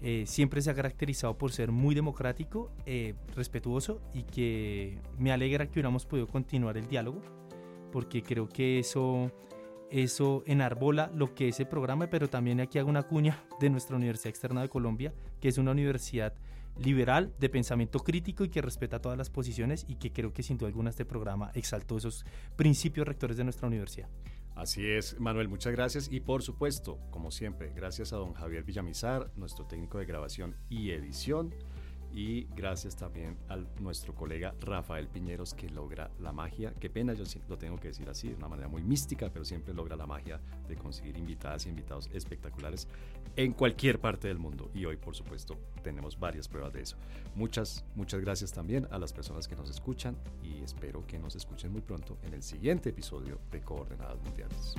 eh, 0.00 0.24
siempre 0.28 0.62
se 0.62 0.70
ha 0.70 0.74
caracterizado 0.74 1.36
por 1.36 1.50
ser 1.50 1.72
muy 1.72 1.94
democrático, 1.96 2.70
eh, 2.86 3.14
respetuoso 3.34 4.00
y 4.12 4.22
que 4.22 4.98
me 5.18 5.32
alegra 5.32 5.66
que 5.66 5.72
hubiéramos 5.72 6.06
podido 6.06 6.28
continuar 6.28 6.76
el 6.76 6.86
diálogo 6.86 7.20
porque 7.94 8.24
creo 8.24 8.48
que 8.48 8.80
eso, 8.80 9.30
eso 9.88 10.42
enarbola 10.46 11.12
lo 11.14 11.32
que 11.32 11.46
es 11.46 11.60
el 11.60 11.68
programa, 11.68 12.10
pero 12.10 12.28
también 12.28 12.60
aquí 12.60 12.76
hago 12.76 12.90
una 12.90 13.04
cuña 13.04 13.44
de 13.60 13.70
nuestra 13.70 13.94
Universidad 13.94 14.30
Externa 14.30 14.62
de 14.62 14.68
Colombia, 14.68 15.14
que 15.40 15.46
es 15.46 15.58
una 15.58 15.70
universidad 15.70 16.34
liberal, 16.76 17.32
de 17.38 17.48
pensamiento 17.48 18.00
crítico 18.00 18.42
y 18.42 18.48
que 18.48 18.60
respeta 18.60 19.00
todas 19.00 19.16
las 19.16 19.30
posiciones 19.30 19.86
y 19.86 19.94
que 19.94 20.12
creo 20.12 20.32
que 20.32 20.42
sin 20.42 20.58
duda 20.58 20.66
alguna 20.66 20.90
este 20.90 21.04
programa 21.04 21.52
exaltó 21.54 21.96
esos 21.98 22.26
principios 22.56 23.06
rectores 23.06 23.36
de 23.36 23.44
nuestra 23.44 23.68
universidad. 23.68 24.08
Así 24.56 24.84
es, 24.84 25.20
Manuel, 25.20 25.48
muchas 25.48 25.72
gracias. 25.72 26.10
Y 26.10 26.18
por 26.18 26.42
supuesto, 26.42 26.98
como 27.12 27.30
siempre, 27.30 27.72
gracias 27.76 28.12
a 28.12 28.16
don 28.16 28.34
Javier 28.34 28.64
Villamizar, 28.64 29.30
nuestro 29.36 29.66
técnico 29.66 29.98
de 29.98 30.06
grabación 30.06 30.56
y 30.68 30.90
edición 30.90 31.54
y 32.14 32.44
gracias 32.54 32.94
también 32.94 33.36
a 33.48 33.56
nuestro 33.80 34.14
colega 34.14 34.54
Rafael 34.60 35.08
Piñeros 35.08 35.52
que 35.52 35.68
logra 35.68 36.10
la 36.20 36.32
magia, 36.32 36.72
qué 36.78 36.88
pena 36.88 37.12
yo 37.12 37.24
lo 37.48 37.58
tengo 37.58 37.76
que 37.76 37.88
decir 37.88 38.08
así, 38.08 38.28
de 38.28 38.36
una 38.36 38.46
manera 38.46 38.68
muy 38.68 38.82
mística, 38.82 39.30
pero 39.32 39.44
siempre 39.44 39.74
logra 39.74 39.96
la 39.96 40.06
magia 40.06 40.40
de 40.68 40.76
conseguir 40.76 41.18
invitadas 41.18 41.66
y 41.66 41.70
invitados 41.70 42.08
espectaculares 42.12 42.86
en 43.36 43.52
cualquier 43.52 43.98
parte 43.98 44.28
del 44.28 44.38
mundo 44.38 44.70
y 44.74 44.84
hoy 44.84 44.96
por 44.96 45.16
supuesto 45.16 45.58
tenemos 45.82 46.18
varias 46.18 46.46
pruebas 46.46 46.72
de 46.72 46.82
eso. 46.82 46.96
Muchas, 47.34 47.84
muchas 47.96 48.20
gracias 48.20 48.52
también 48.52 48.86
a 48.92 48.98
las 48.98 49.12
personas 49.12 49.48
que 49.48 49.56
nos 49.56 49.68
escuchan 49.68 50.16
y 50.42 50.62
espero 50.62 51.04
que 51.06 51.18
nos 51.18 51.34
escuchen 51.34 51.72
muy 51.72 51.82
pronto 51.82 52.16
en 52.22 52.34
el 52.34 52.42
siguiente 52.42 52.90
episodio 52.90 53.40
de 53.50 53.60
Coordenadas 53.60 54.22
Mundiales. 54.22 54.76